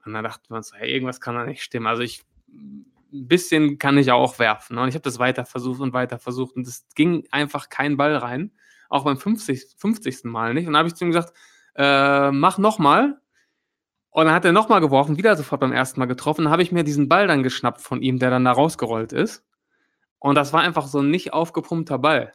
Und 0.04 0.14
dann 0.14 0.24
dachten 0.24 0.50
wir 0.50 0.58
uns, 0.58 0.74
hey, 0.74 0.92
irgendwas 0.92 1.22
kann 1.22 1.36
da 1.36 1.46
nicht 1.46 1.62
stimmen. 1.62 1.86
Also 1.86 2.02
ich, 2.02 2.24
ein 2.52 3.28
bisschen 3.28 3.78
kann 3.78 4.00
ich 4.00 4.12
auch 4.12 4.40
werfen. 4.40 4.76
Ne? 4.76 4.82
Und 4.82 4.90
ich 4.90 4.96
habe 4.96 5.04
das 5.04 5.20
weiter 5.20 5.46
versucht 5.46 5.80
und 5.82 5.94
weiter 5.94 6.18
versucht 6.18 6.56
und 6.56 6.68
es 6.68 6.88
ging 6.96 7.28
einfach 7.30 7.70
kein 7.70 7.98
Ball 7.98 8.16
rein. 8.16 8.52
Auch 8.90 9.04
beim 9.04 9.18
50, 9.18 9.76
50. 9.78 10.24
Mal 10.24 10.56
nicht. 10.56 10.66
Und 10.66 10.74
dann 10.74 10.80
habe 10.80 10.88
ich 10.90 10.96
zu 10.96 11.06
ihm 11.06 11.12
gesagt, 11.12 11.34
äh, 11.76 12.32
mach 12.32 12.58
nochmal. 12.58 13.22
Und 14.12 14.26
dann 14.26 14.34
hat 14.34 14.46
er 14.46 14.52
nochmal 14.52 14.82
geworfen, 14.82 15.18
wieder 15.18 15.36
sofort 15.36 15.62
beim 15.62 15.72
ersten 15.72 16.00
Mal 16.00 16.08
getroffen. 16.08 16.44
Dann 16.46 16.52
habe 16.52 16.64
ich 16.64 16.72
mir 16.72 16.84
diesen 16.84 17.08
Ball 17.10 17.28
dann 17.28 17.44
geschnappt 17.44 17.82
von 17.82 18.02
ihm, 18.02 18.18
der 18.20 18.30
dann 18.32 18.46
da 18.46 18.52
rausgerollt 18.52 19.14
ist. 19.14 19.44
Und 20.18 20.36
das 20.36 20.52
war 20.52 20.62
einfach 20.62 20.88
so 20.88 21.00
ein 21.00 21.10
nicht 21.12 21.32
aufgepumpter 21.34 22.00
Ball. 22.00 22.34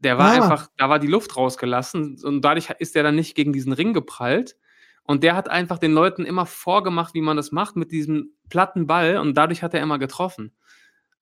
Der 0.00 0.16
war 0.18 0.26
Ah. 0.30 0.34
einfach, 0.34 0.68
da 0.76 0.88
war 0.88 0.98
die 1.00 1.06
Luft 1.08 1.36
rausgelassen 1.36 2.20
und 2.22 2.42
dadurch 2.42 2.70
ist 2.78 2.94
der 2.94 3.02
dann 3.02 3.16
nicht 3.16 3.34
gegen 3.34 3.52
diesen 3.52 3.72
Ring 3.72 3.94
geprallt. 3.94 4.56
Und 5.02 5.24
der 5.24 5.34
hat 5.34 5.48
einfach 5.48 5.78
den 5.78 5.92
Leuten 5.92 6.24
immer 6.26 6.44
vorgemacht, 6.46 7.14
wie 7.14 7.22
man 7.22 7.36
das 7.36 7.50
macht 7.50 7.74
mit 7.76 7.90
diesem 7.90 8.32
platten 8.50 8.86
Ball 8.86 9.16
und 9.16 9.34
dadurch 9.36 9.62
hat 9.62 9.72
er 9.74 9.80
immer 9.80 9.98
getroffen. 9.98 10.52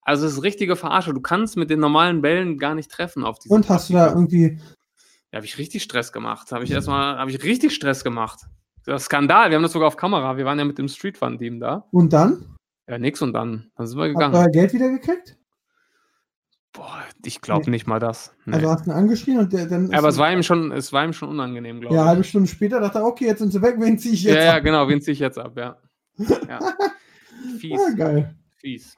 Also 0.02 0.26
es 0.26 0.34
ist 0.34 0.42
richtige 0.42 0.76
Verarsche. 0.76 1.14
Du 1.14 1.20
kannst 1.20 1.56
mit 1.56 1.70
den 1.70 1.80
normalen 1.80 2.20
Bällen 2.20 2.58
gar 2.58 2.74
nicht 2.74 2.90
treffen 2.90 3.24
auf 3.24 3.38
diese 3.38 3.54
Und 3.54 3.68
hast 3.68 3.88
du 3.88 3.94
da 3.94 4.08
irgendwie. 4.08 4.58
ja, 5.32 5.36
habe 5.36 5.46
ich 5.46 5.56
richtig 5.58 5.84
Stress 5.84 6.12
gemacht. 6.12 6.50
Habe 6.52 6.64
ich 6.64 6.70
erstmal, 6.72 7.16
habe 7.16 7.30
ich 7.30 7.42
richtig 7.44 7.74
Stress 7.74 8.04
gemacht. 8.04 8.40
Das 8.86 9.02
ist 9.02 9.06
Skandal. 9.06 9.50
Wir 9.50 9.56
haben 9.56 9.62
das 9.62 9.72
sogar 9.72 9.88
auf 9.88 9.96
Kamera. 9.96 10.36
Wir 10.36 10.44
waren 10.44 10.58
ja 10.58 10.64
mit 10.64 10.78
dem 10.78 10.88
Street 10.88 11.18
Fun 11.18 11.38
Team 11.38 11.60
da. 11.60 11.86
Und 11.90 12.12
dann? 12.12 12.44
Ja, 12.88 12.98
nix 12.98 13.20
und 13.20 13.32
dann. 13.32 13.70
Dann 13.76 13.86
sind 13.86 13.98
wir 13.98 14.04
Hast 14.04 14.10
du 14.10 14.14
gegangen. 14.14 14.52
Geld 14.52 14.72
wieder 14.72 14.88
gekriegt? 14.90 15.36
Boah, 16.72 17.02
ich 17.24 17.40
glaube 17.40 17.64
Nee. 17.64 17.70
nicht 17.72 17.86
mal 17.86 17.98
das. 17.98 18.34
Nee. 18.44 18.54
Also 18.56 18.70
hast 18.70 18.86
du 18.86 18.90
ihn 18.90 18.94
angeschrien 18.96 19.38
und 19.38 19.52
der, 19.52 19.66
dann. 19.66 19.86
ist 19.86 19.94
Aber 19.94 20.08
es 20.08 20.18
war 20.18 20.30
ihm 20.30 20.42
schon, 20.42 20.70
es 20.72 20.92
war 20.92 21.04
ihm 21.04 21.14
schon 21.14 21.30
unangenehm, 21.30 21.80
glaube 21.80 21.94
Ja, 21.94 22.02
eine 22.02 22.10
ich. 22.10 22.14
halbe 22.16 22.24
Stunde 22.24 22.48
später 22.48 22.80
dachte 22.80 22.98
er, 22.98 23.06
okay, 23.06 23.26
jetzt 23.26 23.38
sind 23.38 23.50
sie 23.50 23.62
weg, 23.62 23.76
wen 23.78 23.98
ziehe 23.98 24.14
ich 24.14 24.22
Ja, 24.24 24.34
jetzt? 24.34 24.44
ja, 24.44 24.56
ab? 24.56 24.62
genau, 24.62 24.86
wen 24.88 25.00
ziehe 25.00 25.14
ich 25.14 25.18
jetzt 25.20 25.38
ab, 25.38 25.56
ja. 25.56 25.78
ja. 26.48 26.58
Fies, 27.58 27.80
Ah, 27.80 27.94
geil. 27.96 28.36
fies. 28.56 28.94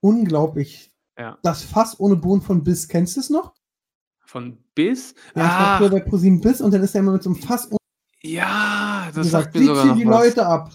Unglaublich. 0.00 0.92
Ja. 1.16 1.38
Das 1.42 1.62
Fass 1.62 1.98
ohne 2.00 2.16
Boden 2.16 2.42
von 2.42 2.62
Biss, 2.64 2.88
kennst 2.88 3.16
du 3.16 3.20
es 3.20 3.30
noch? 3.30 3.54
Von 4.26 4.58
Biss? 4.74 5.14
Ja, 5.34 5.42
ich 5.44 5.50
war 5.50 5.60
ah, 5.60 5.78
früher 5.78 5.90
bei 5.90 6.00
ProSieben 6.00 6.40
Biss 6.40 6.60
und 6.60 6.72
dann 6.74 6.82
ist 6.82 6.94
er 6.94 7.00
immer 7.00 7.12
mit 7.12 7.22
so 7.22 7.30
einem 7.30 7.38
Fass 7.40 7.66
ohne 7.70 7.78
ja, 8.22 8.87
das 9.14 9.26
gesagt, 9.26 9.44
sagt 9.44 9.54
mir 9.56 9.64
sogar 9.66 9.84
noch 9.86 9.96
die 9.96 10.06
was. 10.06 10.24
Leute 10.24 10.46
ab. 10.46 10.70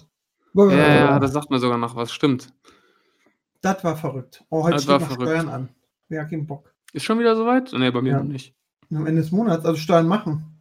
Ja, 0.54 0.70
ja, 0.70 1.18
das 1.18 1.32
sagt 1.32 1.50
mir 1.50 1.58
sogar 1.58 1.78
noch 1.78 1.96
was, 1.96 2.12
stimmt. 2.12 2.52
Das 3.60 3.82
war 3.82 3.96
verrückt. 3.96 4.44
Oh, 4.50 4.62
heute 4.62 4.74
Das 4.74 4.82
steht 4.84 5.00
noch 5.00 5.06
verrückt. 5.08 5.22
Steuern 5.30 5.48
an. 5.48 5.68
Wer 6.08 6.22
hat 6.22 6.30
keinen 6.30 6.46
Bock? 6.46 6.72
Ist 6.92 7.04
schon 7.04 7.18
wieder 7.18 7.34
soweit? 7.34 7.72
Nee, 7.72 7.90
bei 7.90 8.02
mir 8.02 8.12
Ja. 8.12 8.18
noch 8.18 8.24
nicht. 8.24 8.54
Am 8.90 9.06
Ende 9.06 9.22
des 9.22 9.32
Monats, 9.32 9.64
also 9.64 9.76
Steuern 9.78 10.06
machen. 10.06 10.60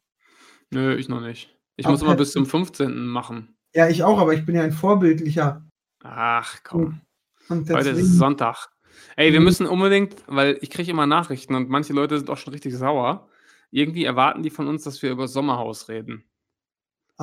Nö, 0.71 0.95
ich 0.95 1.09
noch 1.09 1.21
nicht. 1.21 1.55
Ich 1.75 1.85
Aber 1.85 1.93
muss 1.93 2.01
immer 2.01 2.15
bis 2.15 2.31
zum 2.31 2.45
15. 2.45 3.05
machen. 3.07 3.55
Ja, 3.75 3.87
ich 3.89 4.03
auch, 4.03 4.19
aber 4.19 4.33
ich 4.33 4.45
bin 4.45 4.55
ja 4.55 4.63
ein 4.63 4.71
vorbildlicher. 4.71 5.63
Ach, 6.03 6.57
komm. 6.63 7.01
Und 7.49 7.69
Heute 7.69 7.89
ist 7.89 8.17
Sonntag. 8.17 8.69
Ey, 9.15 9.33
wir 9.33 9.39
Mhm. 9.39 9.45
müssen 9.45 9.67
unbedingt, 9.67 10.15
weil 10.27 10.57
ich 10.61 10.69
kriege 10.69 10.89
immer 10.91 11.05
Nachrichten 11.05 11.55
und 11.55 11.69
manche 11.69 11.93
Leute 11.93 12.17
sind 12.17 12.29
auch 12.29 12.37
schon 12.37 12.53
richtig 12.53 12.73
sauer. 12.75 13.27
Irgendwie 13.69 14.05
erwarten 14.05 14.43
die 14.43 14.49
von 14.49 14.67
uns, 14.67 14.83
dass 14.83 15.01
wir 15.01 15.11
über 15.11 15.27
Sommerhaus 15.27 15.89
reden. 15.89 16.23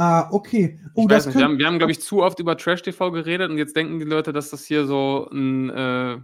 Ah, 0.01 0.29
okay. 0.33 0.81
Oh, 0.95 1.03
ich 1.03 1.09
das 1.09 1.27
weiß 1.27 1.27
nicht, 1.27 1.39
wir 1.39 1.45
haben, 1.45 1.59
wir 1.59 1.67
haben 1.67 1.79
glaube 1.79 1.93
ich, 1.93 2.01
zu 2.01 2.23
oft 2.23 2.41
über 2.41 2.57
Trash-TV 2.57 3.11
geredet 3.13 3.51
und 3.51 3.59
jetzt 3.59 3.77
denken 3.77 3.99
die 3.99 4.05
Leute, 4.05 4.33
dass 4.33 4.51
das 4.51 4.65
hier 4.65 4.87
so 4.87 5.29
ein, 5.31 5.71
äh, 5.71 6.19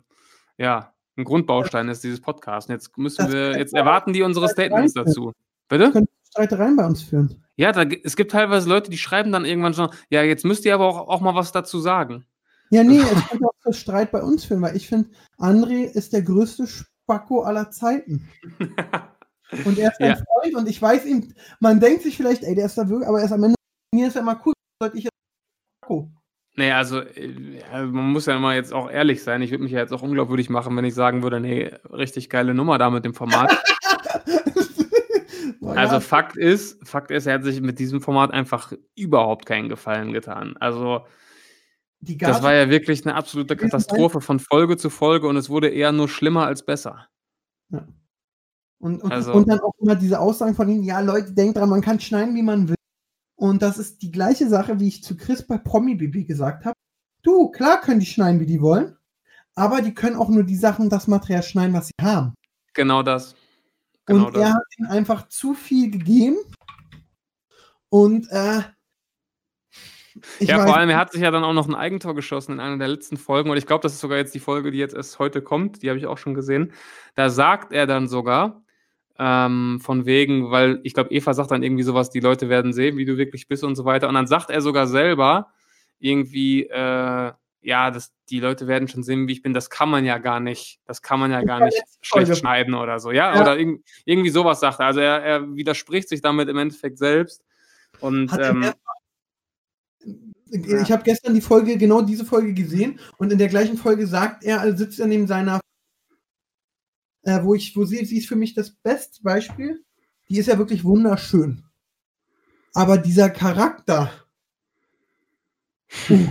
ja, 0.59 0.93
ein 1.17 1.25
Grundbaustein 1.25 1.89
ist, 1.89 2.03
dieses 2.03 2.21
Podcast. 2.21 2.69
Und 2.69 2.75
jetzt 2.75 2.97
müssen 2.97 3.31
wir, 3.31 3.59
jetzt 3.59 3.75
erwarten 3.75 4.13
die 4.13 4.23
unsere 4.23 4.49
Statements 4.49 4.95
dazu. 4.95 5.33
Bitte? 5.69 5.91
könnte 5.93 6.13
Streitereien 6.31 6.77
bei 6.77 6.87
uns 6.87 7.03
führen. 7.03 7.43
Ja, 7.57 7.73
da, 7.73 7.83
es 7.83 8.17
gibt 8.17 8.33
teilweise 8.33 8.69
Leute, 8.69 8.91
die 8.91 8.99
schreiben 8.99 9.33
dann 9.33 9.45
irgendwann 9.45 9.75
schon, 9.75 9.91
ja, 10.11 10.23
jetzt 10.23 10.45
müsst 10.45 10.65
ihr 10.65 10.75
aber 10.75 10.87
auch, 10.87 11.09
auch 11.09 11.21
mal 11.21 11.35
was 11.35 11.53
dazu 11.53 11.79
sagen. 11.79 12.25
Ja, 12.71 12.83
nee, 12.83 12.99
es 12.99 13.29
könnte 13.29 13.47
auch 13.47 13.55
zu 13.63 13.73
Streit 13.73 14.11
bei 14.11 14.23
uns 14.23 14.45
führen, 14.45 14.63
weil 14.63 14.77
ich 14.77 14.89
finde, 14.89 15.09
André 15.39 15.85
ist 15.85 16.13
der 16.13 16.23
größte 16.23 16.67
Spacko 16.67 17.43
aller 17.43 17.71
Zeiten. 17.71 18.29
Und 19.65 19.79
er 19.79 19.93
ist 19.93 20.01
mein 20.01 20.11
Ja. 20.11 20.17
Freund 20.17 20.57
und 20.57 20.69
ich 20.69 20.81
weiß 20.83 21.07
ihm, 21.07 21.33
man 21.61 21.79
denkt 21.79 22.03
sich 22.03 22.17
vielleicht, 22.17 22.43
ey, 22.43 22.55
der 22.55 22.67
ist 22.67 22.77
da 22.77 22.89
wirklich, 22.89 23.09
aber 23.09 23.21
er 23.21 23.27
ist 23.27 23.33
am 23.33 23.45
Ende, 23.45 23.56
mir 23.97 24.09
ist 24.09 24.17
er 24.17 24.23
immer 24.23 24.41
cool, 24.47 24.53
sollte 24.83 24.97
ich 24.99 25.05
jetzt 25.05 25.13
Spacko. 25.85 26.11
Nee, 26.57 26.73
also, 26.73 27.01
äh, 27.01 27.63
also, 27.73 27.93
man 27.93 28.11
muss 28.13 28.27
ja 28.27 28.37
immer 28.37 28.55
jetzt 28.55 28.73
auch 28.75 28.91
ehrlich 28.91 29.23
sein. 29.23 29.43
Ich 29.43 29.51
würde 29.53 29.63
mich 29.65 29.73
ja 29.73 29.81
jetzt 29.81 29.93
auch 29.93 30.03
unglaubwürdig 30.03 30.51
machen, 30.51 30.77
wenn 30.77 30.85
ich 30.87 30.95
sagen 30.95 31.23
würde: 31.23 31.41
„Ne, 31.41 31.79
richtig 31.93 32.31
geile 32.31 32.55
Nummer 32.55 32.79
da 32.79 32.91
mit 32.91 33.05
dem 33.05 33.15
Format.“ 33.15 33.53
Boah, 35.61 35.77
Also, 35.77 35.95
ja, 35.97 36.01
Fakt 36.01 36.37
ist 36.37 36.87
Fakt 36.89 37.11
ist, 37.11 37.27
er 37.27 37.35
hat 37.35 37.45
sich 37.45 37.61
mit 37.61 37.79
diesem 37.79 38.01
Format 38.01 38.33
einfach 38.33 38.73
überhaupt 38.97 39.47
keinen 39.47 39.69
Gefallen 39.69 40.13
getan. 40.13 40.57
Also, 40.61 41.07
das 42.01 42.43
war 42.43 42.55
ja 42.55 42.71
wirklich 42.71 43.05
'ne 43.05 43.15
absolute. 43.15 43.57
Katastrophe 43.57 44.21
von 44.21 44.39
Folge 44.41 44.77
zu 44.77 44.91
Folge 44.91 45.27
und 45.29 45.37
es 45.37 45.51
wurde 45.51 45.69
eher 45.69 45.93
nur 45.93 46.09
schlimmer 46.09 46.47
als 46.47 46.65
besser. 46.65 47.07
Ja. 47.71 47.87
Und 48.81 49.03
und 49.03 49.13
Also 49.13 49.33
und 49.35 49.49
dann 49.49 49.61
auch 49.61 49.75
immer 49.81 49.97
diese 49.97 50.21
Aussagen 50.21 50.55
von 50.55 50.69
ihm: 50.69 50.83
„Ja, 50.85 51.01
Leute, 51.01 51.33
denkt 51.35 51.57
dran, 51.59 51.69
man 51.71 51.81
kann 51.83 52.01
schneiden, 52.01 52.35
wie 52.37 52.43
man 52.43 52.69
will.“ 52.69 52.76
Und 53.39 53.61
das 53.63 53.77
ist 53.79 54.01
die 54.03 54.11
gleiche 54.11 54.49
Sache, 54.49 54.81
wie 54.81 54.89
ich 54.89 55.05
zu 55.05 55.17
Chris 55.17 55.47
bei 55.47 55.59
Promi 55.59 55.95
Bibi 55.95 56.25
gesagt 56.25 56.65
habe: 56.65 56.75
„Du, 57.23 57.51
klar 57.51 57.81
können 57.81 58.01
die 58.01 58.07
schneiden, 58.07 58.41
wie 58.41 58.47
die 58.47 58.63
wollen, 58.63 58.97
aber 59.55 59.83
die 59.83 59.95
können 59.95 60.17
auch 60.17 60.31
nur 60.31 60.45
die 60.45 60.57
Sachen 60.57 60.91
das 60.91 61.07
Material 61.09 61.43
schneiden, 61.43 61.75
was 61.75 61.89
sie 61.89 62.05
haben.“ 62.07 62.35
Genau 62.75 63.03
das. 63.03 63.35
Genau 64.07 64.27
Und 64.27 64.37
er 64.37 64.41
das. 64.45 64.55
hat 64.55 64.65
ihnen 64.79 64.89
einfach 64.89 65.29
zu 65.29 65.55
viel 65.55 65.91
gegeben. 65.91 66.37
Und, 67.91 68.29
äh 68.31 68.63
Ja, 70.41 70.59
vor 70.65 70.77
allem, 70.77 70.91
er 70.91 70.99
hat 70.99 71.13
sich 71.13 71.23
ja 71.23 71.31
dann 71.31 71.45
auch 71.45 71.53
noch 71.53 71.69
'n 71.69 71.75
Eigentor 71.75 72.15
geschossen 72.15 72.53
in 72.53 72.61
einer 72.61 72.79
der 72.79 72.89
letzten 72.89 73.17
Folgen 73.17 73.51
und 73.51 73.57
ich 73.57 73.67
glaube, 73.67 73.83
das 73.83 73.95
ist 73.95 74.01
sogar 74.01 74.19
jetzt 74.19 74.35
die 74.35 74.41
Folge, 74.41 74.71
die 74.71 74.79
jetzt 74.79 74.95
erst 74.95 75.19
heute 75.19 75.43
kommt, 75.43 75.83
die 75.83 75.89
habe 75.89 75.99
ich 75.99 76.07
auch 76.07 76.19
schon 76.19 76.35
gesehen. 76.35 76.73
Da 77.15 77.31
sagt 77.31 77.73
er 77.73 77.87
dann 77.87 78.09
sogar, 78.09 78.63
ähm, 79.19 79.81
von 79.83 80.07
wegen 80.07 80.51
weil 80.51 80.81
ich 80.85 80.95
glaube, 80.95 81.11
Eva 81.11 81.35
sagt 81.35 81.51
dann 81.51 81.63
irgendwie 81.63 81.83
so 81.85 81.95
was: 81.95 82.11
„Die 82.11 82.21
Leute 82.21 82.49
werden 82.49 82.73
sehen, 82.73 82.97
wie 82.97 83.05
du 83.05 83.17
wirklich 83.17 83.49
bist“ 83.49 83.65
und 83.65 83.77
so 83.77 83.85
weiter. 83.85 84.09
Und 84.09 84.15
dann 84.15 84.27
sagt 84.27 84.51
er 84.51 84.61
sogar 84.61 84.87
selber 84.87 85.53
irgendwie, 85.99 86.65
äh, 86.69 87.33
ja, 87.63 87.91
das 87.91 88.13
die 88.31 88.41
Leute 88.41 88.67
werden 88.69 88.87
schon 88.89 89.03
sehen, 89.03 89.27
wie 89.29 89.33
ich 89.33 89.43
bin. 89.43 89.55
Das 89.55 89.71
kann 89.71 89.89
man 89.91 90.05
ja 90.05 90.19
gar 90.19 90.41
nicht 90.41 90.81
das 90.87 91.03
kann 91.03 91.19
man 91.21 91.31
ja 91.33 91.43
gar 91.43 91.61
nicht 91.65 91.77
schlecht 92.01 92.27
Folge. 92.29 92.37
schneiden 92.37 92.75
oder 92.75 92.99
so. 93.01 93.11
Ja, 93.11 93.35
Ja. 93.35 93.41
oder 93.41 93.59
irgend 93.59 93.83
irgendwie 94.05 94.31
so 94.31 94.45
was 94.45 94.61
sagt 94.61 94.81
er. 94.81 94.87
Also, 94.87 95.01
er 95.01 95.23
er 95.23 95.55
widerspricht 95.57 96.09
sich 96.09 96.21
damit 96.21 96.49
im 96.49 96.59
Endeffekt 96.59 96.99
selbst 96.99 97.43
und, 98.01 98.31
ähm 98.39 98.73
ich 100.53 100.93
habe 100.93 101.03
gestern 101.03 101.35
die 101.35 101.41
Folge 101.41 101.77
genau 101.77 102.03
diese 102.03 102.25
Folge 102.25 102.55
gesehen 102.55 103.01
und 103.19 103.33
in 103.33 103.39
der 103.39 103.49
gleichen 103.49 103.77
Folge 103.77 104.07
sagt 104.07 104.45
er 104.45 104.61
also, 104.61 104.77
sitzt 104.77 105.01
er 105.01 105.09
neben 105.09 105.27
seiner 105.27 105.61
äh, 107.27 107.43
wo 107.43 107.55
ich 107.55 107.77
wo 107.77 107.85
sie 107.85 108.05
sie 108.05 108.19
ist 108.19 108.29
für 108.29 108.37
mich 108.37 108.55
das 108.55 108.71
beste 108.71 109.23
Beispiel. 109.23 109.85
Die 110.29 110.39
ist 110.39 110.47
ja 110.47 110.59
wirklich 110.59 110.85
wunderschön. 110.85 111.63
Aber 112.73 112.99
dieser 112.99 113.31
Charakter 113.31 114.11
uh, 116.11 116.29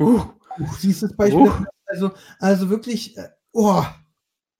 Uh. 0.00 0.20
uh, 0.58 0.66
sie 0.78 0.90
ist 0.90 1.02
das 1.02 1.16
Beispiel 1.16 1.46
Uh. 1.46 1.64
also 1.86 2.10
also 2.38 2.68
wirklich, 2.70 3.16
äh, 3.16 3.28
oh. 3.52 3.84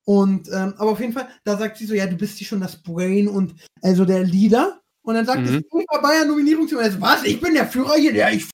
Und, 0.05 0.49
ähm, 0.49 0.75
aber 0.79 0.93
auf 0.93 1.01
jeden 1.01 1.13
Fall, 1.13 1.29
da 1.45 1.57
sagt 1.59 1.77
sie 1.77 1.87
so: 1.87 1.95
„Ja, 1.95 2.07
du 2.07 2.17
bist 2.17 2.39
hier 2.39 2.47
schon 2.47 2.61
das 2.61 2.83
Brain 2.83 3.29
und 3.29 3.55
also 3.83 4.05
der 4.05 4.25
Leader.“ 4.25 4.81
Und 5.03 5.15
dann 5.15 5.27
sagt 5.27 5.43
Mhm. 5.43 5.49
es 5.49 5.83
Eva 5.83 6.01
Bayer 6.01 6.25
Nominierung 6.25 6.67
zu 6.67 6.77
mir, 6.77 7.01
„Was? 7.01 7.25
Ich 7.25 7.41
bin 7.41 7.55
der 7.55 7.67
Führer 7.67 7.95
hier, 7.97 8.13
der 8.13 8.33
ich“ 8.33 8.49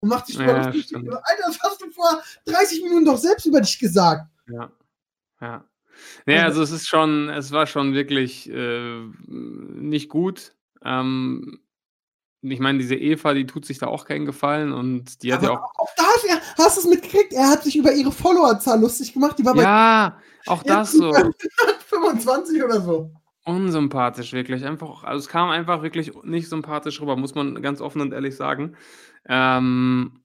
und 0.00 0.08
macht 0.08 0.26
sich 0.26 0.36
drüber 0.36 0.62
Ja. 0.62 0.70
Alter, 0.70 1.42
das 1.46 1.60
hast 1.60 1.82
du 1.82 1.90
vor 1.90 2.22
30 2.46 2.82
Minuten 2.82 3.04
doch 3.04 3.18
selbst 3.18 3.44
über 3.46 3.60
dich 3.60 3.78
gesagt. 3.78 4.26
Ja. 4.48 4.72
Ja. 5.40 5.64
Ne, 6.26 6.42
Also 6.42 6.62
es 6.62 6.70
ist 6.70 6.88
schon 6.88 7.28
es 7.28 7.52
war 7.52 7.66
schon 7.66 7.94
wirklich, 7.94 8.48
äh, 8.50 9.00
nicht 9.26 10.08
gut. 10.08 10.54
Ähm, 10.84 11.60
ich 12.40 12.60
meine, 12.60 12.78
diese 12.78 12.94
Eva, 12.94 13.34
die 13.34 13.46
tut 13.46 13.66
sich 13.66 13.78
da 13.78 13.88
auch 13.88 14.04
keinen 14.04 14.24
Gefallen 14.24 14.72
und 14.72 15.22
die 15.22 15.32
hat 15.32 15.42
ja 15.42 15.50
Aber 15.50 15.64
auch 15.64 15.78
auch 15.80 15.88
da 15.96 16.04
hast 16.04 16.22
du 16.24 16.28
ja 16.28 16.40
hast 16.56 16.76
du's 16.76 16.84
mitgekriegt? 16.86 17.32
Er 17.32 17.48
hat 17.50 17.64
sich 17.64 17.76
über 17.76 17.92
ihre 17.92 18.12
Followerzahl 18.12 18.80
lustig 18.80 19.12
gemacht. 19.12 19.38
Die 19.38 19.44
war 19.44 19.54
bei 19.54 19.62
Ja, 19.62 20.18
auch 20.46 20.62
das 20.62 20.92
so. 20.92 21.12
25 21.86 22.62
oder 22.62 22.80
so. 22.80 23.10
Unsympathisch, 23.44 24.32
wirklich. 24.34 24.64
Einfach 24.64 25.04
also, 25.04 25.18
es 25.24 25.28
kam 25.28 25.48
einfach 25.50 25.82
wirklich 25.82 26.12
nicht 26.22 26.48
sympathisch 26.48 27.00
rüber, 27.00 27.16
muss 27.16 27.34
man 27.34 27.60
ganz 27.62 27.80
offen 27.80 28.02
und 28.02 28.12
ehrlich 28.12 28.36
sagen. 28.36 28.76
Ähm, 29.26 30.20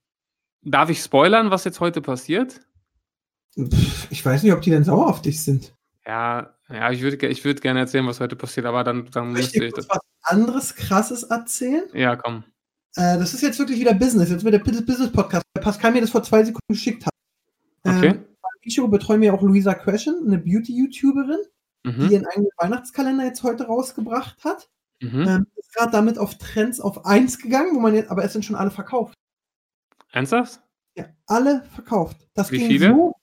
darf 0.62 0.90
ich 0.90 1.00
spoilern, 1.00 1.50
was 1.50 1.64
jetzt 1.64 1.80
heute 1.80 2.02
passiert? 2.02 2.62
Ich 4.10 4.26
weiß 4.26 4.44
nicht, 4.44 4.54
ob 4.54 4.62
die 4.62 4.72
denn 4.72 4.84
sauer 4.84 5.08
auf 5.08 5.22
dich 5.22 5.42
sind. 5.44 5.74
Ja, 6.06 6.56
ja, 6.70 6.92
ich 6.92 7.02
würde 7.02 7.28
ich 7.28 7.46
würde 7.46 7.62
gerne 7.62 7.80
erzählen, 7.82 8.06
was 8.08 8.20
heute 8.20 8.36
passiert, 8.36 8.66
aber 8.66 8.84
dann 8.84 9.06
dann 9.12 9.32
Soll 9.32 9.40
ich 9.40 9.54
müsste 9.54 9.66
ich 9.66 9.74
das 9.74 9.88
was 9.90 10.00
anderes 10.24 10.76
Krasses 10.76 11.24
erzählen? 11.24 11.84
Ja, 11.94 12.16
komm. 12.16 12.44
Äh, 12.96 13.18
das 13.18 13.34
ist 13.34 13.42
jetzt 13.42 13.60
wirklich 13.60 13.80
wieder 13.80 13.94
Business. 13.94 14.30
Jetzt 14.30 14.44
wird 14.44 14.54
der 14.54 14.60
Business 14.60 14.86
Business 14.86 15.12
Podcast, 15.12 15.44
weil 15.54 15.64
Pascal 15.64 15.92
mir 15.92 16.02
das 16.02 16.10
vor 16.10 16.24
2 16.24 16.44
Sekunden 16.44 16.74
geschickt 16.74 17.06
hat. 17.06 17.14
Okay. 17.86 18.08
Ähm, 18.10 18.26
bei 18.42 18.50
Micho 18.66 18.88
betreuen 18.88 19.22
wir 19.22 19.34
auch 19.34 19.42
Luisa 19.42 19.74
Crashen, 19.76 20.26
'ne 20.28 20.40
Beauty-YouTuberin, 20.40 21.40
die 21.86 21.90
Mhm. 21.92 22.12
ihren 22.12 22.26
eigenen 22.28 22.50
Weihnachtskalender 22.58 23.26
jetzt 23.26 23.44
heute 23.44 23.66
rausgebracht 23.68 24.44
hat. 24.44 24.70
Mhm. 25.02 25.28
Ähm, 25.28 25.48
ist 25.58 25.74
grad 25.76 25.94
damit 25.94 26.18
auf 26.18 26.38
Trends 26.38 26.80
auf 26.80 27.06
1 27.06 27.40
gegangen, 27.40 27.76
wo 27.76 27.80
man 27.80 27.96
jetzt 27.96 28.10
aber 28.12 28.24
es 28.26 28.34
sind 28.34 28.46
schon 28.46 28.56
alle 28.56 28.72
verkauft. 28.72 29.14
Ernsthaft? 30.12 30.62
Ja, 30.96 31.06
alle 31.28 31.64
verkauft. 31.74 32.18
Das 32.36 32.52
Wie 32.52 32.60
viele? 32.60 32.90
so. 32.92 33.14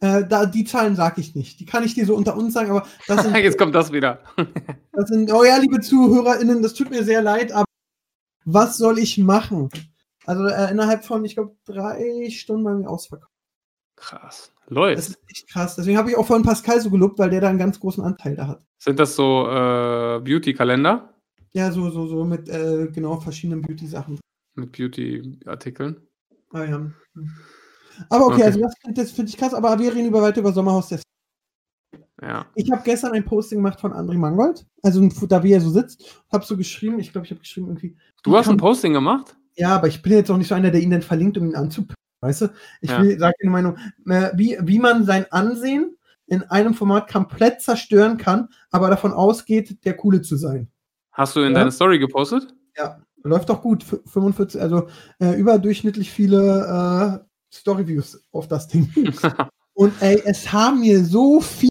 Äh, 0.00 0.26
da 0.26 0.44
die 0.46 0.64
Zahlen 0.64 0.94
sage 0.94 1.20
ich 1.20 1.34
nicht. 1.34 1.58
Die 1.60 1.64
kann 1.66 1.82
ich 1.82 1.94
dir 1.94 2.04
so 2.04 2.14
unter 2.14 2.36
uns 2.36 2.52
sagen, 2.54 2.70
aber 2.70 2.86
das 3.06 3.22
sind 3.22 3.34
Jetzt 3.36 3.58
kommt 3.58 3.74
das 3.74 3.92
wieder. 3.92 4.20
das 4.92 5.08
sind 5.08 5.32
oh 5.32 5.44
ja, 5.44 5.56
liebe 5.56 5.80
ZuhörerInnen, 5.80 6.62
das 6.62 6.74
tut 6.74 6.90
mir 6.90 7.02
sehr 7.04 7.22
leid, 7.22 7.52
aber 7.52 7.64
was 8.44 8.76
soll 8.78 8.98
ich 8.98 9.18
machen? 9.18 9.70
Also, 10.26 10.44
äh, 10.46 10.70
innerhalb 10.70 11.04
von, 11.04 11.24
ich 11.24 11.34
glaube, 11.34 11.56
3 11.66 12.28
Stunden 12.30 12.64
waren 12.64 12.80
wir 12.80 12.90
ausverkauft. 12.90 13.32
Krass. 13.96 14.52
Das 14.66 14.70
Läuft. 14.74 14.98
ist 14.98 15.18
echt 15.30 15.48
krass. 15.50 15.76
Deswegen 15.76 15.96
habe 15.96 16.10
ich 16.10 16.16
auch 16.16 16.26
vorhin 16.26 16.44
Pascal 16.44 16.80
so 16.80 16.90
gelobt, 16.90 17.18
weil 17.18 17.30
der 17.30 17.40
da 17.40 17.48
'n 17.48 17.58
ganz 17.58 17.78
großen 17.80 18.04
Anteil 18.04 18.36
da 18.36 18.48
hat. 18.48 18.66
Sind 18.78 18.98
das 18.98 19.14
so, 19.16 19.46
äh, 19.48 20.20
Beauty-Kalender? 20.20 21.14
Ja, 21.52 21.70
so 21.72 21.88
so 21.90 22.06
so 22.06 22.24
mit, 22.24 22.48
äh, 22.48 22.88
genau, 22.92 23.18
verschiedenen 23.20 23.62
Beauty-Sachen. 23.62 24.18
Mit 24.56 24.72
Beauty-Artikeln? 24.72 26.00
Ah 26.52 26.64
ja. 26.64 26.76
Hm. 27.14 27.30
Aber 28.10 28.26
okay, 28.26 28.42
Okay. 28.42 28.44
also 28.44 28.60
das 28.60 28.74
das 28.94 29.10
finde 29.12 29.30
ich 29.30 29.36
krass, 29.36 29.54
aber 29.54 29.78
wir 29.78 29.94
reden 29.94 30.08
über 30.08 30.22
weiter 30.22 30.40
über 30.40 30.52
Sommerhaus 30.52 30.88
der 30.88 31.00
Ja. 32.22 32.46
Ich 32.54 32.70
habe 32.72 32.82
gestern 32.84 33.12
ein 33.12 33.24
Posting 33.24 33.58
gemacht 33.58 33.80
von 33.80 33.92
André 33.92 34.16
Mangold, 34.16 34.66
also 34.82 35.06
da 35.28 35.42
wie 35.42 35.52
er 35.52 35.60
so 35.60 35.70
sitzt, 35.70 36.22
habe 36.32 36.44
so 36.44 36.56
geschrieben 36.56 36.98
ich 36.98 37.12
glaube, 37.12 37.26
ich 37.26 37.30
habe 37.30 37.40
geschrieben 37.40 37.66
irgendwie 37.68 37.96
Du 38.24 38.36
hast 38.36 38.50
'n 38.50 38.56
kann 38.56 38.56
Posting 38.56 38.92
gemacht? 38.92 39.36
Ja, 39.56 39.76
aber 39.76 39.88
ich 39.88 40.02
bin 40.02 40.12
jetzt 40.12 40.30
auch 40.30 40.38
nicht 40.38 40.48
so 40.48 40.54
einer, 40.56 40.70
der 40.70 40.80
ihn 40.82 40.90
dann 40.90 41.02
verlinkt, 41.02 41.38
um 41.38 41.46
ihn 41.46 41.56
anzup 41.56 41.94
weißt 42.22 42.42
du? 42.42 42.48
Ich 42.82 42.90
Ja. 42.90 42.98
will 42.98 43.18
sage 43.18 43.34
dir 43.42 43.46
'ne 43.46 43.52
Meinung, 43.52 43.76
äh, 44.08 44.30
wie 44.36 44.58
wie 44.62 44.78
man 44.80 45.04
sein 45.06 45.26
Ansehen 45.32 45.96
in 46.28 46.42
einem 46.44 46.74
Format 46.74 47.10
komplett 47.12 47.62
zerstören 47.62 48.18
kann, 48.18 48.48
aber 48.70 48.90
davon 48.90 49.12
ausgeht, 49.12 49.84
der 49.84 49.96
Coole 49.96 50.22
zu 50.22 50.36
sein. 50.36 50.70
Hast 51.12 51.36
du 51.36 51.40
in 51.40 51.54
Ja. 51.54 51.54
deine 51.54 51.70
Story 51.72 51.98
gepostet? 51.98 52.54
Ja, 52.76 53.00
läuft 53.24 53.48
doch 53.50 53.62
gut. 53.62 53.82
F 53.84 54.00
45 54.06 54.60
also, 54.60 54.88
äh, 55.20 55.34
überdurchschnittlich 55.38 56.10
viele, 56.12 57.20
äh, 57.24 57.25
Story-Views 57.52 58.24
auf 58.32 58.48
das 58.48 58.68
Ding. 58.68 58.90
Und 59.74 59.92
ey, 60.00 60.22
es 60.24 60.50
haben 60.52 60.80
mir 60.80 61.04
so 61.04 61.40
viel 61.40 61.68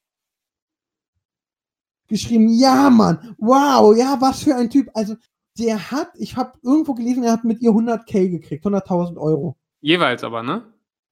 geschrieben: 2.08 2.50
„Ja, 2.50 2.90
Mann, 2.90 3.36
wow, 3.38 3.96
ja, 3.98 4.18
was 4.20 4.44
für 4.44 4.56
ein 4.56 4.70
Typ.“ 4.70 4.90
Also, 4.94 5.16
der 5.58 5.92
hat 5.92 6.10
ich 6.16 6.36
habe 6.36 6.58
irgendwo 6.62 6.94
gelesen, 6.94 7.24
er 7.24 7.34
hat 7.34 7.44
mit 7.44 7.62
ihr 7.62 7.72
100.000 7.72 8.30
gekriegt, 8.30 8.66
100.000 8.66 9.18
€. 9.18 9.56
Jeweils 9.82 10.24
aber, 10.24 10.44
ne? 10.44 10.64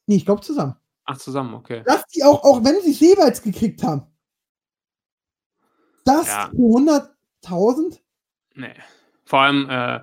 Ne, 0.07 0.15
ich 0.15 0.25
glaube 0.25 0.41
zusammen. 0.41 0.75
Ach, 1.05 1.17
zusammen, 1.17 1.53
okay. 1.55 1.83
Dass 1.85 2.05
die 2.07 2.23
auch 2.23 2.43
auch 2.43 2.63
wenn 2.63 2.81
sie's 2.81 2.99
jeweils 2.99 3.41
gekriegt 3.41 3.83
haben. 3.83 4.03
Das 6.05 6.27
Ja. 6.27 6.49
für 6.51 6.57
100.000? 6.57 8.01
Ne. 8.55 8.73
Vor 9.25 9.39
allem, 9.39 9.69
äh, 9.69 10.01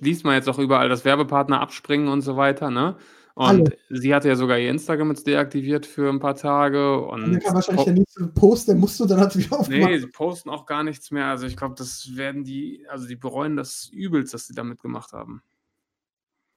liest 0.00 0.24
man 0.24 0.34
jetzt 0.34 0.48
auch 0.48 0.58
überall, 0.58 0.88
dass 0.88 1.04
Werbepartner 1.04 1.60
abspringen 1.60 2.08
und 2.08 2.20
so 2.20 2.36
weiter, 2.36 2.70
ne? 2.70 2.96
Und 3.36 3.46
Alle. 3.46 3.76
sie 3.90 4.14
hatte 4.14 4.28
ja 4.28 4.36
sogar 4.36 4.58
ihr 4.60 4.70
Instagram 4.70 5.08
jetzt 5.08 5.26
deaktiviert 5.26 5.86
für 5.86 6.08
'n 6.08 6.20
paar 6.20 6.36
Tage 6.36 7.00
Und 7.00 7.22
dann 7.22 7.40
kam 7.40 7.54
wahrscheinlich 7.54 7.84
der 7.84 7.94
nächste 7.94 8.26
Post, 8.28 8.68
der 8.68 8.76
musste, 8.76 9.08
dann 9.08 9.18
hat 9.18 9.32
sie 9.32 9.44
wieder 9.44 9.58
aufgemacht. 9.58 9.90
Ne, 9.90 9.98
sie 9.98 10.06
posten 10.06 10.50
auch 10.50 10.66
gar 10.66 10.84
nichts 10.84 11.10
mehr. 11.10 11.26
Also, 11.26 11.46
ich 11.46 11.56
glaube, 11.56 11.74
das 11.76 12.14
werden 12.14 12.44
die 12.44 12.86
also, 12.88 13.08
die 13.08 13.16
bereuen 13.16 13.56
das 13.56 13.88
übelst, 13.92 14.34
was 14.34 14.46
sie 14.46 14.54
damit 14.54 14.80
gemacht 14.80 15.12
haben. 15.12 15.42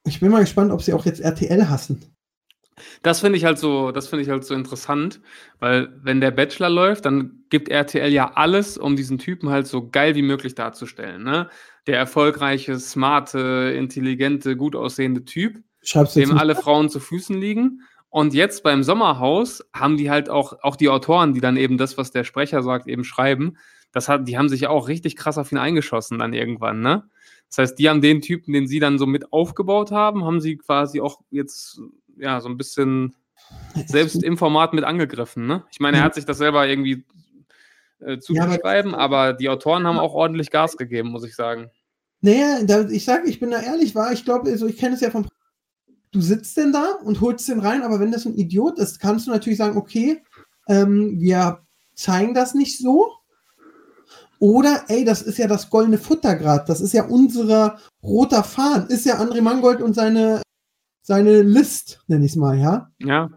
Ich 0.06 0.20
bin 0.20 0.30
mal 0.30 0.40
gespannt, 0.40 0.70
ob 0.70 0.80
sie 0.82 0.92
auch 0.92 1.04
jetzt 1.04 1.20
RTL 1.20 1.68
hassen. 1.68 2.14
Das 3.02 3.20
finde 3.20 3.38
ich 3.38 3.44
halt 3.44 3.58
so 3.58 3.90
das 3.90 4.06
finde 4.06 4.22
ich 4.22 4.30
halt 4.30 4.44
so 4.44 4.54
interessant, 4.54 5.20
weil 5.58 5.88
wenn 6.02 6.20
der 6.20 6.30
Bachelor 6.30 6.70
läuft, 6.70 7.06
dann 7.06 7.44
gibt 7.50 7.68
RTL 7.70 8.12
ja 8.12 8.32
alles, 8.34 8.78
um 8.78 8.94
diesen 8.94 9.18
Typen 9.18 9.50
halt 9.50 9.66
so 9.66 9.88
geil 9.90 10.14
wie 10.14 10.22
möglich 10.22 10.54
darzustellen, 10.54 11.24
ne? 11.24 11.48
Der 11.88 11.98
erfolgreiche, 11.98 12.78
smarte, 12.78 13.74
intelligente, 13.76 14.56
gut 14.56 14.76
aussehende 14.76 15.24
Typ, 15.24 15.60
Jetzt 15.94 16.16
dem 16.16 16.36
alle? 16.36 16.54
Frauen 16.54 16.88
zu 16.88 17.00
Füßen 17.00 17.38
liegen. 17.38 17.82
Und 18.10 18.32
jetzt 18.32 18.62
beim 18.62 18.82
Sommerhaus 18.82 19.62
haben 19.74 19.96
die 19.96 20.10
halt 20.10 20.30
auch 20.30 20.54
auch 20.62 20.76
die 20.76 20.88
Autoren, 20.88 21.34
die 21.34 21.40
dann 21.40 21.56
eben 21.56 21.76
das, 21.76 21.98
was 21.98 22.10
der 22.10 22.24
Sprecher 22.24 22.62
sagt, 22.62 22.86
eben 22.86 23.04
schreiben, 23.04 23.56
das 23.92 24.08
hat, 24.08 24.28
die 24.28 24.38
haben 24.38 24.48
sich 24.48 24.62
ja 24.62 24.70
auch 24.70 24.88
richtig 24.88 25.16
krass 25.16 25.38
auf 25.38 25.52
ihn 25.52 25.58
eingeschossen 25.58 26.18
dann 26.18 26.32
irgendwann, 26.32 26.80
ne? 26.80 27.08
Das 27.48 27.58
heißt, 27.58 27.78
die 27.78 27.88
haben 27.88 28.02
den 28.02 28.20
Typen, 28.20 28.52
den 28.52 28.66
sie 28.66 28.78
dann 28.78 28.98
so 28.98 29.06
mit 29.06 29.32
aufgebaut 29.32 29.90
haben, 29.90 30.24
haben 30.24 30.40
sie 30.40 30.56
quasi 30.56 31.00
auch 31.00 31.20
jetzt, 31.30 31.80
ja, 32.16 32.40
so 32.40 32.48
ein 32.48 32.58
bisschen 32.58 33.14
selbst 33.86 34.22
im 34.22 34.36
Format 34.36 34.74
mit 34.74 34.84
angegriffen, 34.84 35.46
ne? 35.46 35.64
Ich 35.70 35.80
meine, 35.80 35.98
er 35.98 36.02
hat 36.02 36.14
sich 36.14 36.26
das 36.26 36.38
selber 36.38 36.66
irgendwie 36.66 37.04
äh, 38.00 38.18
zugeschreiben, 38.18 38.92
ja, 38.92 38.98
aber, 38.98 39.18
aber 39.18 39.32
die 39.32 39.48
Autoren 39.48 39.86
haben 39.86 39.98
auch 39.98 40.14
ordentlich 40.14 40.50
Gas 40.50 40.76
gegeben, 40.76 41.08
muss 41.08 41.24
ich 41.24 41.34
sagen. 41.34 41.70
Naja, 42.20 42.62
da, 42.64 42.88
ich 42.88 43.04
sage, 43.04 43.28
ich 43.28 43.40
bin 43.40 43.50
da 43.50 43.60
ehrlich, 43.60 43.94
war, 43.94 44.12
ich 44.12 44.24
glaube, 44.24 44.50
also 44.50 44.66
ich 44.66 44.76
kenne 44.76 44.94
es 44.94 45.00
ja 45.00 45.10
vom. 45.10 45.26
Du 46.10 46.20
sitzt 46.20 46.56
denn 46.56 46.72
da 46.72 46.92
und 47.04 47.20
holst 47.20 47.48
den 47.48 47.60
rein, 47.60 47.82
aber 47.82 48.00
wenn 48.00 48.12
das 48.12 48.24
ein 48.24 48.34
Idiot 48.34 48.78
ist, 48.78 49.00
kannst 49.00 49.26
du 49.26 49.30
natürlich 49.30 49.58
sagen, 49.58 49.76
okay, 49.76 50.22
ähm, 50.68 51.20
wir 51.20 51.60
zeigen 51.94 52.34
das 52.34 52.54
nicht 52.54 52.78
so. 52.78 53.12
Oder, 54.38 54.84
ey, 54.88 55.04
das 55.04 55.22
ist 55.22 55.38
ja 55.38 55.48
das 55.48 55.68
goldene 55.68 55.98
Futter 55.98 56.36
gerade. 56.36 56.64
Das 56.66 56.80
ist 56.80 56.92
ja 56.92 57.04
unser 57.04 57.78
roter 58.02 58.44
Faden. 58.44 58.88
Ist 58.88 59.04
ja 59.04 59.20
André 59.20 59.42
Mangold 59.42 59.82
und 59.82 59.94
seine, 59.94 60.42
seine 61.02 61.42
List, 61.42 62.00
nenne 62.06 62.24
ich 62.24 62.32
es 62.32 62.36
mal, 62.36 62.56
ja? 62.56 62.90
Ja. 63.00 63.30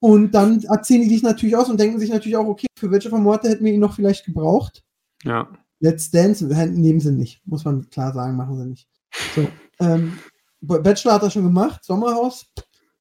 Und 0.00 0.32
dann 0.32 0.62
erzählen 0.62 1.02
die 1.02 1.08
sich 1.08 1.22
natürlich 1.22 1.56
aus 1.56 1.68
und 1.68 1.78
denken 1.78 1.98
sich 1.98 2.10
natürlich 2.10 2.36
auch, 2.36 2.46
okay, 2.46 2.66
für 2.78 2.90
welche 2.90 3.10
Formate 3.10 3.48
hätten 3.48 3.64
wir 3.64 3.72
ihn 3.72 3.80
noch 3.80 3.94
vielleicht 3.94 4.24
gebraucht? 4.24 4.82
Ja. 5.24 5.48
Let's 5.80 6.10
Dance 6.10 6.44
nehmen 6.46 7.00
sie 7.00 7.12
nicht, 7.12 7.46
muss 7.46 7.64
man 7.64 7.90
klar 7.90 8.14
sagen, 8.14 8.36
machen 8.36 8.56
sie 8.56 8.66
nicht. 8.66 8.88
So, 9.34 9.46
ähm, 9.80 10.18
Bachelor 10.66 11.14
hat 11.14 11.22
er 11.22 11.30
schon 11.30 11.44
gemacht, 11.44 11.84
Sommerhaus. 11.84 12.46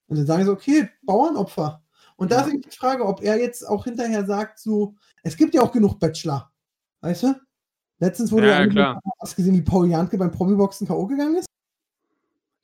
Und 0.07 0.17
dann 0.17 0.25
sagen 0.25 0.45
sie, 0.45 0.51
okay, 0.51 0.89
Bauernopfer. 1.03 1.81
Und 2.15 2.31
da 2.31 2.41
ist 2.41 2.53
die 2.53 2.75
Frage, 2.75 3.05
ob 3.05 3.21
er 3.21 3.39
jetzt 3.39 3.67
auch 3.67 3.83
hinterher 3.83 4.25
sagt, 4.25 4.59
so, 4.59 4.95
es 5.23 5.35
gibt 5.35 5.53
ja 5.53 5.61
auch 5.61 5.71
genug 5.71 5.99
Bachelor. 5.99 6.51
Weißt 7.01 7.23
du? 7.23 7.35
Letztens 7.99 8.31
wurde 8.31 8.49
ja, 8.49 8.65
ja 8.65 8.99
hast 9.21 9.35
gesehen, 9.35 9.55
wie 9.55 9.61
Paul 9.61 9.89
Janke 9.89 10.17
beim 10.17 10.31
Promi-Boxen 10.31 10.87
K.O. 10.87 11.07
gegangen 11.07 11.35
ist? 11.37 11.45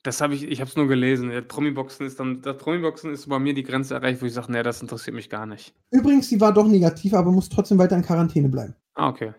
Das 0.02 0.20
habe 0.20 0.34
ich, 0.34 0.44
ich 0.44 0.60
habe 0.60 0.68
es 0.68 0.76
nur 0.76 0.88
gelesen. 0.88 1.30
Promi-Boxen 1.46 2.06
ist 2.06 2.18
dann, 2.18 2.42
das 2.42 2.56
Promi-Boxen 2.58 3.12
ist 3.12 3.28
bei 3.28 3.38
mir 3.38 3.54
die 3.54 3.62
Grenze 3.62 3.94
erreicht, 3.94 4.20
wo 4.20 4.26
ich 4.26 4.34
sage, 4.34 4.50
nee, 4.50 4.62
das 4.62 4.82
interessiert 4.82 5.14
mich 5.14 5.30
gar 5.30 5.46
nicht. 5.46 5.74
Übrigens, 5.90 6.28
sie 6.28 6.40
war 6.40 6.52
doch 6.52 6.66
negativ, 6.66 7.14
aber 7.14 7.30
muss 7.30 7.48
trotzdem 7.48 7.78
weiter 7.78 7.96
in 7.96 8.02
Quarantäne 8.02 8.48
bleiben. 8.48 8.74
Ah, 8.94 9.08
okay. 9.08 9.32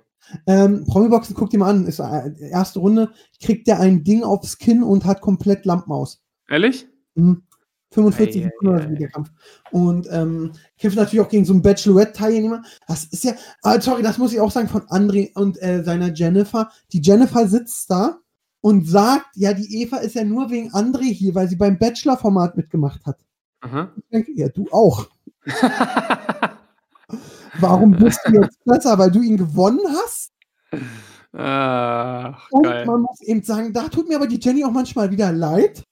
Ähm, 0.47 0.85
Promi-Boxen, 0.85 1.35
guck 1.35 1.49
dir 1.49 1.59
mal 1.59 1.69
an, 1.69 1.85
ist 1.85 1.99
äh, 1.99 2.49
erste 2.49 2.79
Runde, 2.79 3.11
kriegt 3.41 3.67
der 3.67 3.79
ein 3.79 4.03
Ding 4.03 4.23
aufs 4.23 4.57
Kinn 4.57 4.83
und 4.83 5.05
hat 5.05 5.21
komplett 5.21 5.65
Lampenmaus. 5.65 6.23
Ehrlich? 6.49 6.87
Mhm. 7.15 7.43
45 7.91 8.41
ei, 8.41 8.45
Sekunden 8.45 8.75
ei, 8.75 8.83
ei. 8.83 8.95
der 8.95 9.09
Kampf. 9.09 9.29
Und 9.71 10.07
ähm, 10.11 10.51
kämpft 10.77 10.97
natürlich 10.97 11.25
auch 11.25 11.29
gegen 11.29 11.45
so 11.45 11.53
einen 11.53 11.61
Bachelorette-Teilnehmer. 11.61 12.63
Das 12.87 13.05
ist 13.05 13.23
ja, 13.23 13.33
ah, 13.61 13.79
sorry, 13.79 14.01
das 14.01 14.17
muss 14.17 14.33
ich 14.33 14.39
auch 14.39 14.51
sagen 14.51 14.67
von 14.67 14.81
André 14.83 15.33
und 15.35 15.61
äh, 15.61 15.83
seiner 15.83 16.11
Jennifer. 16.13 16.69
Die 16.91 17.01
Jennifer 17.01 17.47
sitzt 17.47 17.89
da 17.91 18.19
und 18.61 18.87
sagt, 18.87 19.27
ja, 19.35 19.53
die 19.53 19.81
Eva 19.81 19.97
ist 19.97 20.15
ja 20.15 20.23
nur 20.23 20.49
wegen 20.49 20.71
André 20.71 21.11
hier, 21.11 21.35
weil 21.35 21.47
sie 21.47 21.55
beim 21.55 21.77
Bachelor-Format 21.77 22.57
mitgemacht 22.57 23.05
hat. 23.05 23.19
Aha. 23.61 23.91
Ich 23.95 24.09
denke, 24.11 24.31
ja, 24.33 24.49
du 24.49 24.67
auch. 24.71 25.07
Warum 27.59 27.91
bist 27.91 28.19
du 28.25 28.33
jetzt 28.41 28.63
besser? 28.65 28.97
Weil 28.97 29.11
du 29.11 29.21
ihn 29.21 29.37
gewonnen 29.37 29.81
hast? 29.87 30.31
Ach, 31.35 32.49
und 32.51 32.63
geil. 32.63 32.85
man 32.85 33.01
muss 33.01 33.21
eben 33.21 33.43
sagen, 33.43 33.73
da 33.73 33.87
tut 33.87 34.07
mir 34.07 34.17
aber 34.17 34.27
die 34.27 34.39
Jenny 34.39 34.63
auch 34.63 34.71
manchmal 34.71 35.09
wieder 35.09 35.31
leid. 35.31 35.83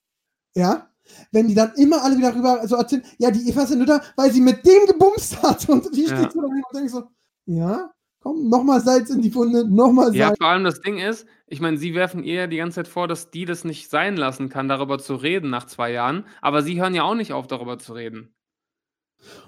Ja, 0.54 0.88
wenn 1.32 1.48
die 1.48 1.54
dann 1.54 1.72
immer 1.76 2.02
alle 2.02 2.16
wieder 2.16 2.34
rüber 2.34 2.66
so 2.66 2.76
erzählen, 2.76 3.02
ja, 3.18 3.30
die 3.30 3.48
Eva 3.48 3.62
ist 3.62 3.74
nur 3.74 3.86
da, 3.86 4.00
weil 4.16 4.30
sie 4.30 4.40
mit 4.40 4.64
dem 4.64 4.86
gebumst 4.86 5.42
hat. 5.42 5.68
Und 5.68 5.94
die 5.94 6.04
steht 6.04 6.18
ja. 6.18 6.30
so 6.30 6.40
da 6.40 6.46
und 6.46 6.64
denkt 6.74 6.90
so, 6.90 7.04
ja, 7.46 7.90
komm, 8.20 8.48
nochmal 8.48 8.80
Salz 8.80 9.10
in 9.10 9.20
die 9.20 9.34
Wunde, 9.34 9.68
nochmal 9.68 10.06
Salz. 10.06 10.16
Ja, 10.16 10.34
vor 10.36 10.46
allem 10.46 10.64
das 10.64 10.80
Ding 10.80 10.98
ist, 10.98 11.26
ich 11.46 11.60
meine, 11.60 11.76
sie 11.76 11.94
werfen 11.94 12.22
ihr 12.22 12.34
ja 12.34 12.46
die 12.46 12.58
ganze 12.58 12.76
Zeit 12.76 12.88
vor, 12.88 13.08
dass 13.08 13.30
die 13.30 13.44
das 13.44 13.64
nicht 13.64 13.90
sein 13.90 14.16
lassen 14.16 14.48
kann, 14.48 14.68
darüber 14.68 14.98
zu 14.98 15.16
reden 15.16 15.50
nach 15.50 15.66
zwei 15.66 15.90
Jahren. 15.90 16.24
Aber 16.40 16.62
sie 16.62 16.80
hören 16.80 16.94
ja 16.94 17.02
auch 17.02 17.14
nicht 17.14 17.32
auf, 17.32 17.46
darüber 17.46 17.78
zu 17.78 17.94
reden. 17.94 18.34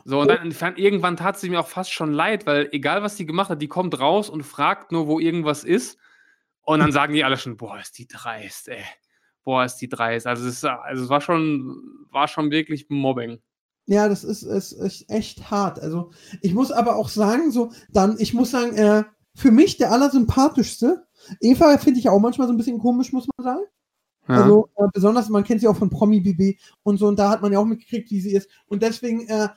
So, 0.05 0.21
und 0.21 0.29
dann 0.29 0.77
irgendwann 0.77 1.17
tat 1.17 1.39
sie 1.39 1.51
mir 1.51 1.61
auch 1.61 1.69
fast 1.69 1.93
schon 1.93 2.13
leid, 2.13 2.47
weil 2.47 2.69
egal 2.73 3.03
was 3.03 3.17
sie 3.17 3.27
gemacht 3.27 3.51
hat, 3.51 3.63
die 3.63 3.69
kommt 3.69 3.99
raus 3.99 4.31
und 4.31 4.43
fragt 4.43 4.93
nur, 4.93 5.07
wo 5.07 5.19
irgendwas 5.19 5.65
ist. 5.65 5.99
Und 6.63 6.81
dann 6.81 6.93
sagen 6.93 7.13
die 7.13 7.25
alle 7.25 7.37
schon, 7.37 7.57
boah, 7.57 7.79
ist 7.79 7.99
die 7.99 8.07
dreist, 8.07 8.69
ey. 8.69 8.83
Boah, 9.45 9.65
ist 9.65 9.77
die 9.77 9.89
dreist. 9.89 10.27
Also 10.27 10.49
es, 10.49 10.65
also 10.65 11.05
es 11.05 11.11
war 11.11 11.21
schon, 11.21 12.07
war 12.11 12.29
schon 12.29 12.51
wirklich 12.51 12.87
Mobbing. 12.89 13.41
Ja, 13.87 14.09
das 14.09 14.25
ist, 14.25 14.43
ist, 14.43 14.73
ist 14.73 15.11
echt 15.11 15.51
hart. 15.51 15.79
Also 15.79 16.11
ich 16.41 16.55
muss 16.55 16.73
aber 16.73 16.97
auch 16.97 17.11
sagen, 17.11 17.51
so, 17.51 17.71
dann, 17.91 18.17
ich 18.19 18.33
muss 18.33 18.51
sagen, 18.51 18.75
äh, 18.77 19.05
für 19.35 19.51
mich 19.51 19.77
der 19.77 19.93
allersympathischste. 19.93 21.07
Eva 21.41 21.77
finde 21.79 22.01
ich 22.01 22.09
auch 22.09 22.21
manchmal 22.21 22.47
so 22.47 22.55
ein 22.55 22.57
bisschen 22.57 22.79
komisch, 22.79 23.13
muss 23.13 23.29
man 23.37 23.45
sagen. 23.45 23.65
Ja. 24.29 24.43
Also 24.43 24.71
äh, 24.77 24.87
besonders, 24.93 25.29
man 25.29 25.45
kennt 25.45 25.61
sie 25.61 25.69
auch 25.69 25.77
von 25.77 25.91
Promi 25.91 26.21
BB 26.21 26.59
und 26.83 26.97
so, 26.97 27.07
und 27.09 27.19
da 27.19 27.29
hat 27.29 27.43
man 27.43 27.53
ja 27.53 27.59
auch 27.59 27.67
mitgekriegt, 27.67 28.11
wie 28.11 28.21
sie 28.21 28.33
ist. 28.33 28.49
Und 28.67 28.83
deswegen 28.83 29.29
äh, 29.29 29.49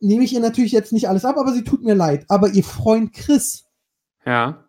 nehme 0.00 0.24
ich 0.24 0.32
ihr 0.32 0.40
natürlich 0.40 0.72
jetzt 0.72 0.92
nicht 0.92 1.08
alles 1.08 1.24
ab, 1.24 1.36
aber 1.36 1.52
sie 1.52 1.64
tut 1.64 1.82
mir 1.82 1.94
leid. 1.94 2.24
Aber 2.28 2.50
ihr 2.50 2.64
Freund 2.64 3.12
Chris, 3.12 3.64
ja. 4.24 4.64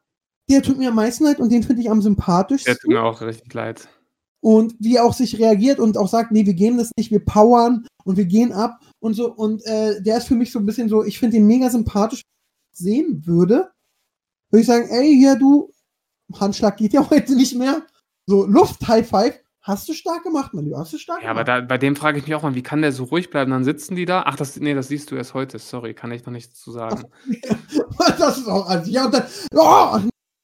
der 0.50 0.62
tut 0.62 0.78
mir 0.78 0.90
am 0.90 0.96
meisten 0.96 1.26
leid 1.26 1.40
und 1.40 1.52
den 1.52 1.64
finde 1.64 1.82
ich 1.82 1.90
am 1.90 2.02
sympathischsten. 2.02 2.74
Der 2.74 2.80
tut 2.80 2.90
mir 2.90 3.04
auch 3.04 3.22
richtig 3.22 3.54
leid. 3.54 3.88
Und 4.40 4.76
wie 4.80 4.96
er 4.96 5.06
auch 5.06 5.14
sich 5.14 5.40
reagiert 5.40 5.80
und 5.80 5.98
auch 5.98 6.08
sagt, 6.08 6.32
nee, 6.32 6.46
wir 6.46 6.54
gehen 6.54 6.78
das 6.78 6.92
nicht, 6.96 7.12
wir 7.12 7.26
powern 7.26 7.88
und 8.04 8.18
wir 8.18 8.26
gehen 8.26 8.54
ab 8.54 8.80
und 9.00 9.14
so. 9.14 9.34
Und 9.34 9.66
äh, 9.66 10.02
der 10.02 10.18
ist 10.18 10.28
für 10.28 10.36
mich 10.36 10.52
so 10.52 10.60
ein 10.60 10.66
bisschen 10.66 10.90
so, 10.90 11.04
ich 11.04 11.20
finde 11.20 11.38
ihn 11.38 11.48
mega 11.48 11.70
sympathisch 11.70 12.22
sehen 12.72 13.26
würde, 13.26 13.72
würde 14.50 14.62
ich 14.62 14.68
sagen, 14.68 14.88
ey, 14.90 15.14
hier 15.16 15.36
du, 15.36 15.72
Handschlag 16.34 16.78
geht 16.78 16.94
ja 16.94 17.08
heute 17.10 17.36
nicht 17.36 17.56
mehr. 17.56 17.86
So, 18.28 18.46
Luft, 18.46 18.88
High 18.88 19.08
Five. 19.08 19.40
Hast 19.68 19.90
du 19.90 19.94
stark 19.94 20.24
gemacht, 20.24 20.54
Mann. 20.54 20.72
Hast 20.78 20.94
du 20.94 20.98
stark 20.98 21.22
ja, 21.22 21.34
gemacht. 21.34 21.50
aber 21.50 21.62
da, 21.62 21.68
bei 21.68 21.78
dem 21.78 21.98
frage 21.98 22.20
ich 22.20 22.26
mich 22.26 22.34
auch 22.36 22.44
mal, 22.44 22.56
wie 22.56 22.64
kann 22.64 22.82
der 22.82 22.94
so 22.94 23.04
ruhig 23.04 23.30
bleiben? 23.30 23.52
Dann 23.52 23.66
sitzen 23.66 23.98
die 23.98 24.06
da. 24.06 24.24
Ach, 24.26 24.38
das, 24.38 24.58
nee, 24.58 24.74
das 24.74 24.88
siehst 24.88 25.12
du 25.12 25.16
erst 25.16 25.34
heute. 25.34 25.60
Sorry, 25.60 25.94
kann 25.94 26.10
ich 26.14 26.26
noch 26.26 26.32
nichts 26.32 26.62
zu 26.62 26.72
sagen. 26.72 27.04
das 28.18 28.38
ist 28.38 28.48
auch, 28.48 28.66
also, 28.66 28.90
ja, 28.90 29.10
dann, 29.10 29.24
oh! 29.54 30.00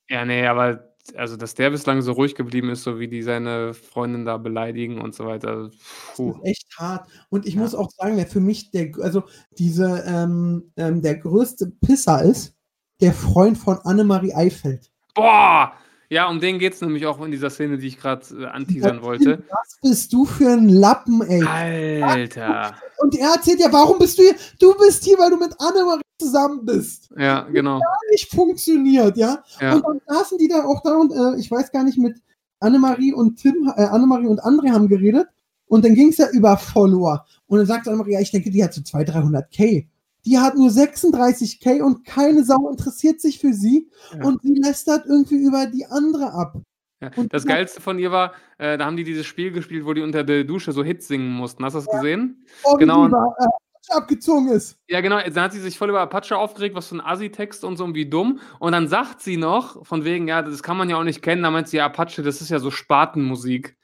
Ja, 0.09 0.25
nee, 0.25 0.45
aber, 0.45 0.93
also, 1.15 1.37
dass 1.37 1.55
der 1.55 1.69
bislang 1.69 2.01
so 2.01 2.11
ruhig 2.11 2.35
geblieben 2.35 2.69
ist, 2.69 2.83
so 2.83 2.99
wie 2.99 3.07
die 3.07 3.21
seine 3.21 3.73
Freundin 3.73 4.25
da 4.25 4.35
beleidigen 4.35 4.99
und 4.99 5.15
so 5.15 5.25
weiter. 5.25 5.69
Puh. 6.17 6.33
Das 6.33 6.37
ist 6.39 6.45
echt 6.45 6.77
hart. 6.77 7.09
Und 7.29 7.45
ich 7.45 7.53
ja. 7.53 7.61
muss 7.61 7.75
auch 7.75 7.91
sagen, 7.91 8.17
wer 8.17 8.27
für 8.27 8.41
mich 8.41 8.71
der, 8.71 8.91
also, 8.99 9.23
diese, 9.57 10.03
ähm, 10.05 10.73
ähm, 10.75 11.01
der 11.01 11.15
größte 11.15 11.71
Pisser 11.79 12.23
ist, 12.23 12.57
der 12.99 13.13
Freund 13.13 13.57
von 13.57 13.77
Annemarie 13.85 14.33
Eifeld. 14.33 14.91
Boah! 15.15 15.71
Ja, 16.13 16.29
um 16.29 16.39
den 16.39 16.59
geht 16.59 16.73
es 16.73 16.81
nämlich 16.81 17.07
auch 17.07 17.19
in 17.25 17.31
dieser 17.31 17.49
Szene, 17.49 17.79
die 17.79 17.87
ich 17.87 17.97
gerade 17.97 18.23
äh, 18.39 18.45
anteasern 18.45 19.01
wollte. 19.01 19.43
Was 19.49 19.79
bist 19.81 20.13
du 20.13 20.25
für 20.25 20.47
ein 20.51 20.69
Lappen, 20.69 21.23
ey? 21.23 22.03
Alter. 22.03 22.75
Und 22.99 23.17
er 23.17 23.31
erzählt 23.31 23.59
ja, 23.59 23.73
warum 23.73 23.97
bist 23.97 24.19
du 24.19 24.21
hier? 24.21 24.35
Du 24.59 24.77
bist 24.77 25.03
hier, 25.03 25.17
weil 25.17 25.31
du 25.31 25.37
mit 25.37 25.55
Annemarie 25.59 26.01
zusammen 26.19 26.63
bist. 26.65 27.09
Ja, 27.17 27.41
genau. 27.51 27.79
Gar 27.79 28.11
nicht 28.11 28.29
funktioniert, 28.29 29.17
ja. 29.17 29.43
ja. 29.59 29.73
Und 29.73 29.83
dann 29.87 30.01
saßen 30.05 30.37
die 30.37 30.47
da 30.47 30.63
auch 30.63 30.83
da 30.83 30.97
und 30.97 31.11
äh, 31.11 31.39
ich 31.39 31.49
weiß 31.49 31.71
gar 31.71 31.83
nicht, 31.83 31.97
mit 31.97 32.21
Annemarie 32.59 33.11
und 33.11 33.37
Tim, 33.37 33.73
äh, 33.75 33.81
Annemarie 33.81 34.27
und 34.27 34.39
André 34.43 34.71
haben 34.71 34.87
geredet. 34.87 35.27
Und 35.65 35.83
dann 35.83 35.95
ging 35.95 36.09
es 36.09 36.17
ja 36.17 36.29
über 36.29 36.57
Follower. 36.57 37.25
Und 37.47 37.57
dann 37.57 37.65
sagt 37.65 37.87
Annemarie, 37.87 38.13
ja, 38.13 38.19
ich 38.19 38.29
denke, 38.29 38.51
die 38.51 38.63
hat 38.63 38.75
so 38.75 38.83
200, 38.83 39.15
300k. 39.51 39.87
Die 40.25 40.39
hat 40.39 40.55
nur 40.55 40.69
36k 40.69 41.81
und 41.81 42.05
keine 42.05 42.43
Sau 42.43 42.69
interessiert 42.69 43.19
sich 43.19 43.39
für 43.39 43.53
sie 43.53 43.89
ja. 44.13 44.23
und 44.23 44.41
sie 44.41 44.55
lästert 44.55 45.05
irgendwie 45.05 45.43
über 45.43 45.65
die 45.65 45.85
andere 45.85 46.33
ab. 46.33 46.61
Ja. 47.01 47.09
das 47.29 47.45
Geilste 47.45 47.81
von 47.81 47.99
ihr 47.99 48.11
war, 48.11 48.33
äh, 48.57 48.77
da 48.77 48.85
haben 48.85 48.95
die 48.95 49.03
dieses 49.03 49.25
Spiel 49.25 49.51
gespielt, 49.51 49.85
wo 49.85 49.93
die 49.93 50.01
unter 50.01 50.23
der 50.23 50.45
Dusche 50.45 50.71
so 50.71 50.83
Hits 50.83 51.07
singen 51.07 51.33
mussten. 51.33 51.65
Hast 51.65 51.73
du 51.73 51.79
das 51.79 51.87
ja. 51.87 51.99
gesehen? 51.99 52.45
Oh, 52.63 52.75
genau. 52.77 53.07
Über, 53.07 53.35
äh, 53.39 53.45
abgezogen 53.89 54.47
ist. 54.49 54.77
Ja, 54.87 55.01
genau. 55.01 55.19
Dann 55.19 55.43
hat 55.43 55.53
sie 55.53 55.59
sich 55.59 55.77
voll 55.77 55.89
über 55.89 56.01
Apache 56.01 56.37
aufgeregt, 56.37 56.75
was 56.75 56.87
für 56.87 56.95
ein 56.95 57.01
Assi-Text 57.01 57.63
und 57.63 57.77
so 57.77 57.83
und 57.83 57.95
wie 57.95 58.09
dumm. 58.09 58.39
Und 58.59 58.71
dann 58.71 58.87
sagt 58.87 59.21
sie 59.21 59.37
noch, 59.37 59.85
von 59.85 60.05
wegen, 60.05 60.27
ja, 60.27 60.41
das 60.41 60.63
kann 60.63 60.77
man 60.77 60.89
ja 60.89 60.97
auch 60.97 61.03
nicht 61.03 61.21
kennen. 61.21 61.43
Da 61.43 61.51
meint 61.51 61.67
sie, 61.67 61.77
ja, 61.77 61.85
Apache, 61.85 62.23
das 62.23 62.41
ist 62.41 62.49
ja 62.49 62.59
so 62.59 62.71
Spatenmusik. 62.71 63.77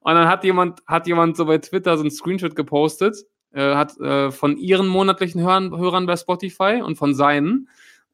Und 0.00 0.14
dann 0.14 0.28
hat 0.28 0.44
jemand, 0.44 0.80
hat 0.86 1.06
jemand 1.06 1.36
so 1.36 1.46
bei 1.46 1.58
Twitter 1.58 1.96
so 1.96 2.04
ein 2.04 2.10
Screenshot 2.10 2.54
gepostet 2.54 3.16
äh, 3.56 3.74
hat 3.74 3.98
äh, 3.98 4.30
von 4.30 4.58
ihren 4.58 4.86
monatlichen 4.86 5.40
Hörern, 5.40 5.76
Hörern 5.76 6.06
bei 6.06 6.16
Spotify 6.16 6.82
und 6.84 6.96
von 6.96 7.14
seinen. 7.14 7.68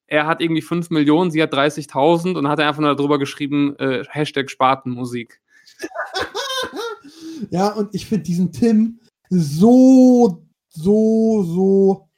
Er 0.07 0.27
hat 0.27 0.41
irgendwie 0.41 0.63
5 0.63 0.91
Millionen, 0.91 1.31
sie 1.31 1.43
hat 1.43 1.53
30.000 1.53 2.37
und 2.39 2.49
hat 2.49 2.61
einfach 2.61 2.81
nur 2.81 2.95
darüber 2.95 3.19
geschrieben, 3.19 3.75
äh, 3.77 4.05
Hashtag 4.09 4.51
Spatenmusik. 4.51 5.41
ja, 7.51 7.69
und 7.73 7.95
ich 7.95 8.07
finde 8.07 8.25
diesen 8.25 8.53
Tim 8.53 9.01
so, 9.31 10.47
so, 10.69 11.43
so 11.43 12.09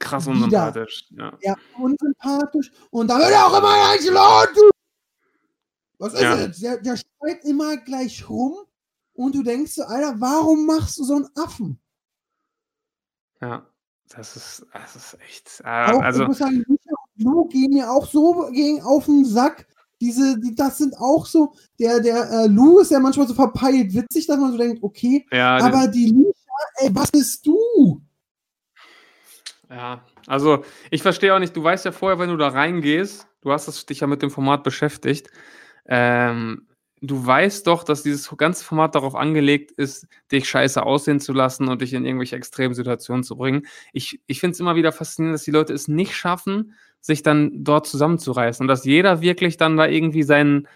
krass 0.00 0.26
unsympathisch. 0.26 1.04
Ja. 1.10 1.38
ja, 1.42 1.56
unsympathisch. 1.78 2.72
Und 2.90 3.08
da 3.08 3.18
wird 3.18 3.30
er 3.30 3.46
auch 3.46 3.58
immer 3.58 3.74
gleich 3.74 4.10
laut. 4.10 4.72
Was 5.98 6.14
ist 6.14 6.22
ja. 6.22 6.38
jetzt? 6.38 6.62
Der, 6.62 6.78
der 6.78 6.96
schreit 6.96 7.44
immer 7.44 7.76
gleich 7.76 8.28
rum 8.28 8.56
und 9.12 9.34
du 9.34 9.44
denkst 9.44 9.72
so, 9.72 9.84
Alter, 9.84 10.16
warum 10.18 10.66
machst 10.66 10.98
du 10.98 11.04
so 11.04 11.14
einen 11.14 11.28
Affen? 11.36 11.78
Ja, 13.42 13.66
das 14.14 14.36
ist, 14.36 14.66
das 14.72 14.96
ist 14.96 15.18
echt. 15.28 15.62
Äh, 15.64 15.92
Auch, 15.92 16.00
also, 16.00 16.22
ich 16.22 16.28
muss 16.28 16.38
sagen, 16.38 16.64
Lu 17.16 17.46
gehen 17.48 17.74
mir 17.74 17.90
auch 17.90 18.06
so 18.06 18.48
gegen 18.52 18.80
auf 18.82 19.06
den 19.06 19.24
Sack. 19.24 19.66
Diese, 20.00 20.38
die, 20.40 20.54
das 20.54 20.78
sind 20.78 20.96
auch 20.98 21.26
so, 21.26 21.54
der, 21.78 22.00
der 22.00 22.28
äh, 22.30 22.46
Lou 22.46 22.80
ist 22.80 22.90
ja 22.90 22.98
manchmal 22.98 23.28
so 23.28 23.34
verpeilt 23.34 23.94
witzig, 23.94 24.26
dass 24.26 24.38
man 24.38 24.52
so 24.52 24.58
denkt, 24.58 24.82
okay, 24.82 25.26
Ja, 25.30 25.58
aber 25.58 25.86
die 25.86 26.06
Lisha, 26.06 26.32
ey, 26.76 26.90
was 26.92 27.10
bist 27.10 27.46
du? 27.46 28.00
Ja, 29.70 30.04
also 30.26 30.64
ich 30.90 31.02
verstehe 31.02 31.34
auch 31.34 31.38
nicht, 31.38 31.56
du 31.56 31.62
weißt 31.62 31.84
ja 31.84 31.92
vorher, 31.92 32.18
wenn 32.18 32.30
du 32.30 32.36
da 32.36 32.48
reingehst, 32.48 33.26
du 33.42 33.52
hast 33.52 33.88
dich 33.88 34.00
ja 34.00 34.06
mit 34.06 34.22
dem 34.22 34.30
Format 34.30 34.64
beschäftigt, 34.64 35.30
ähm, 35.86 36.66
du 37.02 37.26
weißt 37.26 37.66
doch, 37.66 37.82
dass 37.82 38.02
dieses 38.02 38.30
ganze 38.36 38.64
Format 38.64 38.94
darauf 38.94 39.14
angelegt 39.14 39.72
ist, 39.72 40.06
dich 40.30 40.48
scheiße 40.48 40.82
aussehen 40.82 41.20
zu 41.20 41.32
lassen 41.32 41.68
und 41.68 41.82
dich 41.82 41.92
in 41.92 42.06
irgendwelche 42.06 42.36
extremen 42.36 42.74
Situationen 42.74 43.24
zu 43.24 43.36
bringen. 43.36 43.66
Ich, 43.92 44.20
ich 44.26 44.40
finde 44.40 44.54
es 44.54 44.60
immer 44.60 44.76
wieder 44.76 44.92
faszinierend, 44.92 45.34
dass 45.34 45.44
die 45.44 45.50
Leute 45.50 45.72
es 45.74 45.88
nicht 45.88 46.14
schaffen, 46.14 46.74
sich 47.00 47.22
dann 47.22 47.64
dort 47.64 47.88
zusammenzureißen 47.88 48.62
und 48.62 48.68
dass 48.68 48.84
jeder 48.84 49.20
wirklich 49.20 49.56
dann 49.56 49.76
da 49.76 49.86
irgendwie 49.86 50.22
sein 50.22 50.68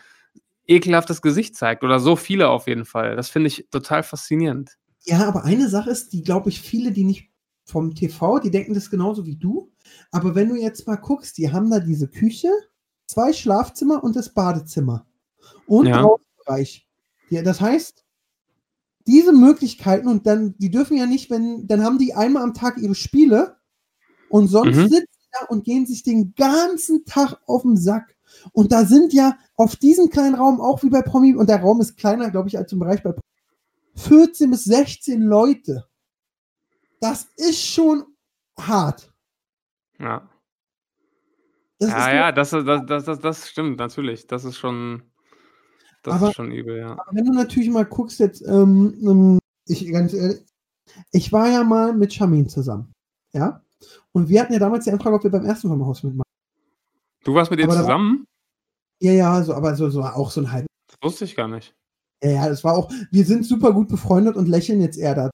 ekelhaftes 0.67 1.23
Gesicht 1.23 1.55
zeigt 1.55 1.85
oder 1.85 2.01
so 2.01 2.17
viele 2.17 2.49
auf 2.49 2.67
jeden 2.67 2.85
Fall. 2.85 3.15
Das 3.15 3.31
finde 3.31 3.47
ich 3.47 3.69
total 3.71 4.03
faszinierend. 4.03 4.77
Ja, 5.05 5.29
aber 5.29 5.45
eine 5.45 5.69
Sache 5.69 5.91
ist, 5.91 6.13
die 6.13 6.23
glaube 6.23 6.49
ich 6.49 6.61
viele, 6.61 6.91
die 6.91 7.05
nicht 7.05 7.31
vom 7.65 7.95
TV, 7.95 8.41
die 8.41 8.51
denken 8.51 8.75
das 8.75 8.91
genauso 8.91 9.27
wie 9.27 9.37
du. 9.37 9.73
Aber 10.11 10.35
wenn 10.35 10.49
du 10.49 10.57
jetzt 10.57 10.89
mal 10.89 10.97
guckst, 10.97 11.39
die 11.39 11.53
haben 11.53 11.71
da 11.71 11.79
diese 11.79 12.09
Küche, 12.09 12.49
zwei 13.07 13.33
Schlafzimmer 13.33 14.03
und 14.03 14.17
das 14.17 14.35
Badezimmer. 14.35 15.07
Und 15.67 15.87
Ja. 15.87 16.03
Außenbereich. 16.05 16.87
Ja, 17.31 17.43
das 17.43 17.61
heißt, 17.61 18.05
diese 19.07 19.33
Möglichkeiten 19.33 20.09
und 20.09 20.27
dann, 20.27 20.57
die 20.59 20.71
dürfen 20.71 20.97
ja 20.97 21.07
nicht, 21.07 21.31
wenn, 21.31 21.67
dann 21.67 21.83
haben 21.85 21.99
die 21.99 22.15
einmal 22.15 22.43
am 22.43 22.55
Tag 22.55 22.79
ihre 22.79 22.95
Spiele 22.95 23.57
und 24.31 24.49
sonst 24.49 24.77
Mhm. 24.77 24.89
sitzen 24.89 25.07
da 25.33 25.47
und 25.47 25.65
gehen 25.65 25.87
sich 25.87 26.03
den 26.03 26.35
ganzen 26.35 27.05
Tag 27.05 27.39
auf 27.47 27.63
den 27.63 27.77
Sack. 27.77 28.17
Und 28.53 28.73
da 28.73 28.85
sind 28.85 29.13
ja 29.13 29.37
auf 29.57 29.77
diesem 29.77 30.11
kleinen 30.11 30.35
Raum, 30.35 30.61
auch 30.61 30.83
wie 30.83 30.91
bei 30.91 31.03
Promi, 31.03 31.35
und 31.35 31.49
der 31.49 31.61
Raum 31.61 31.81
ist 31.81 31.97
kleiner, 31.97 32.31
glaube 32.31 32.49
ich, 32.49 32.59
als 32.59 32.73
im 32.73 32.81
Bereich 32.81 33.03
bei 33.03 33.13
Promi, 33.13 33.23
14 33.97 34.51
bis 34.51 34.65
16 34.65 35.23
Leute. 35.23 35.87
Das 37.01 37.29
ist 37.37 37.61
schon 37.63 38.05
hart. 38.59 39.13
Ja. 39.99 40.29
Das 41.79 41.91
Ja, 41.91 41.99
ist 41.99 42.15
ja, 42.15 42.33
das, 42.33 42.51
das, 42.51 42.87
das, 42.87 43.05
das, 43.05 43.19
das 43.21 43.49
stimmt, 43.49 43.79
natürlich. 43.79 44.27
Das 44.27 44.45
ist 44.45 44.57
schon, 44.57 45.03
das 46.07 46.15
Aber- 46.15 46.29
ist 46.29 46.37
schon 46.37 46.53
übel, 46.53 46.79
ja. 46.79 46.93
Aber 46.93 47.11
wenn 47.13 47.25
du 47.25 47.33
natürlich 47.33 47.69
mal 47.71 47.85
guckst, 47.85 48.19
jetzt, 48.21 48.43
ähm, 48.47 48.95
ähm, 49.03 49.39
ich 49.67 49.91
ganz 49.91 50.15
ehrlich, 50.15 50.45
ich 51.11 51.33
war 51.33 51.49
ja 51.51 51.65
mal 51.65 51.93
mit 51.93 52.15
Shamin 52.15 52.49
zusammen. 52.49 52.93
Ja? 53.33 53.63
Und 54.13 54.29
wir 54.29 54.41
hatten 54.41 54.53
ja 54.53 54.59
damals 54.59 54.85
die 54.85 54.91
Anfrage, 54.93 55.17
ob 55.17 55.25
wir 55.25 55.31
beim 55.31 55.45
ersten 55.45 55.69
Sommerhaus 55.69 56.03
mitmachen. 56.03 56.31
Du 57.25 57.35
warst 57.35 57.51
mit 57.51 57.61
ihr 57.61 57.67
da 57.67 57.73
war- 57.75 57.81
zusammen? 57.83 58.27
Ja, 59.01 59.13
ja, 59.13 59.43
so, 59.43 59.53
aber 59.53 59.75
so, 59.75 59.91
so 59.91 60.03
auch 60.03 60.31
so 60.31 60.41
ein 60.41 60.51
halb. 60.53 60.67
Das 60.89 60.97
wusste 61.03 61.25
ich 61.27 61.37
gar 61.37 61.49
nicht. 61.49 61.75
Ja, 62.23 62.31
ja, 62.31 62.49
das 62.49 62.65
war 62.65 62.75
auch, 62.75 62.91
wir 63.11 63.25
sind 63.27 63.45
super 63.45 63.73
gut 63.73 63.89
befreundet 63.89 64.37
und 64.37 64.49
lächeln 64.49 64.81
jetzt 64.81 64.97
eher 64.97 65.15
da. 65.15 65.31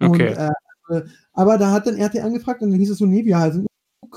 Okay. 0.00 0.28
Und, 0.30 0.36
äh, 0.36 0.98
äh, 0.98 1.08
aber 1.32 1.58
da 1.58 1.72
hat 1.72 1.86
dann 1.86 2.00
RT 2.00 2.20
angefragt 2.20 2.62
und 2.62 2.70
dann 2.70 2.78
hieß 2.78 2.90
es 2.90 2.98
so, 2.98 3.06
nee, 3.06 3.24
wir 3.24 3.50
sind, 3.52 3.66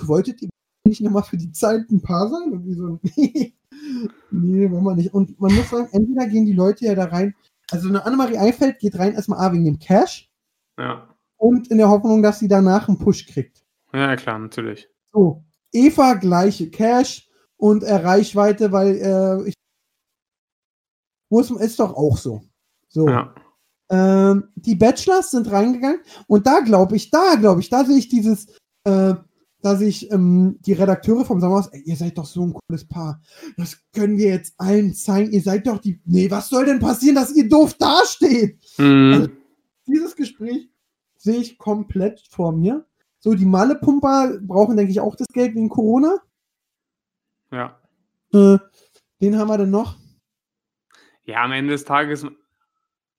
wolltet 0.02 0.42
ihr 0.44 0.50
nicht 0.86 1.02
nochmal 1.02 1.24
für 1.24 1.38
die 1.38 1.52
Zeit 1.52 1.90
ein 1.90 2.02
Paar 2.02 2.30
sein? 2.30 2.52
Und 2.52 2.66
wir 2.68 2.76
so, 2.76 3.00
nee, 3.16 3.56
wollen 4.32 4.84
wir 4.84 4.96
nicht. 4.96 5.14
Und 5.14 5.40
man 5.40 5.54
muss 5.54 5.70
sagen, 5.70 5.90
entweder 5.92 6.28
gehen 6.28 6.46
die 6.46 6.54
Leute 6.54 6.86
ja 6.86 6.96
da 6.96 7.06
rein, 7.06 7.36
also 7.72 7.90
eine 7.90 8.06
Annemarie 8.06 8.38
Eifeld 8.38 8.80
geht 8.80 8.98
rein 8.98 9.14
erstmal 9.14 9.40
A 9.40 9.52
wegen 9.52 9.66
dem 9.66 9.80
Cash 9.80 10.30
Ja. 10.80 11.14
und 11.38 11.68
in 11.70 11.78
der 11.78 11.90
Hoffnung, 11.90 12.22
dass 12.24 12.40
sie 12.40 12.48
danach 12.48 12.88
einen 12.88 12.98
Push 12.98 13.26
kriegt. 13.28 13.64
Ja, 13.94 14.16
klar, 14.16 14.40
natürlich. 14.40 14.90
So, 15.14 15.44
Eva 15.72 16.14
gleiche 16.14 16.70
Cash 16.70 17.30
und 17.58 17.84
äh, 17.84 17.94
Reichweite, 17.96 18.72
weil 18.72 18.96
äh, 18.98 19.50
ich 19.50 19.54
muss 21.30 21.52
ist 21.52 21.80
doch 21.80 21.94
auch 21.96 22.18
so. 22.18 22.42
So. 22.90 23.08
Ja. 23.10 23.34
Ähm, 23.90 24.50
die 24.56 24.76
Bachelors 24.76 25.32
sind 25.32 25.50
reingegangen 25.52 26.02
und 26.28 26.46
da 26.46 26.60
glaube 26.60 26.96
ich, 26.96 27.10
da 27.10 27.36
glaube 27.36 27.62
ich, 27.62 27.70
da 27.70 27.86
sehe 27.86 27.98
ich 27.98 28.10
dieses, 28.10 28.48
äh, 28.84 29.14
da 29.68 29.76
sehe 29.76 29.90
ich 29.90 30.10
ähm, 30.12 30.58
die 30.62 30.74
Redakteure 30.74 31.26
vom 31.26 31.40
Sommerhaus, 31.42 31.68
ey, 31.68 31.82
ihr 31.82 31.96
seid 31.98 32.18
doch 32.18 32.26
so 32.26 32.46
ein 32.48 32.54
cooles 32.54 32.88
Paar. 32.88 33.22
Das 33.58 33.78
können 33.94 34.18
wir 34.18 34.30
jetzt 34.30 34.54
allen 34.58 34.94
zeigen. 34.94 35.32
Ihr 35.32 35.42
seid 35.42 35.68
doch 35.68 35.80
die. 35.80 36.02
Nee, 36.06 36.32
was 36.32 36.50
soll 36.50 36.66
denn 36.66 36.80
passieren, 36.80 37.16
dass 37.16 37.36
ihr 37.36 37.50
doof 37.50 37.74
dasteht? 37.74 38.60
Mhm. 38.78 39.14
Also- 39.14 39.30
Dieses 39.86 40.16
Gespräch 40.16 40.70
sehe 41.18 41.38
ich 41.38 41.58
komplett 41.58 42.22
vor 42.30 42.52
mir. 42.54 42.86
So, 43.20 43.34
die 43.34 43.46
Malle-Pumper 43.46 44.40
brauchen, 44.42 44.78
denke 44.78 44.92
ich, 44.92 45.00
auch 45.02 45.16
das 45.16 45.28
Geld 45.28 45.56
wegen 45.56 45.70
Corona. 45.70 46.18
ja. 47.52 47.78
Äh, 48.34 48.58
den 49.22 49.38
haben 49.38 49.48
wir 49.48 49.58
denn 49.58 49.70
noch. 49.72 49.98
Ja, 51.24 51.44
am 51.44 51.52
Ende 51.54 51.72
des 51.72 51.86
Tages 51.86 52.26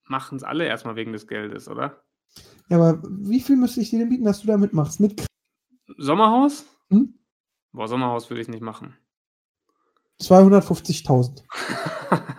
machen 0.04 0.36
es 0.36 0.42
alle 0.44 0.64
erstmal 0.66 0.96
wegen 0.96 1.12
des 1.12 1.26
Geldes, 1.26 1.68
oder? 1.68 2.02
Ja, 2.68 2.76
aber 2.78 3.02
wie 3.08 3.40
viel 3.40 3.56
müsste 3.56 3.80
ich 3.80 3.90
dir 3.90 3.98
denn 3.98 4.08
bieten, 4.10 4.24
dass 4.24 4.40
du 4.40 4.46
da 4.46 4.56
mitmachst? 4.58 5.00
Mit 5.00 5.26
Sommerhaus? 5.96 6.66
Hm? 6.90 7.14
Boah, 7.72 7.88
Sommerhaus 7.88 8.28
würde 8.30 8.42
ich 8.42 8.48
nicht 8.48 8.62
machen. 8.62 8.96
250.000. 10.20 11.44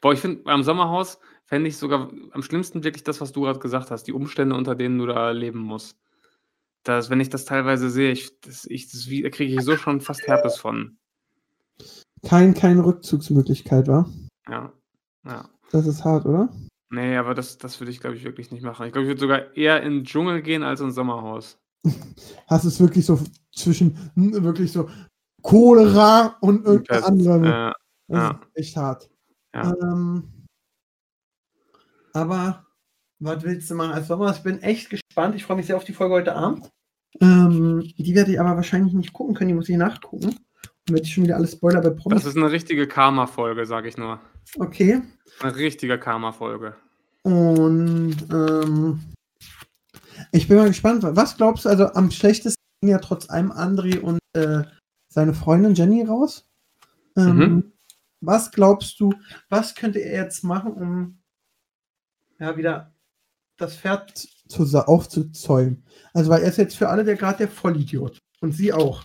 Boah, 0.00 0.12
ich 0.12 0.20
finde, 0.20 0.42
beim 0.42 0.62
Sommerhaus 0.62 1.18
fände 1.44 1.68
ich 1.68 1.76
sogar 1.76 2.10
am 2.32 2.42
schlimmsten 2.42 2.84
wirklich 2.84 3.04
das, 3.04 3.20
was 3.20 3.32
du 3.32 3.42
gerade 3.42 3.60
gesagt 3.60 3.90
hast, 3.90 4.04
die 4.04 4.12
Umstände, 4.12 4.56
unter 4.56 4.74
denen 4.74 4.98
du 4.98 5.06
da 5.06 5.30
leben 5.30 5.60
musst. 5.60 5.98
Das, 6.82 7.10
wenn 7.10 7.20
ich 7.20 7.30
das 7.30 7.44
teilweise 7.44 7.90
sehe, 7.90 8.12
ich, 8.12 8.40
das, 8.40 8.64
ich, 8.64 8.90
das, 8.90 9.06
da 9.06 9.30
kriege 9.30 9.54
ich 9.54 9.62
so 9.62 9.76
schon 9.76 10.00
fast 10.00 10.26
Herpes 10.26 10.56
von. 10.56 10.98
Kein, 12.24 12.54
keine 12.54 12.84
Rückzugsmöglichkeit, 12.84 13.88
war. 13.88 14.08
Ja. 14.48 14.72
Ja. 15.24 15.48
Das 15.72 15.86
ist 15.86 16.04
hart, 16.04 16.26
oder? 16.26 16.48
Nee, 16.90 17.16
aber 17.16 17.34
das, 17.34 17.58
das 17.58 17.80
würde 17.80 17.90
ich, 17.90 18.00
glaube 18.00 18.16
ich, 18.16 18.24
wirklich 18.24 18.50
nicht 18.52 18.62
machen. 18.62 18.86
Ich 18.86 18.92
glaube, 18.92 19.04
ich 19.04 19.08
würde 19.08 19.20
sogar 19.20 19.56
eher 19.56 19.82
in 19.82 19.92
den 19.92 20.04
Dschungel 20.04 20.42
gehen 20.42 20.62
als 20.62 20.80
ins 20.80 20.94
Sommerhaus. 20.94 21.58
Hast 22.46 22.64
es 22.64 22.80
wirklich 22.80 23.04
so 23.06 23.18
zwischen 23.54 24.10
hm, 24.14 24.42
wirklich 24.44 24.72
so 24.72 24.88
Cholera 25.42 26.36
und 26.40 26.64
irgendeine 26.64 27.00
Pest. 27.00 27.08
andere. 27.08 27.46
Äh, 27.70 27.72
Das 28.08 28.18
ja. 28.18 28.30
ist 28.54 28.56
echt 28.56 28.76
hart. 28.76 29.10
Ja. 29.54 29.72
Ähm, 29.82 30.24
aber 32.12 32.66
was 33.18 33.42
willst 33.42 33.70
du 33.70 33.74
machen 33.74 33.92
als 33.92 34.08
Sommer? 34.08 34.30
Ich 34.30 34.42
bin 34.42 34.62
echt 34.62 34.90
gespannt. 34.90 35.34
Ich 35.34 35.44
freue 35.44 35.56
mich 35.56 35.66
sehr 35.66 35.76
auf 35.76 35.84
die 35.84 35.92
Folge 35.92 36.14
heute 36.14 36.34
Abend. 36.36 36.70
Ähm, 37.20 37.82
die 37.96 38.14
werde 38.14 38.32
ich 38.32 38.40
aber 38.40 38.56
wahrscheinlich 38.56 38.92
nicht 38.94 39.12
gucken 39.12 39.34
können. 39.34 39.48
Die 39.48 39.54
muss 39.54 39.68
ich 39.68 39.76
nachgucken. 39.76 40.36
Dann 40.86 40.94
werde 40.94 41.02
ich 41.06 41.14
schon 41.14 41.24
wieder 41.24 41.36
alle 41.36 41.46
Spoiler 41.48 41.80
bei 41.80 41.90
Promis. 41.90 42.22
das 42.22 42.30
ist 42.34 42.36
eine 42.36 42.50
richtige 42.52 42.86
Karma-Folge, 42.86 43.64
sage 43.66 43.88
ich 43.88 43.96
nur. 43.96 44.20
Okay. 44.58 45.02
Eine 45.40 45.56
richtige 45.56 45.98
Karma-Folge. 45.98 46.74
Und 47.22 48.16
ähm, 48.30 49.00
ich 50.32 50.48
bin 50.48 50.56
mal 50.56 50.68
gespannt. 50.68 51.02
Was 51.02 51.36
glaubst 51.36 51.64
du, 51.64 51.68
also 51.68 51.92
am 51.92 52.10
schlechtesten 52.10 52.60
gehen 52.80 52.90
ja 52.90 52.98
trotz 52.98 53.30
allem 53.30 53.52
André 53.52 54.00
und 54.00 54.18
äh, 54.34 54.64
seine 55.08 55.34
Freundin 55.34 55.74
Jenny 55.74 56.02
raus. 56.04 56.48
Ähm, 57.16 57.36
Mhm. 57.38 57.72
Was 58.20 58.50
glaubst 58.50 58.98
du, 58.98 59.12
was 59.50 59.74
könnte 59.74 59.98
er 59.98 60.24
jetzt 60.24 60.42
machen, 60.42 60.72
um 60.72 61.18
ja 62.38 62.56
wieder 62.56 62.94
das 63.56 63.76
Pferd 63.76 64.16
zu, 64.48 64.62
aufzuzäumen? 64.86 65.84
Also, 66.12 66.30
weil 66.30 66.42
er 66.42 66.48
ist 66.48 66.58
jetzt 66.58 66.76
für 66.76 66.88
alle 66.88 67.04
der 67.04 67.16
gerade 67.16 67.38
der 67.38 67.48
Vollidiot. 67.48 68.18
Und 68.40 68.52
sie 68.52 68.72
auch. 68.72 69.04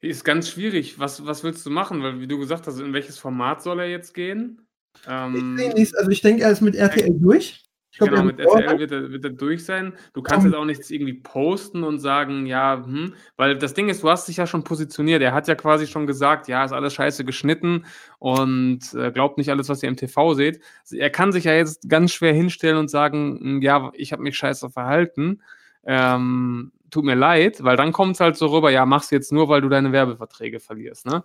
Ist 0.00 0.24
ganz 0.24 0.48
schwierig. 0.48 0.98
Was, 0.98 1.24
was 1.24 1.42
willst 1.42 1.64
du 1.66 1.70
machen? 1.70 2.02
Weil, 2.02 2.20
wie 2.20 2.26
du 2.26 2.38
gesagt 2.38 2.66
hast, 2.66 2.78
in 2.78 2.92
welches 2.92 3.18
Format 3.18 3.62
soll 3.62 3.80
er 3.80 3.88
jetzt 3.88 4.14
gehen? 4.14 4.66
Ähm, 5.06 5.56
Ich 5.56 5.62
sehe 5.62 5.74
nichts. 5.74 5.94
Also, 5.94 6.10
ich 6.10 6.20
denke, 6.20 6.42
er 6.42 6.50
ist 6.50 6.60
mit 6.60 6.74
RTL 6.74 7.18
durch. 7.18 7.64
Glaub, 7.96 8.10
genau, 8.10 8.24
mit 8.24 8.40
RTL 8.40 8.78
wird 8.78 8.90
er, 8.90 9.10
wird 9.10 9.24
er 9.24 9.30
durch 9.30 9.64
sein. 9.64 9.92
Du 10.14 10.22
kannst 10.22 10.44
jetzt 10.44 10.54
auch 10.54 10.64
nichts 10.64 10.90
irgendwie 10.90 11.14
posten 11.14 11.84
und 11.84 12.00
sagen, 12.00 12.46
ja, 12.46 12.82
hm, 12.84 13.14
weil 13.36 13.56
das 13.56 13.74
Ding 13.74 13.88
ist, 13.88 14.02
du 14.02 14.10
hast 14.10 14.26
dich 14.26 14.36
ja 14.36 14.46
schon 14.46 14.64
positioniert. 14.64 15.22
Er 15.22 15.32
hat 15.32 15.46
ja 15.46 15.54
quasi 15.54 15.86
schon 15.86 16.06
gesagt, 16.06 16.48
ja, 16.48 16.64
ist 16.64 16.72
alles 16.72 16.94
scheiße 16.94 17.24
geschnitten 17.24 17.84
und 18.18 18.80
äh, 18.94 19.12
glaubt 19.12 19.38
nicht 19.38 19.50
alles, 19.50 19.68
was 19.68 19.82
ihr 19.82 19.88
im 19.88 19.96
TV 19.96 20.34
seht. 20.34 20.60
Er 20.90 21.10
kann 21.10 21.30
sich 21.30 21.44
ja 21.44 21.54
jetzt 21.54 21.88
ganz 21.88 22.12
schwer 22.12 22.32
hinstellen 22.32 22.78
und 22.78 22.88
sagen, 22.88 23.38
hm, 23.40 23.62
ja, 23.62 23.92
ich 23.94 24.12
habe 24.12 24.22
mich 24.22 24.36
scheiße 24.36 24.70
verhalten. 24.70 25.40
Ähm, 25.84 26.72
tut 26.90 27.04
mir 27.04 27.14
leid, 27.14 27.62
weil 27.62 27.76
dann 27.76 27.92
kommt 27.92 28.14
es 28.14 28.20
halt 28.20 28.36
so 28.36 28.46
rüber, 28.46 28.70
ja, 28.70 28.86
mach's 28.86 29.10
jetzt 29.10 29.32
nur, 29.32 29.48
weil 29.48 29.60
du 29.60 29.68
deine 29.68 29.92
Werbeverträge 29.92 30.60
verlierst, 30.60 31.06
ne? 31.06 31.24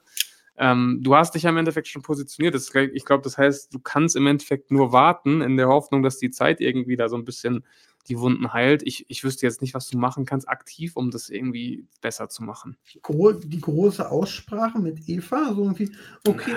Ähm, 0.59 0.99
du 1.01 1.15
hast 1.15 1.35
dich 1.35 1.43
ja 1.43 1.49
im 1.51 1.57
Endeffekt 1.57 1.87
schon 1.87 2.01
positioniert. 2.01 2.53
Das, 2.53 2.69
ich 2.75 3.05
glaube, 3.05 3.23
das 3.23 3.37
heißt, 3.37 3.73
du 3.73 3.79
kannst 3.79 4.17
im 4.17 4.27
Endeffekt 4.27 4.71
nur 4.71 4.91
warten, 4.91 5.41
in 5.41 5.55
der 5.55 5.69
Hoffnung, 5.69 6.03
dass 6.03 6.17
die 6.17 6.31
Zeit 6.31 6.59
irgendwie 6.59 6.97
da 6.97 7.07
so 7.07 7.15
ein 7.15 7.23
bisschen 7.23 7.63
die 8.09 8.19
Wunden 8.19 8.51
heilt. 8.53 8.81
Ich, 8.83 9.05
ich 9.09 9.23
wüsste 9.23 9.45
jetzt 9.45 9.61
nicht, 9.61 9.73
was 9.73 9.87
du 9.87 9.97
machen 9.97 10.25
kannst, 10.25 10.49
aktiv, 10.49 10.95
um 10.97 11.11
das 11.11 11.29
irgendwie 11.29 11.87
besser 12.01 12.27
zu 12.27 12.43
machen. 12.43 12.77
gro 13.01 13.31
die 13.31 13.61
große 13.61 14.09
Aussprache 14.09 14.79
mit 14.79 15.07
Eva, 15.07 15.53
so 15.53 15.63
irgendwie, 15.63 15.91
okay, 16.27 16.55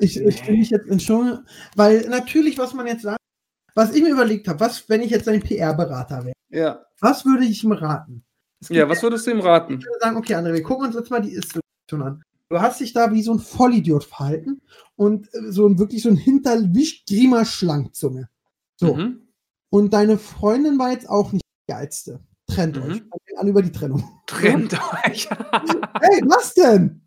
ich, 0.00 0.16
ich 0.20 0.42
Nee. 0.42 0.48
will 0.48 0.56
mich 0.58 0.70
jetzt 0.70 0.88
entschuldigen, 0.88 1.44
weil 1.74 2.08
natürlich, 2.08 2.56
was 2.58 2.72
man 2.72 2.86
jetzt 2.86 3.02
sagt, 3.02 3.18
was 3.74 3.94
ich 3.94 4.02
mir 4.02 4.12
überlegt 4.12 4.48
habe, 4.48 4.60
was, 4.60 4.88
wenn 4.88 5.02
ich 5.02 5.10
jetzt 5.10 5.28
ein 5.28 5.42
PR-Berater 5.42 6.24
wäre, 6.24 6.34
Ja. 6.48 6.84
was 7.00 7.24
würde 7.26 7.44
ich 7.44 7.62
ihm 7.64 7.72
raten? 7.72 8.24
Ja, 8.70 8.88
was 8.88 9.02
würdest 9.02 9.26
du 9.26 9.32
ihm 9.32 9.40
raten? 9.40 9.74
Ich 9.78 9.84
würde 9.84 9.98
sagen, 10.00 10.16
okay, 10.16 10.34
André, 10.34 10.54
wir 10.54 10.62
gucken 10.62 10.86
uns 10.86 10.94
jetzt 10.96 11.10
mal 11.10 11.20
die 11.20 11.32
Ist-Situation 11.32 12.02
an. 12.02 12.22
Du 12.48 12.60
hast 12.60 12.80
dich 12.80 12.92
da 12.92 13.12
wie 13.12 13.22
so 13.22 13.32
ein 13.32 13.38
Vollidiot 13.40 14.04
verhalten 14.04 14.62
und 14.94 15.26
äh, 15.34 15.50
so 15.50 15.66
ein 15.66 15.78
wirklich 15.78 16.02
so 16.02 16.08
ein 16.08 16.16
hinterwischgrimmer 16.16 17.44
Schlankzunge. 17.44 18.28
So. 18.76 18.94
Mhm. 18.94 19.22
Und 19.70 19.92
deine 19.92 20.16
Freundin 20.18 20.78
war 20.78 20.92
jetzt 20.92 21.08
auch 21.08 21.32
nicht 21.32 21.44
die 21.68 21.72
geilste. 21.72 22.20
Trennt 22.46 22.76
Mhm. 22.76 22.82
euch. 22.82 22.98
Fangen 22.98 23.38
an 23.38 23.48
über 23.48 23.62
die 23.62 23.72
Trennung. 23.72 24.04
Trennt 24.26 24.72
euch. 25.06 25.28
Hey, 26.00 26.22
was 26.26 26.54
denn? 26.54 27.02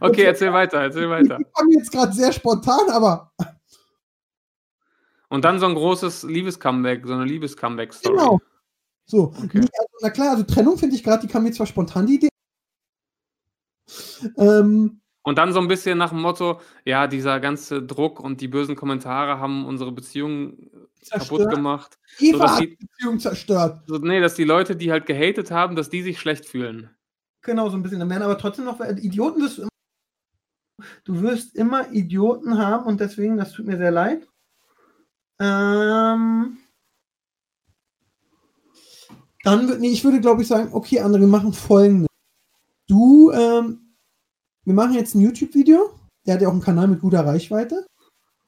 okay, 0.00 0.24
erzähl 0.24 0.52
weiter, 0.52 0.78
erzähl 0.80 1.08
weiter. 1.08 1.38
Die 1.38 1.44
kommen 1.52 1.70
jetzt 1.70 1.92
gerade 1.92 2.12
sehr 2.12 2.32
spontan, 2.32 2.90
aber 2.90 3.32
Und 5.28 5.44
dann 5.44 5.60
so 5.60 5.66
ein 5.66 5.74
großes 5.76 6.24
Liebes-Comeback, 6.24 7.06
so 7.06 7.12
eine 7.14 7.24
Liebes-Comeback-Story. 7.24 8.16
genau. 8.16 8.40
So, 9.06 9.32
Okay. 9.44 9.60
Nee, 9.60 9.68
also, 9.78 9.88
na 10.02 10.10
klar, 10.10 10.30
also 10.30 10.42
Trennung 10.42 10.76
finde 10.76 10.96
ich 10.96 11.04
gerade, 11.04 11.24
die 11.24 11.32
kam 11.32 11.44
mir 11.44 11.52
zwar 11.52 11.66
spontan 11.66 12.06
die 12.06 12.16
Idee. 12.16 12.28
Ähm, 14.36 15.00
Und 15.22 15.38
dann 15.38 15.52
so 15.52 15.60
ein 15.60 15.68
bisschen 15.68 15.98
nach 15.98 16.10
dem 16.10 16.20
Motto, 16.22 16.60
ja, 16.84 17.06
dieser 17.06 17.40
ganze 17.40 17.82
Druck 17.82 18.20
und 18.20 18.40
die 18.40 18.48
bösen 18.48 18.76
Kommentare 18.76 19.38
haben 19.38 19.66
unsere 19.66 19.92
Beziehung 19.92 20.56
kaputt 21.08 21.28
Zerstört. 21.38 21.54
gemacht. 21.54 21.98
Eva 22.18 22.50
hat 22.52 22.60
die- 22.60 22.76
Beziehung 22.76 23.18
zerstört. 23.20 23.82
So, 23.86 23.96
nee, 23.98 24.20
dass 24.20 24.34
die 24.34 24.44
Leute, 24.44 24.76
die 24.76 24.90
halt 24.92 25.06
gehatet 25.06 25.50
haben, 25.50 25.76
dass 25.76 25.90
die 25.90 26.02
sich 26.02 26.18
schlecht 26.18 26.46
fühlen. 26.46 26.90
Genau, 27.42 27.68
so 27.70 27.76
ein 27.76 27.82
bisschen. 27.82 28.00
Dann 28.00 28.10
werden 28.10 28.22
aber 28.22 28.38
trotzdem 28.38 28.66
noch 28.66 28.80
Idioten 28.80 29.40
wirst 29.42 29.58
du 29.58 29.62
immer. 29.62 29.70
Du 31.04 31.20
wirst 31.22 31.54
immer 31.56 31.90
Idioten 31.92 32.58
haben 32.58 32.86
und 32.86 33.00
deswegen, 33.00 33.36
das 33.36 33.52
tut 33.52 33.66
mir 33.66 33.76
sehr 33.78 33.90
leid. 33.90 34.26
Ähm, 35.38 36.58
dann 39.42 39.68
würde, 39.68 39.80
nee, 39.80 39.88
ich 39.90 40.04
würde 40.04 40.20
glaube 40.20 40.42
ich 40.42 40.48
sagen, 40.48 40.68
okay, 40.72 40.96
wir 41.20 41.26
machen 41.26 41.52
folgendes. 41.54 42.09
Du, 42.90 43.30
ähm, 43.30 43.94
wir 44.64 44.74
machen 44.74 44.94
jetzt 44.94 45.14
ein 45.14 45.20
YouTube-Video. 45.20 45.90
Der 46.26 46.34
hat 46.34 46.42
ja 46.42 46.48
auch 46.48 46.52
einen 46.52 46.60
Kanal 46.60 46.88
mit 46.88 47.00
guter 47.00 47.24
Reichweite. 47.24 47.86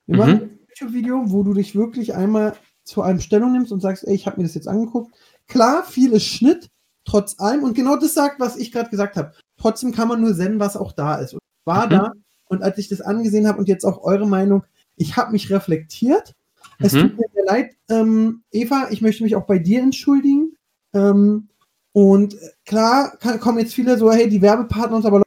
Wir 0.07 0.15
Mhm. 0.17 0.19
machen 0.19 0.43
ein 0.43 0.59
YouTube-Video, 0.69 1.31
wo 1.31 1.45
du 1.45 1.55
dich 1.55 1.77
wirklich 1.77 2.17
einmal 2.17 2.57
zu 2.83 3.03
einem 3.03 3.21
Stellung 3.21 3.53
nimmst 3.53 3.71
und 3.71 3.81
sagst, 3.81 4.03
ey, 4.05 4.15
ich 4.17 4.27
habe 4.27 4.39
mir 4.39 4.43
das 4.43 4.55
jetzt 4.55 4.67
angeguckt. 4.67 5.15
Klar, 5.47 5.85
viel 5.85 6.13
ist 6.13 6.25
Schnitt, 6.27 6.69
trotz 7.05 7.39
allem. 7.39 7.63
Und 7.63 7.75
genau 7.75 7.95
das 7.97 8.15
sagt, 8.15 8.41
was 8.41 8.57
ich 8.57 8.73
gerade 8.73 8.91
gesagt 8.91 9.17
habe. 9.17 9.33
Trotzdem 9.59 9.93
kann 9.93 10.09
man 10.09 10.21
nur 10.21 10.35
senden, 10.35 10.59
was 10.59 10.77
auch 10.77 10.91
da 10.91 11.15
ist. 11.17 11.35
Und 11.35 11.39
ich 11.41 11.67
war 11.67 11.87
Mhm. 11.87 11.91
da. 11.91 12.13
Und 12.47 12.65
als 12.65 12.79
ich 12.79 12.89
das 12.89 13.01
angesehen 13.01 13.47
habe 13.47 13.59
und 13.61 13.69
jetzt 13.69 13.85
auch 13.85 14.03
eure 14.03 14.27
Meinung, 14.27 14.65
ich 14.97 15.17
habe 15.17 15.31
mich 15.31 15.51
reflektiert. 15.51 16.33
Es 16.81 16.95
Mhm. 16.95 17.01
tut 17.03 17.17
mir 17.19 17.27
sehr 17.33 17.45
leid, 17.47 17.77
ähm, 17.89 18.43
Eva, 18.51 18.89
ich 18.91 19.03
möchte 19.03 19.23
mich 19.23 19.37
auch 19.37 19.47
bei 19.47 19.61
dir 19.61 19.81
entschuldigen. 19.83 20.57
Ähm, 20.93 21.49
und 21.93 22.35
äh, 22.35 22.51
klar 22.65 23.17
kann, 23.19 23.41
kommen 23.41 23.59
jetzt 23.59 23.75
viele 23.75 23.99
so, 23.99 24.11
hey, 24.13 24.29
die 24.29 24.43
Werbepartner 24.43 24.97
uns 24.97 25.07
aber 25.07 25.23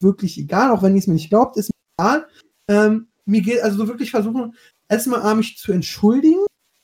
wirklich 0.00 0.38
egal, 0.38 0.70
auch 0.70 0.82
wenn 0.82 0.94
ihr 0.94 0.98
es 0.98 1.06
mir 1.06 1.14
nicht 1.14 1.30
glaubt, 1.30 1.56
ist 1.56 1.70
mir 1.70 2.04
egal. 2.04 2.28
Ähm, 2.68 3.08
mir 3.24 3.40
geht 3.42 3.62
also 3.62 3.78
so 3.78 3.88
wirklich 3.88 4.10
versuchen, 4.10 4.54
erstmal 4.88 5.34
mich 5.36 5.58
zu 5.58 5.72
entschuldigen 5.72 6.40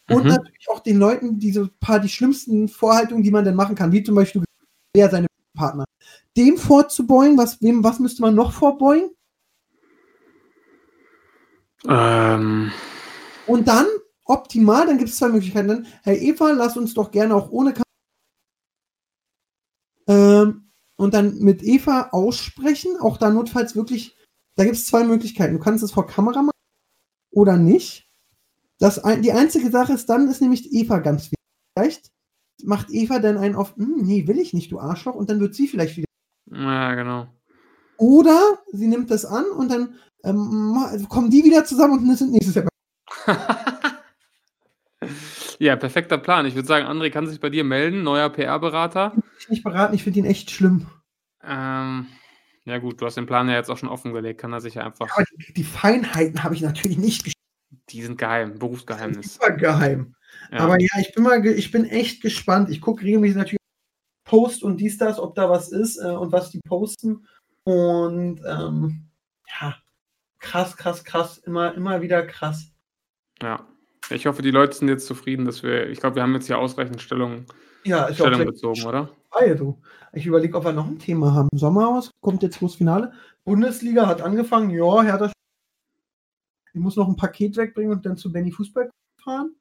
und 0.08 0.24
Mhm. 0.24 0.28
natürlich 0.28 0.68
auch 0.68 0.80
den 0.80 0.98
Leuten 0.98 1.38
diese 1.38 1.68
paar 1.80 2.00
die 2.00 2.08
schlimmsten 2.08 2.68
Vorhaltungen, 2.68 3.22
die 3.22 3.30
man 3.30 3.44
denn 3.44 3.54
machen 3.56 3.74
kann, 3.74 3.92
wie 3.92 4.02
zum 4.02 4.14
Beispiel 4.14 4.44
wer 4.94 5.10
seine 5.10 5.26
Partner. 5.54 5.84
Dem 6.36 6.56
vorzubeugen, 6.56 7.36
was, 7.36 7.60
wem, 7.60 7.82
was 7.84 7.98
müsste 7.98 8.22
man 8.22 8.34
noch 8.34 8.52
vorbeugen? 8.52 9.10
Ähm, 11.86 12.72
Und 13.46 13.68
dann, 13.68 13.86
optimal, 14.24 14.86
dann 14.86 14.98
gibt 14.98 15.10
es 15.10 15.16
zwei 15.16 15.28
Möglichkeiten. 15.28 15.68
Dann, 15.68 15.86
Herr 16.02 16.16
Eva, 16.16 16.50
lass 16.52 16.76
uns 16.76 16.94
doch 16.94 17.10
gerne 17.10 17.34
auch 17.34 17.50
ohne 17.50 17.72
Kamera. 17.72 17.84
Ähm, 20.08 20.70
und 20.98 21.14
dann 21.14 21.38
mit 21.38 21.62
Eva 21.62 22.08
aussprechen, 22.10 22.96
auch 23.00 23.16
da 23.16 23.30
notfalls 23.30 23.76
wirklich, 23.76 24.16
da 24.56 24.64
gibt 24.64 24.76
es 24.76 24.86
zwei 24.86 25.04
Möglichkeiten. 25.04 25.54
Du 25.54 25.60
kannst 25.60 25.84
es 25.84 25.92
vor 25.92 26.06
Kamera 26.06 26.42
machen 26.42 26.50
oder 27.30 27.56
nicht. 27.56 28.10
Das, 28.80 29.00
die 29.20 29.32
einzige 29.32 29.70
Sache 29.70 29.92
ist, 29.92 30.08
dann 30.08 30.28
ist 30.28 30.40
nämlich 30.40 30.72
Eva 30.72 30.98
ganz 30.98 31.26
wichtig. 31.26 31.38
Vielleicht 31.76 32.10
macht 32.64 32.90
Eva 32.90 33.20
dann 33.20 33.38
einen 33.38 33.54
auf, 33.54 33.76
"Hm, 33.76 33.98
nee, 34.02 34.26
will 34.26 34.38
ich 34.38 34.52
nicht, 34.52 34.72
du 34.72 34.80
Arschloch, 34.80 35.14
und 35.14 35.30
dann 35.30 35.40
wird 35.40 35.54
sie 35.54 35.68
vielleicht 35.68 35.96
wieder. 35.96 36.06
ja, 36.50 36.94
genau. 36.94 37.28
Oder 37.96 38.58
sie 38.72 38.88
nimmt 38.88 39.10
das 39.10 39.24
an 39.24 39.44
und 39.46 39.70
dann 39.70 39.94
ähm, 40.24 41.06
kommen 41.08 41.30
die 41.30 41.44
wieder 41.44 41.64
zusammen 41.64 41.98
und 42.08 42.16
sind 42.16 42.32
nächstes 42.32 42.54
Jahr. 42.56 42.68
ja, 45.58 45.76
perfekter 45.76 46.18
Plan. 46.18 46.46
Ich 46.46 46.54
würde 46.54 46.68
sagen, 46.68 46.86
André 46.86 47.10
kann 47.10 47.26
sich 47.26 47.40
bei 47.40 47.50
dir 47.50 47.64
melden, 47.64 48.02
neuer 48.02 48.30
PR-Berater. 48.30 49.12
nicht 49.48 49.64
beraten, 49.64 49.94
ich 49.94 50.04
finde 50.04 50.20
ihn 50.20 50.24
echt 50.24 50.50
schlimm. 50.50 50.86
Ähm, 51.42 52.06
ja 52.64 52.78
gut, 52.78 53.00
du 53.00 53.06
hast 53.06 53.16
den 53.16 53.26
Plan 53.26 53.48
ja 53.48 53.54
jetzt 53.54 53.70
auch 53.70 53.78
schon 53.78 53.88
offengelegt, 53.88 54.40
kann 54.40 54.52
er 54.52 54.60
sich 54.60 54.74
ja 54.74 54.84
einfach. 54.84 55.10
Aber 55.10 55.24
die, 55.24 55.52
die 55.52 55.64
Feinheiten 55.64 56.44
habe 56.44 56.54
ich 56.54 56.60
natürlich 56.60 56.98
nicht. 56.98 57.32
Die 57.90 58.02
sind 58.02 58.18
geheim, 58.18 58.58
Berufsgeheimnis. 58.58 59.34
Super 59.34 59.52
geheim. 59.52 60.14
Ja. 60.52 60.60
Aber 60.60 60.80
ja, 60.80 60.88
ich 61.00 61.14
bin 61.14 61.24
mal, 61.24 61.44
ich 61.44 61.70
bin 61.70 61.84
echt 61.84 62.22
gespannt. 62.22 62.70
Ich 62.70 62.80
gucke 62.80 63.04
regelmäßig 63.04 63.36
natürlich 63.36 63.58
Post 64.24 64.62
und 64.62 64.76
dies, 64.76 64.98
das, 64.98 65.18
ob 65.18 65.34
da 65.34 65.48
was 65.48 65.72
ist 65.72 65.96
äh, 65.96 66.10
und 66.10 66.32
was 66.32 66.50
die 66.50 66.60
posten. 66.60 67.26
Und 67.64 68.42
ähm, 68.46 69.08
ja, 69.60 69.76
krass, 70.38 70.76
krass, 70.76 71.04
krass. 71.04 71.38
Immer, 71.38 71.74
immer 71.74 72.02
wieder 72.02 72.26
krass. 72.26 72.70
ja. 73.42 73.66
Ich 74.10 74.26
hoffe, 74.26 74.42
die 74.42 74.50
Leute 74.50 74.76
sind 74.76 74.88
jetzt 74.88 75.06
zufrieden, 75.06 75.44
dass 75.44 75.62
wir, 75.62 75.88
ich 75.90 76.00
glaube, 76.00 76.16
wir 76.16 76.22
haben 76.22 76.34
jetzt 76.34 76.46
hier 76.46 76.58
ausreichend 76.58 77.00
Stellung, 77.02 77.44
Ja, 77.84 78.12
Stellung 78.12 78.44
bezogen, 78.46 78.84
oder? 78.86 79.10
vorbei, 79.30 79.54
du. 79.54 79.80
Ich 80.12 80.24
überlege, 80.26 80.56
ob 80.56 80.64
wir 80.64 80.72
noch 80.72 80.86
ein 80.86 80.98
Thema 80.98 81.34
haben. 81.34 81.48
Sommerhaus 81.52 82.10
kommt 82.20 82.42
jetzt 82.42 82.58
groß 82.58 82.76
Finale. 82.76 83.12
Bundesliga 83.44 84.06
hat 84.06 84.22
angefangen. 84.22 84.70
Ja, 84.70 85.02
Hertha. 85.02 85.30
Ich 86.72 86.80
muss 86.80 86.96
noch 86.96 87.08
ein 87.08 87.16
Paket 87.16 87.56
wegbringen 87.56 87.92
und 87.92 88.06
dann 88.06 88.16
zu 88.16 88.32
Benny 88.32 88.50
Fußball 88.52 88.90
fahren. 89.22 89.54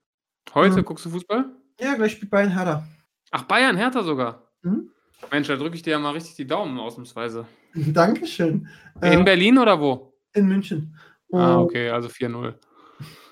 Heute 0.53 0.77
Ja. 0.77 0.81
guckst 0.81 1.05
du 1.05 1.09
Fußball? 1.09 1.45
Ja, 1.79 1.95
gleich 1.95 2.13
spielt 2.13 2.31
Bayern 2.31 2.51
Hertha. 2.51 2.87
Ach, 3.31 3.43
Bayern, 3.43 3.75
Hertha 3.75 4.03
sogar. 4.03 4.43
Mhm. 4.61 4.89
Mensch, 5.31 5.47
da 5.47 5.55
drücke 5.55 5.75
ich 5.75 5.81
dir 5.81 5.91
ja 5.91 5.99
mal 5.99 6.11
richtig 6.11 6.35
die 6.35 6.47
Daumen 6.47 6.79
ausnahmsweise. 6.79 7.45
Dankeschön. 7.75 8.67
In 9.01 9.21
Äh, 9.21 9.23
Berlin 9.23 9.57
oder 9.57 9.79
wo? 9.79 10.13
in 10.33 10.47
München. 10.47 10.95
Ah, 11.33 11.59
okay, 11.59 11.89
also 11.89 12.07
4-0. 12.09 12.53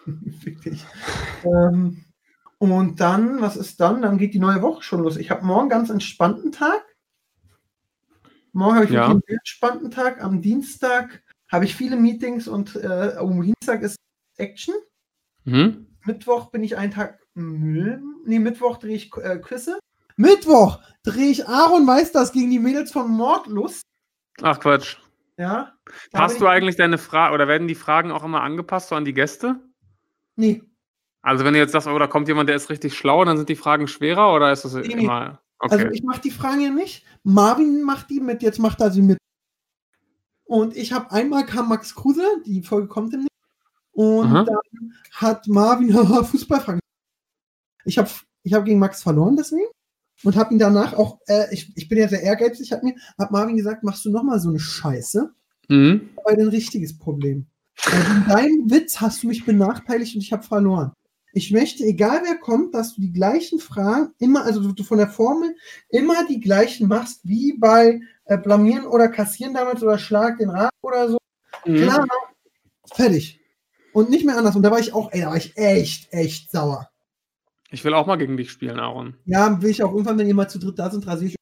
Wirklich. 0.43 0.86
ähm, 1.43 2.03
und 2.58 2.99
dann, 2.99 3.41
was 3.41 3.58
ist 3.58 3.80
dann? 3.82 4.01
Dann 4.01 4.18
geht 4.18 4.34
die 4.34 4.39
neue 4.39 4.62
Woche 4.62 4.82
schon 4.84 5.01
los. 5.03 5.18
Ich 5.18 5.30
habe 5.32 5.45
morgen 5.45 5.62
einen 5.62 5.70
ganz 5.70 5.89
entspannten 5.89 6.51
Tag. 6.51 6.84
Morgen 8.53 8.76
habe 8.76 8.86
ich 8.86 8.91
Ja. 8.91 9.08
einen 9.10 9.22
entspannten 9.28 9.91
Tag. 9.91 10.24
Am 10.24 10.41
Dienstag 10.41 11.22
habe 11.51 11.66
ich 11.66 11.76
viele 11.76 11.95
Meetings 11.97 12.47
und 12.47 12.76
äh, 12.76 13.14
am 13.18 13.41
Dienstag 13.41 13.82
ist 13.82 13.97
Action. 14.38 14.74
Mhm. 15.43 15.88
Mittwoch 16.06 16.51
bin 16.51 16.64
ich 16.64 16.78
einen 16.78 16.91
Tag 16.93 17.20
Müll. 17.34 18.01
Nee, 18.26 18.39
Mittwoch 18.39 18.78
drehe 18.78 18.95
ich 18.95 19.12
äh, 19.18 19.38
Küsse. 19.39 19.78
Mittwoch 20.16 20.80
drehe 21.03 21.30
ich 21.30 21.47
Aaron 21.47 21.86
weiß 21.86 22.14
das 22.14 22.32
gegen 22.32 22.49
die 22.49 22.60
Mädels 22.60 22.91
von 22.91 23.10
Mordlust. 23.12 23.84
Ach 24.41 24.60
Quatsch. 24.60 24.97
Ja. 25.38 25.74
Passt 26.14 26.36
bin 26.36 26.39
du 26.39 26.45
ich- 26.45 26.51
eigentlich 26.51 26.78
deine 26.78 26.97
Frage 26.97 27.34
oder 27.34 27.47
werden 27.49 27.68
die 27.68 27.76
Fragen 27.76 28.12
auch 28.12 28.24
immer 28.24 28.41
angepasst 28.41 28.89
so 28.89 28.95
an 28.95 29.03
die 29.03 29.14
Gäste? 29.14 29.60
Nee. 30.36 30.63
Also 31.21 31.43
wenn 31.43 31.53
du 31.53 31.59
jetzt 31.59 31.71
sagst, 31.71 31.88
oh, 31.88 31.97
da 31.97 32.07
kommt 32.07 32.27
jemand, 32.27 32.49
der 32.49 32.55
ist 32.55 32.69
richtig 32.69 32.95
schlau, 32.95 33.25
dann 33.25 33.38
sind 33.38 33.49
die 33.49 33.55
Fragen 33.55 33.88
schwerer 33.88 34.33
oder 34.33 34.51
ist 34.51 34.65
das 34.65 34.73
nee. 34.73 34.93
immer. 34.93 35.41
Okay. 35.59 35.75
Also 35.75 35.88
ich 35.88 36.03
mache 36.03 36.21
die 36.21 36.31
Fragen 36.31 36.61
ja 36.61 36.69
nicht. 36.69 37.05
Marvin 37.23 37.81
macht 37.81 38.09
die 38.09 38.19
mit, 38.19 38.43
jetzt 38.43 38.59
macht 38.59 38.81
er 38.81 38.91
sie 38.91 39.01
mit. 39.01 39.17
Und 40.43 40.75
ich 40.75 40.93
habe 40.93 41.11
einmal 41.11 41.45
kam 41.45 41.69
Max 41.69 41.95
Kruse, 41.95 42.25
die 42.45 42.61
Folge 42.61 42.88
kommt 42.88 43.13
demnächst. 43.13 43.31
Und 43.91 44.27
Aha. 44.27 44.43
dann 44.43 44.93
hat 45.13 45.47
Marvin 45.47 45.91
Fußballfragen. 46.25 46.81
Ich 47.86 47.97
habe 47.97 48.09
ich 48.43 48.53
hab 48.53 48.65
gegen 48.65 48.79
Max 48.79 49.01
verloren 49.01 49.36
deswegen. 49.36 49.67
Und 50.23 50.36
habe 50.36 50.53
ihn 50.53 50.59
danach 50.59 50.93
auch, 50.93 51.19
äh, 51.27 51.53
ich, 51.53 51.75
ich 51.75 51.89
bin 51.89 51.97
ja 51.97 52.07
sehr 52.07 52.21
ehrgeizig, 52.21 52.71
hat 52.71 52.83
mir, 52.83 52.95
hat 53.17 53.31
Marvin 53.31 53.57
gesagt, 53.57 53.83
machst 53.83 54.05
du 54.05 54.11
nochmal 54.11 54.39
so 54.39 54.49
eine 54.49 54.59
Scheiße? 54.59 55.33
Mhm. 55.67 56.09
Aber 56.17 56.29
ein 56.29 56.47
richtiges 56.47 56.97
Problem. 56.97 57.47
Weil 57.84 58.15
in 58.17 58.28
deinem 58.28 58.71
Witz 58.71 58.99
hast 59.01 59.23
du 59.23 59.28
mich 59.28 59.45
benachteiligt 59.45 60.15
und 60.15 60.21
ich 60.21 60.32
habe 60.34 60.43
verloren. 60.43 60.93
Ich 61.34 61.51
möchte, 61.51 61.84
egal 61.84 62.21
wer 62.23 62.38
kommt, 62.38 62.73
dass 62.73 62.95
du 62.95 63.01
die 63.01 63.11
gleichen 63.11 63.59
Fragen 63.59 64.13
immer, 64.19 64.45
also 64.45 64.71
du 64.71 64.84
von 64.84 64.97
der 64.97 65.09
Formel 65.09 65.53
immer 65.89 66.26
die 66.28 66.39
gleichen 66.39 66.88
machst, 66.88 67.19
wie 67.23 67.57
bei 67.59 67.99
äh, 68.26 68.38
Blamieren 68.38 68.86
oder 68.86 69.09
Kassieren 69.09 69.53
damals 69.53 69.84
oder 69.84 69.97
Schlag 69.97 70.38
den 70.38 70.49
Rad 70.49 70.71
oder 70.82 71.09
so. 71.09 71.17
Mhm. 71.65 71.76
Klar, 71.76 72.07
fertig. 72.93 73.41
Und 73.91 74.09
nicht 74.09 74.26
mehr 74.26 74.38
anders. 74.38 74.55
Und 74.55 74.63
da 74.63 74.71
war 74.71 74.80
ich 74.80 74.93
auch, 74.93 75.11
ey, 75.11 75.21
da 75.21 75.28
war 75.28 75.38
ich 75.38 75.57
echt, 75.57 76.11
echt 76.13 76.51
sauer. 76.51 76.89
Ich 77.69 77.84
will 77.84 77.93
auch 77.93 78.07
mal 78.07 78.15
gegen 78.17 78.38
dich 78.38 78.51
spielen, 78.51 78.80
Aaron. 78.80 79.15
Ja, 79.26 79.61
will 79.61 79.69
ich 79.69 79.84
auch 79.84 79.91
irgendwann, 79.91 80.17
wenn 80.17 80.28
ihr 80.28 80.36
mal 80.36 80.47
zu 80.47 80.59
dritt 80.59 80.80
da 80.80 80.89
sind, 80.89 81.05
rasiere 81.05 81.32
ich 81.32 81.36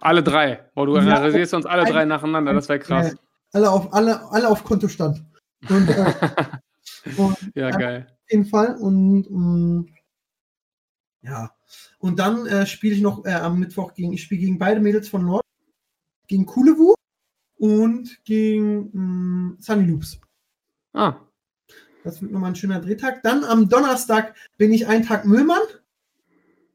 Alle 0.00 0.22
drei. 0.22 0.70
Oh, 0.74 0.86
du 0.86 0.96
Ja. 0.96 1.18
rasierst 1.18 1.52
uns 1.52 1.66
alle 1.66 1.84
drei 1.84 2.06
nacheinander, 2.06 2.54
das 2.54 2.68
wäre 2.70 2.78
krass. 2.78 3.14
alle 3.52 3.70
auf, 3.70 3.92
alle, 3.92 4.30
alle 4.32 4.48
auf 4.48 4.64
Kontostand. 4.64 5.22
Und, 5.68 5.88
äh, 5.88 6.14
und 7.16 7.36
Ja, 7.54 7.70
geil. 7.70 8.06
auf 8.10 8.30
jeden 8.30 8.44
Fall. 8.46 8.76
Und 8.76 9.26
mh, 9.30 9.84
ja. 11.22 11.50
Und 11.98 12.18
dann 12.18 12.46
äh, 12.46 12.66
spiele 12.66 12.94
ich 12.94 13.00
noch 13.00 13.24
äh, 13.24 13.32
am 13.32 13.58
Mittwoch 13.58 13.94
gegen, 13.94 14.12
ich 14.12 14.22
spiele 14.22 14.40
gegen 14.42 14.58
beide 14.58 14.80
Mädels 14.80 15.08
von 15.08 15.24
Nord, 15.24 15.42
gegen 16.26 16.44
Kulewu 16.46 16.94
und 17.56 18.22
gegen 18.24 18.90
mh, 18.92 19.56
Sunny 19.60 19.86
Loops. 19.86 20.20
Ah, 20.92 21.16
Das 22.04 22.20
wird 22.20 22.30
nochmal 22.30 22.50
ein 22.50 22.56
schöner 22.56 22.80
Drehtag. 22.80 23.22
Dann 23.22 23.42
am 23.44 23.68
Donnerstag 23.68 24.34
bin 24.58 24.72
ich 24.72 24.86
einen 24.86 25.04
Tag 25.04 25.24
Müllmann. 25.24 25.62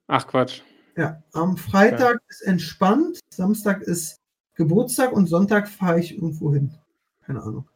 ach 0.08 0.28
Quatsch. 0.28 0.62
Ja, 0.98 1.22
am 1.32 1.56
Freitag 1.56 2.20
ist 2.28 2.42
entspannt, 2.42 3.20
Samstag 3.34 3.82
ist 3.84 4.20
Geburtstag 4.56 5.14
und 5.14 5.28
Sonntag 5.28 5.70
fahre 5.70 6.00
ich 6.02 6.16
irgendwo 6.16 6.52
hin. 6.54 6.74
Keine 7.22 7.42
Ahnung. 7.42 7.69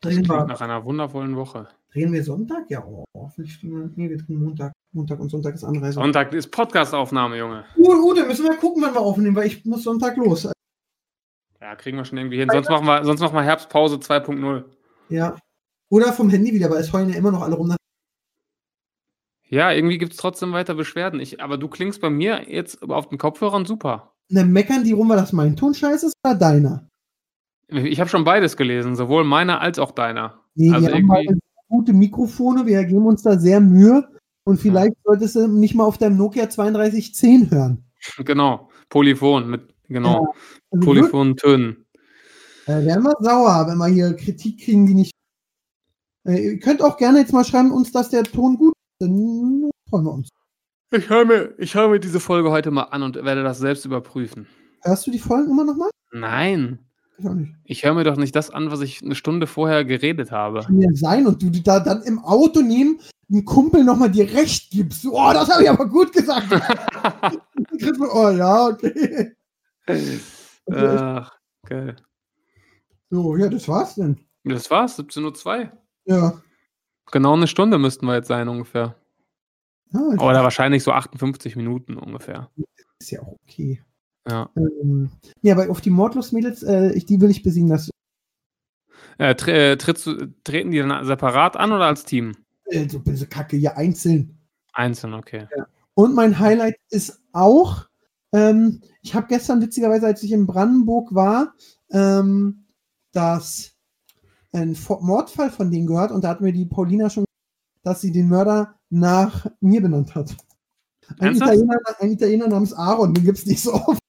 Das 0.00 0.12
klingt 0.12 0.28
wir, 0.28 0.44
nach 0.44 0.60
einer 0.60 0.84
wundervollen 0.84 1.36
Woche. 1.36 1.68
drehen 1.92 2.12
wir 2.12 2.22
Sonntag? 2.22 2.70
Ja, 2.70 2.84
oh, 2.84 3.04
hoffentlich. 3.14 3.58
Nee, 3.62 4.10
wir 4.10 4.18
drehen 4.18 4.42
Montag. 4.42 4.72
Montag 4.92 5.20
und 5.20 5.30
Sonntag 5.30 5.54
ist 5.54 5.64
Anreise. 5.64 5.94
Sonntag 5.94 6.32
ist 6.32 6.50
Podcast-Aufnahme, 6.50 7.38
Junge. 7.38 7.64
Uh, 7.76 7.92
uh, 7.92 8.14
dann 8.14 8.28
müssen 8.28 8.44
wir 8.44 8.56
gucken, 8.56 8.82
wann 8.82 8.94
wir 8.94 9.00
aufnehmen, 9.00 9.36
weil 9.36 9.46
ich 9.46 9.64
muss 9.64 9.84
Sonntag 9.84 10.16
los. 10.16 10.48
Ja, 11.60 11.74
kriegen 11.74 11.96
wir 11.96 12.04
schon 12.04 12.18
irgendwie 12.18 12.38
hin. 12.38 12.48
Sonst 12.50 12.68
machen 12.68 12.86
wir, 12.86 13.04
sonst 13.04 13.20
machen 13.20 13.34
wir 13.34 13.42
Herbstpause 13.42 13.96
2.0. 13.96 14.64
Ja. 15.08 15.36
Oder 15.88 16.12
vom 16.12 16.30
Handy 16.30 16.52
wieder, 16.52 16.70
weil 16.70 16.80
es 16.80 16.92
heulen 16.92 17.10
ja 17.10 17.16
immer 17.16 17.30
noch 17.30 17.42
alle 17.42 17.56
rum. 17.56 17.74
Ja, 19.48 19.70
irgendwie 19.70 19.98
gibt 19.98 20.12
es 20.12 20.18
trotzdem 20.18 20.52
weiter 20.52 20.74
Beschwerden. 20.74 21.20
Ich, 21.20 21.40
aber 21.40 21.56
du 21.56 21.68
klingst 21.68 22.00
bei 22.00 22.10
mir 22.10 22.50
jetzt 22.50 22.82
auf 22.82 23.08
den 23.08 23.18
Kopfhörern 23.18 23.64
super. 23.64 24.12
Ne, 24.28 24.44
meckern 24.44 24.82
die 24.82 24.92
rum, 24.92 25.08
weil 25.08 25.16
das 25.16 25.32
mein 25.32 25.56
Ton 25.56 25.72
scheiße 25.72 26.06
ist 26.06 26.14
oder 26.24 26.34
deiner? 26.34 26.88
Ich 27.68 27.98
habe 28.00 28.08
schon 28.08 28.24
beides 28.24 28.56
gelesen, 28.56 28.94
sowohl 28.94 29.24
meiner 29.24 29.60
als 29.60 29.78
auch 29.78 29.90
deiner. 29.90 30.40
Nee, 30.54 30.70
Also 30.72 30.86
wir 30.86 30.94
haben 30.94 31.00
irgendwie- 31.10 31.28
halt 31.28 31.40
gute 31.68 31.92
Mikrofone, 31.92 32.64
wir 32.66 32.84
geben 32.84 33.06
uns 33.06 33.22
da 33.22 33.38
sehr 33.38 33.60
Mühe. 33.60 34.08
Und 34.44 34.60
vielleicht 34.60 34.94
solltest 35.04 35.34
du 35.34 35.48
nicht 35.48 35.74
mal 35.74 35.84
auf 35.84 35.98
deinem 35.98 36.16
Nokia 36.16 36.46
3210 36.46 37.50
hören. 37.50 37.82
Genau. 38.24 38.70
Polyphon 38.88 39.50
mit, 39.50 39.74
genau, 39.88 40.32
Also 40.70 40.86
polyphonen 40.86 41.36
Tönen. 41.36 41.86
Äh, 42.66 42.84
werden 42.84 43.02
wir 43.02 43.14
sauer, 43.18 43.66
wenn 43.68 43.78
wir 43.78 43.88
hier 43.88 44.14
Kritik 44.14 44.60
kriegen, 44.60 44.86
die 44.86 44.94
nicht. 44.94 45.10
Äh, 46.24 46.52
ihr 46.52 46.58
könnt 46.60 46.82
auch 46.82 46.96
gerne 46.98 47.18
jetzt 47.18 47.32
mal 47.32 47.44
schreiben 47.44 47.72
uns, 47.72 47.90
dass 47.90 48.10
der 48.10 48.22
Ton 48.22 48.56
gut 48.58 48.74
ist. 48.76 49.08
Dann 49.08 49.70
freuen 49.90 50.04
wir 50.04 50.12
uns. 50.12 50.28
Ich 50.92 51.10
höre 51.10 51.24
mir, 51.24 51.54
ich 51.58 51.74
hör 51.74 51.88
mir 51.88 51.98
diese 51.98 52.20
Folge 52.20 52.52
heute 52.52 52.70
mal 52.70 52.84
an 52.84 53.02
und 53.02 53.16
werde 53.16 53.42
das 53.42 53.58
selbst 53.58 53.84
überprüfen. 53.84 54.46
Hörst 54.82 55.04
du 55.08 55.10
die 55.10 55.18
Folgen 55.18 55.50
immer 55.50 55.64
noch 55.64 55.76
mal? 55.76 55.90
Nein, 56.12 56.78
Ich 57.18 57.48
ich 57.64 57.84
höre 57.84 57.94
mir 57.94 58.04
doch 58.04 58.16
nicht 58.16 58.36
das 58.36 58.50
an, 58.50 58.70
was 58.70 58.80
ich 58.80 59.02
eine 59.02 59.14
Stunde 59.14 59.46
vorher 59.46 59.84
geredet 59.84 60.30
habe. 60.32 60.60
Kann 60.60 60.80
ja 60.80 60.90
sein 60.92 61.26
und 61.26 61.42
du 61.42 61.50
da 61.50 61.80
dann 61.80 62.02
im 62.02 62.18
Auto 62.18 62.60
neben 62.60 63.00
einem 63.30 63.44
Kumpel 63.44 63.84
nochmal 63.84 64.10
dir 64.10 64.32
recht 64.32 64.70
gibst. 64.70 65.04
Oh, 65.06 65.30
das 65.32 65.48
habe 65.50 65.62
ich 65.62 65.70
aber 65.70 65.88
gut 65.88 66.12
gesagt. 66.12 66.46
oh 68.12 68.30
ja, 68.30 68.66
okay. 68.66 69.32
Ach, 70.70 71.32
geil. 71.66 71.96
So, 73.10 73.36
ja, 73.36 73.48
das 73.48 73.68
war's 73.68 73.94
denn. 73.94 74.20
Das 74.44 74.70
war's, 74.70 74.98
17.02 74.98 75.58
Uhr. 75.58 75.72
Ja. 76.04 76.42
Genau 77.12 77.34
eine 77.34 77.46
Stunde 77.46 77.78
müssten 77.78 78.06
wir 78.06 78.14
jetzt 78.14 78.28
sein 78.28 78.48
ungefähr. 78.48 78.96
ja 79.92 80.00
Oder 80.00 80.42
wahrscheinlich 80.42 80.82
so 80.82 80.92
58 80.92 81.56
Minuten 81.56 81.96
ungefähr. 81.96 82.50
ist 82.98 83.10
ja 83.10 83.22
auch 83.22 83.36
okay. 83.44 83.82
Ja. 84.28 84.50
Ähm, 84.56 85.10
ja, 85.42 85.54
aber 85.54 85.70
auf 85.70 85.80
die 85.80 85.90
Mordlos-Mädels, 85.90 86.62
äh, 86.62 86.92
ich, 86.92 87.06
die 87.06 87.20
will 87.20 87.30
ich 87.30 87.42
besiegen. 87.42 87.68
Das 87.68 87.90
Äh, 89.18 89.34
tre 89.34 89.72
äh, 89.72 89.76
trittst 89.76 90.06
du, 90.06 90.26
treten 90.44 90.70
die 90.70 90.78
dann 90.78 91.04
separat 91.04 91.56
an 91.56 91.72
oder 91.72 91.86
als 91.86 92.04
Team? 92.04 92.34
äh, 92.66 92.88
so 92.88 93.00
böse 93.00 93.26
Kacke 93.26 93.56
hier 93.56 93.76
einzeln. 93.76 94.38
Einzeln, 94.72 95.14
okay. 95.14 95.46
Und 95.94 96.14
mein 96.14 96.38
Highlight 96.38 96.76
ist 96.90 97.20
auch, 97.32 97.86
ähm, 98.32 98.82
ich 99.02 99.14
habe 99.14 99.28
gestern 99.28 99.62
witzigerweise, 99.62 100.06
als 100.06 100.22
ich 100.22 100.32
in 100.32 100.46
Brandenburg 100.46 101.14
war, 101.14 101.54
ähm, 101.90 102.66
das 103.12 103.72
ein 104.52 104.76
Mordfall 105.00 105.50
von 105.50 105.70
denen 105.70 105.86
gehört 105.86 106.12
und 106.12 106.24
da 106.24 106.28
hat 106.28 106.40
mir 106.40 106.52
die 106.52 106.66
Paulina 106.66 107.10
schon, 107.10 107.24
dass 107.82 108.00
sie 108.00 108.12
den 108.12 108.28
Mörder 108.28 108.74
nach 108.90 109.46
mir 109.60 109.80
benannt 109.80 110.14
hat. 110.14 110.36
Ein? 111.18 111.36
Italiener, 111.36 111.78
ein 112.00 112.10
Italiener 112.10 112.48
namens 112.48 112.72
Aaron, 112.72 113.14
den 113.14 113.24
gibt 113.24 113.38
es 113.38 113.46
nicht 113.46 113.62
so 113.62 113.74
oft. 113.74 114.00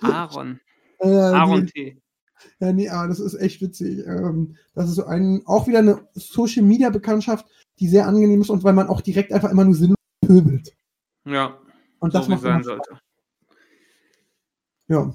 Aaron. 0.00 0.60
Äh, 1.04 1.08
Aaron 1.08 1.66
T. 1.66 2.00
ja, 2.60 2.72
nee, 2.72 2.88
aber 2.88 3.08
das 3.08 3.18
ist 3.18 3.34
echt 3.34 3.60
witzig. 3.60 4.06
Ähm, 4.06 4.56
das 4.76 4.88
ist 4.88 4.94
so 4.94 5.04
ein, 5.04 5.42
auch 5.46 5.66
wieder 5.66 5.80
eine 5.80 6.06
Social 6.14 6.62
Media 6.62 6.90
Bekanntschaft, 6.90 7.44
die 7.80 7.88
sehr 7.88 8.06
angenehm 8.06 8.40
ist 8.40 8.50
und 8.50 8.62
weil 8.62 8.72
man 8.72 8.86
auch 8.86 9.00
direkt 9.00 9.32
einfach 9.32 9.50
immer 9.50 9.64
nur 9.64 9.74
sinnlos 9.74 9.96
pöbelt. 10.24 10.72
Ja, 11.24 11.58
Und 11.98 12.14
das 12.14 12.26
so 12.26 12.30
macht 12.30 12.42
sein 12.42 12.62
sollte. 12.62 12.98
Ja. 14.86 15.12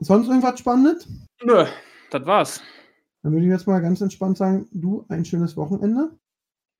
Sonst 0.00 0.28
irgendwas 0.28 0.60
Spannendes? 0.60 1.06
Nö, 1.44 1.66
das 2.10 2.24
war's. 2.24 2.62
Dann 3.22 3.32
würde 3.32 3.44
ich 3.44 3.50
jetzt 3.50 3.66
mal 3.66 3.82
ganz 3.82 4.00
entspannt 4.00 4.38
sagen, 4.38 4.66
du, 4.72 5.04
ein 5.08 5.26
schönes 5.26 5.58
Wochenende. 5.58 6.16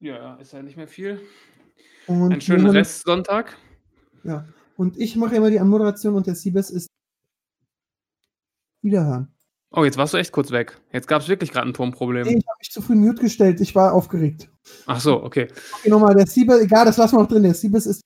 Ja, 0.00 0.36
ist 0.36 0.52
ja 0.54 0.62
nicht 0.62 0.76
mehr 0.78 0.88
viel. 0.88 1.20
Und 2.06 2.32
Einen 2.32 2.40
schönen 2.40 2.68
Restsonntag. 2.68 3.58
Ja. 4.24 4.46
Und 4.78 4.96
ich 4.96 5.16
mache 5.16 5.34
immer 5.34 5.50
die 5.50 5.58
Anmoderation 5.58 6.14
und 6.14 6.28
der 6.28 6.36
Siebes 6.36 6.70
ist 6.70 6.88
wiederhören. 8.80 9.34
Oh, 9.72 9.82
jetzt 9.84 9.98
warst 9.98 10.14
du 10.14 10.18
echt 10.18 10.30
kurz 10.30 10.52
weg. 10.52 10.80
Jetzt 10.92 11.08
gab 11.08 11.20
es 11.20 11.28
wirklich 11.28 11.50
gerade 11.50 11.68
ein 11.68 11.74
Tonproblem. 11.74 12.22
Nee, 12.22 12.38
ich 12.38 12.46
habe 12.46 12.58
mich 12.60 12.70
zu 12.70 12.80
früh 12.80 12.94
mute 12.94 13.20
gestellt. 13.20 13.60
Ich 13.60 13.74
war 13.74 13.92
aufgeregt. 13.92 14.48
Ach 14.86 15.00
so, 15.00 15.20
okay. 15.22 15.48
Okay, 15.80 15.90
nochmal, 15.90 16.14
der 16.14 16.28
Siebes, 16.28 16.60
egal, 16.60 16.84
das 16.84 16.96
lassen 16.96 17.16
wir 17.16 17.22
noch 17.22 17.28
drin. 17.28 17.42
Der 17.42 17.54
Siebes 17.54 17.86
ist 17.86 18.04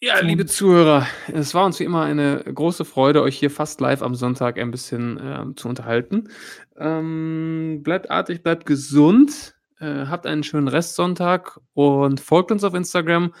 Ja, 0.00 0.20
liebe 0.20 0.46
Zuhörer, 0.46 1.08
es 1.32 1.52
war 1.54 1.66
uns 1.66 1.80
wie 1.80 1.84
immer 1.84 2.02
eine 2.02 2.44
große 2.44 2.84
Freude, 2.84 3.20
euch 3.20 3.36
hier 3.36 3.50
fast 3.50 3.80
live 3.80 4.00
am 4.00 4.14
Sonntag 4.14 4.58
ein 4.58 4.70
bisschen 4.70 5.18
ähm, 5.20 5.56
zu 5.56 5.68
unterhalten. 5.68 6.28
Ähm, 6.76 7.80
bleibt 7.82 8.12
artig, 8.12 8.44
bleibt 8.44 8.64
gesund, 8.64 9.56
äh, 9.80 10.06
habt 10.06 10.24
einen 10.24 10.44
schönen 10.44 10.68
Restsonntag 10.68 11.58
und 11.74 12.20
folgt 12.20 12.52
uns 12.52 12.62
auf 12.62 12.74
Instagram 12.74 13.32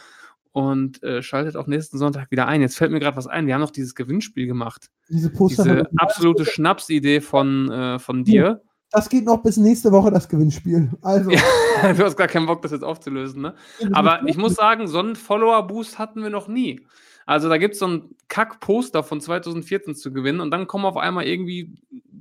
und 0.58 1.00
äh, 1.04 1.22
schaltet 1.22 1.56
auch 1.56 1.68
nächsten 1.68 1.98
Sonntag 1.98 2.32
wieder 2.32 2.48
ein. 2.48 2.60
Jetzt 2.60 2.76
fällt 2.76 2.90
mir 2.90 2.98
gerade 2.98 3.16
was 3.16 3.28
ein. 3.28 3.46
Wir 3.46 3.54
haben 3.54 3.60
noch 3.60 3.70
dieses 3.70 3.94
Gewinnspiel 3.94 4.48
gemacht. 4.48 4.90
diese 5.08 5.30
Poster. 5.30 5.62
Diese 5.62 5.90
absolute 5.98 6.44
Schnapsidee 6.44 7.20
von, 7.20 7.70
äh, 7.70 7.98
von 8.00 8.24
dir. 8.24 8.60
Das 8.90 9.08
geht 9.08 9.24
noch 9.24 9.40
bis 9.40 9.56
nächste 9.56 9.92
Woche, 9.92 10.10
das 10.10 10.28
Gewinnspiel. 10.28 10.90
Also, 11.00 11.30
Ja. 11.30 11.40
du 11.96 12.04
hast 12.04 12.16
gar 12.16 12.26
keinen 12.26 12.46
Bock, 12.46 12.62
das 12.62 12.72
jetzt 12.72 12.82
aufzulösen, 12.82 13.40
ne? 13.40 13.54
Aber 13.92 14.26
ich 14.26 14.36
muss 14.36 14.56
sagen, 14.56 14.88
so 14.88 14.98
einen 14.98 15.14
Follower-Boost 15.14 16.00
hatten 16.00 16.24
wir 16.24 16.30
noch 16.30 16.48
nie. 16.48 16.84
Also 17.24 17.48
da 17.48 17.58
gibt 17.58 17.74
es 17.74 17.80
so 17.80 17.86
ein 17.86 18.16
Kack-Poster 18.26 19.04
von 19.04 19.20
2014 19.20 19.94
zu 19.94 20.12
gewinnen 20.12 20.40
und 20.40 20.50
dann 20.50 20.66
kommen 20.66 20.86
auf 20.86 20.96
einmal 20.96 21.24
irgendwie 21.24 21.76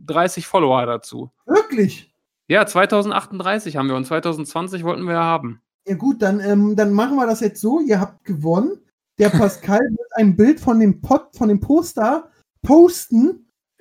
30 0.05 0.45
Follower 0.45 0.85
dazu. 0.85 1.31
Wirklich. 1.47 2.13
Ja, 2.47 2.67
2038 2.67 3.77
haben 3.77 3.87
wir 3.87 3.95
und 3.95 4.05
2020 4.05 4.83
wollten 4.83 5.05
wir 5.05 5.13
ja 5.13 5.23
haben. 5.23 5.61
Ja 5.87 5.95
gut, 5.95 6.21
dann, 6.21 6.39
ähm, 6.41 6.75
dann 6.75 6.91
machen 6.91 7.15
wir 7.15 7.25
das 7.25 7.39
jetzt 7.39 7.61
so. 7.61 7.79
Ihr 7.79 7.99
habt 7.99 8.23
gewonnen. 8.25 8.79
Der 9.19 9.29
Pascal 9.69 9.79
wird 9.79 10.09
ein 10.15 10.35
Bild 10.35 10.59
von 10.59 10.79
dem 10.79 11.01
Pod, 11.01 11.29
von 11.35 11.47
dem 11.49 11.59
Poster 11.59 12.29
posten 12.61 13.29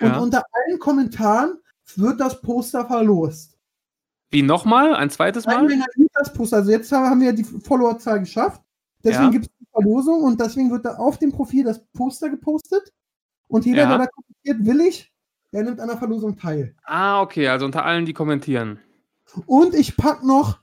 und 0.00 0.08
Ja. 0.08 0.18
unter 0.18 0.42
allen 0.52 0.78
Kommentaren 0.78 1.58
wird 1.96 2.20
das 2.20 2.40
Poster 2.40 2.86
verlost. 2.86 3.58
Wie 4.30 4.42
nochmal? 4.42 4.94
Ein 4.94 5.10
zweites 5.10 5.46
Nein, 5.46 5.64
Mal? 5.64 5.72
er 5.72 5.86
nicht 5.96 6.10
das 6.14 6.32
Poster, 6.32 6.58
also 6.58 6.70
jetzt 6.70 6.90
haben 6.92 7.20
wir 7.20 7.32
die 7.32 7.44
Followerzahl 7.44 8.20
geschafft. 8.20 8.60
Deswegen 9.04 9.24
Ja. 9.26 9.30
gibt 9.30 9.46
es 9.46 9.52
die 9.60 9.66
Verlosung 9.72 10.22
und 10.22 10.40
deswegen 10.40 10.70
wird 10.70 10.84
da 10.84 10.96
auf 10.96 11.18
dem 11.18 11.32
Profil 11.32 11.64
das 11.64 11.84
Poster 11.92 12.28
gepostet. 12.28 12.92
Und 13.48 13.64
jeder, 13.66 13.82
Ja. 13.82 13.88
der 13.88 13.98
da 13.98 14.06
kommentiert, 14.06 14.66
willig, 14.66 15.12
der 15.52 15.62
nimmt 15.62 15.80
an 15.80 15.88
der 15.88 15.96
Verlosung 15.96 16.36
teil. 16.36 16.74
Ah, 16.84 17.20
okay, 17.22 17.48
also 17.48 17.66
unter 17.66 17.84
allen, 17.84 18.04
die 18.06 18.12
kommentieren. 18.14 18.80
Und 19.46 19.74
ich 19.74 19.96
pack 19.96 20.24
noch, 20.24 20.58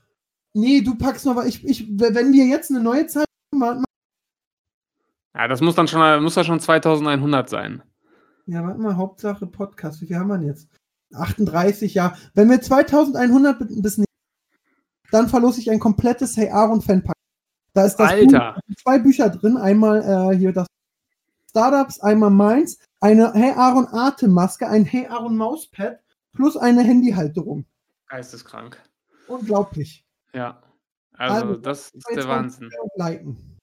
nee, 0.54 0.80
du 0.80 0.94
packst 0.96 1.26
noch, 1.26 1.44
ich, 1.44 1.64
ich, 1.64 1.86
wenn 1.98 2.32
wir 2.32 2.46
jetzt 2.46 2.70
eine 2.70 2.80
neue 2.80 3.06
Zahl 3.06 3.24
machen, 3.54 3.84
Ja, 5.34 5.46
das 5.48 5.60
muss 5.60 5.74
dann 5.74 5.88
schon, 5.88 6.22
muss 6.22 6.34
ja 6.36 6.44
schon 6.44 6.60
2100 6.60 7.48
sein. 7.50 7.82
ja, 8.46 8.62
warte 8.64 8.80
mal, 8.80 8.96
Hauptsache 8.96 9.46
Podcast, 9.46 10.00
wie 10.00 10.06
viel 10.06 10.16
haben 10.18 10.28
wir 10.28 10.38
denn 10.38 10.46
jetzt? 10.48 10.68
38, 11.14 11.94
ja. 11.94 12.16
Wenn 12.34 12.48
wir 12.50 12.60
2100 12.60 13.58
bi- 13.58 13.64
bis 13.80 13.98
nächstes 13.98 14.04
dann 15.12 15.28
verlose 15.28 15.60
ich 15.60 15.70
ein 15.70 15.78
komplettes 15.78 16.36
Hey 16.36 16.50
Aaron 16.50 16.80
Fanpack. 16.82 17.14
Da 17.72 17.84
ist 17.84 17.96
das 17.96 18.10
Alter. 18.10 18.54
Buch, 18.66 18.76
zwei 18.82 18.98
Bücher 18.98 19.30
drin, 19.30 19.56
einmal 19.56 20.02
äh, 20.32 20.36
hier 20.36 20.52
das 20.52 20.66
Startups, 21.50 22.00
einmal 22.00 22.30
meins, 22.30 22.78
eine 23.00 23.32
Hey 23.32 23.52
Aaron 23.52 23.86
Atemmaske, 23.86 24.66
ein 24.68 24.84
Hey 24.84 25.06
Aaron 25.06 25.36
Mauspad 25.36 26.00
plus 26.32 26.56
eine 26.56 26.82
Handyhalterung. 26.82 27.64
Geisteskrank. 28.08 28.82
Unglaublich. 29.28 30.03
Ja. 30.34 30.60
Also, 31.16 31.34
Also, 31.34 31.56
das 31.56 31.90
ist 31.90 32.06
der 32.14 32.22
22 32.22 32.72
Wahnsinn. 32.98 33.54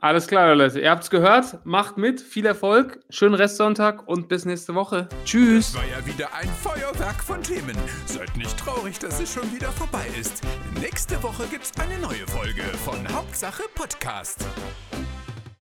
Alles 0.00 0.28
klar, 0.28 0.54
Leute. 0.54 0.78
Ihr 0.80 0.90
habt's 0.90 1.10
gehört. 1.10 1.64
Macht 1.66 1.96
mit. 1.96 2.20
Viel 2.20 2.46
Erfolg. 2.46 3.00
Schönen 3.10 3.34
Restsonntag 3.34 4.06
und 4.06 4.28
bis 4.28 4.44
nächste 4.44 4.76
Woche. 4.76 5.08
Tschüss. 5.24 5.74
War 5.74 5.84
ja 5.86 6.06
wieder 6.06 6.32
ein 6.34 6.48
Feuerwerk 6.48 7.20
von 7.20 7.42
Themen. 7.42 7.76
Seid 8.06 8.36
nicht 8.36 8.56
traurig, 8.56 9.00
dass 9.00 9.18
es 9.20 9.32
schon 9.32 9.50
wieder 9.52 9.72
vorbei 9.72 10.06
ist. 10.20 10.42
Nächste 10.80 11.20
Woche 11.24 11.44
gibt's 11.50 11.72
eine 11.80 11.98
neue 11.98 12.26
Folge 12.28 12.62
von 12.84 13.08
Hauptsache 13.12 13.64
Podcast. 13.74 14.44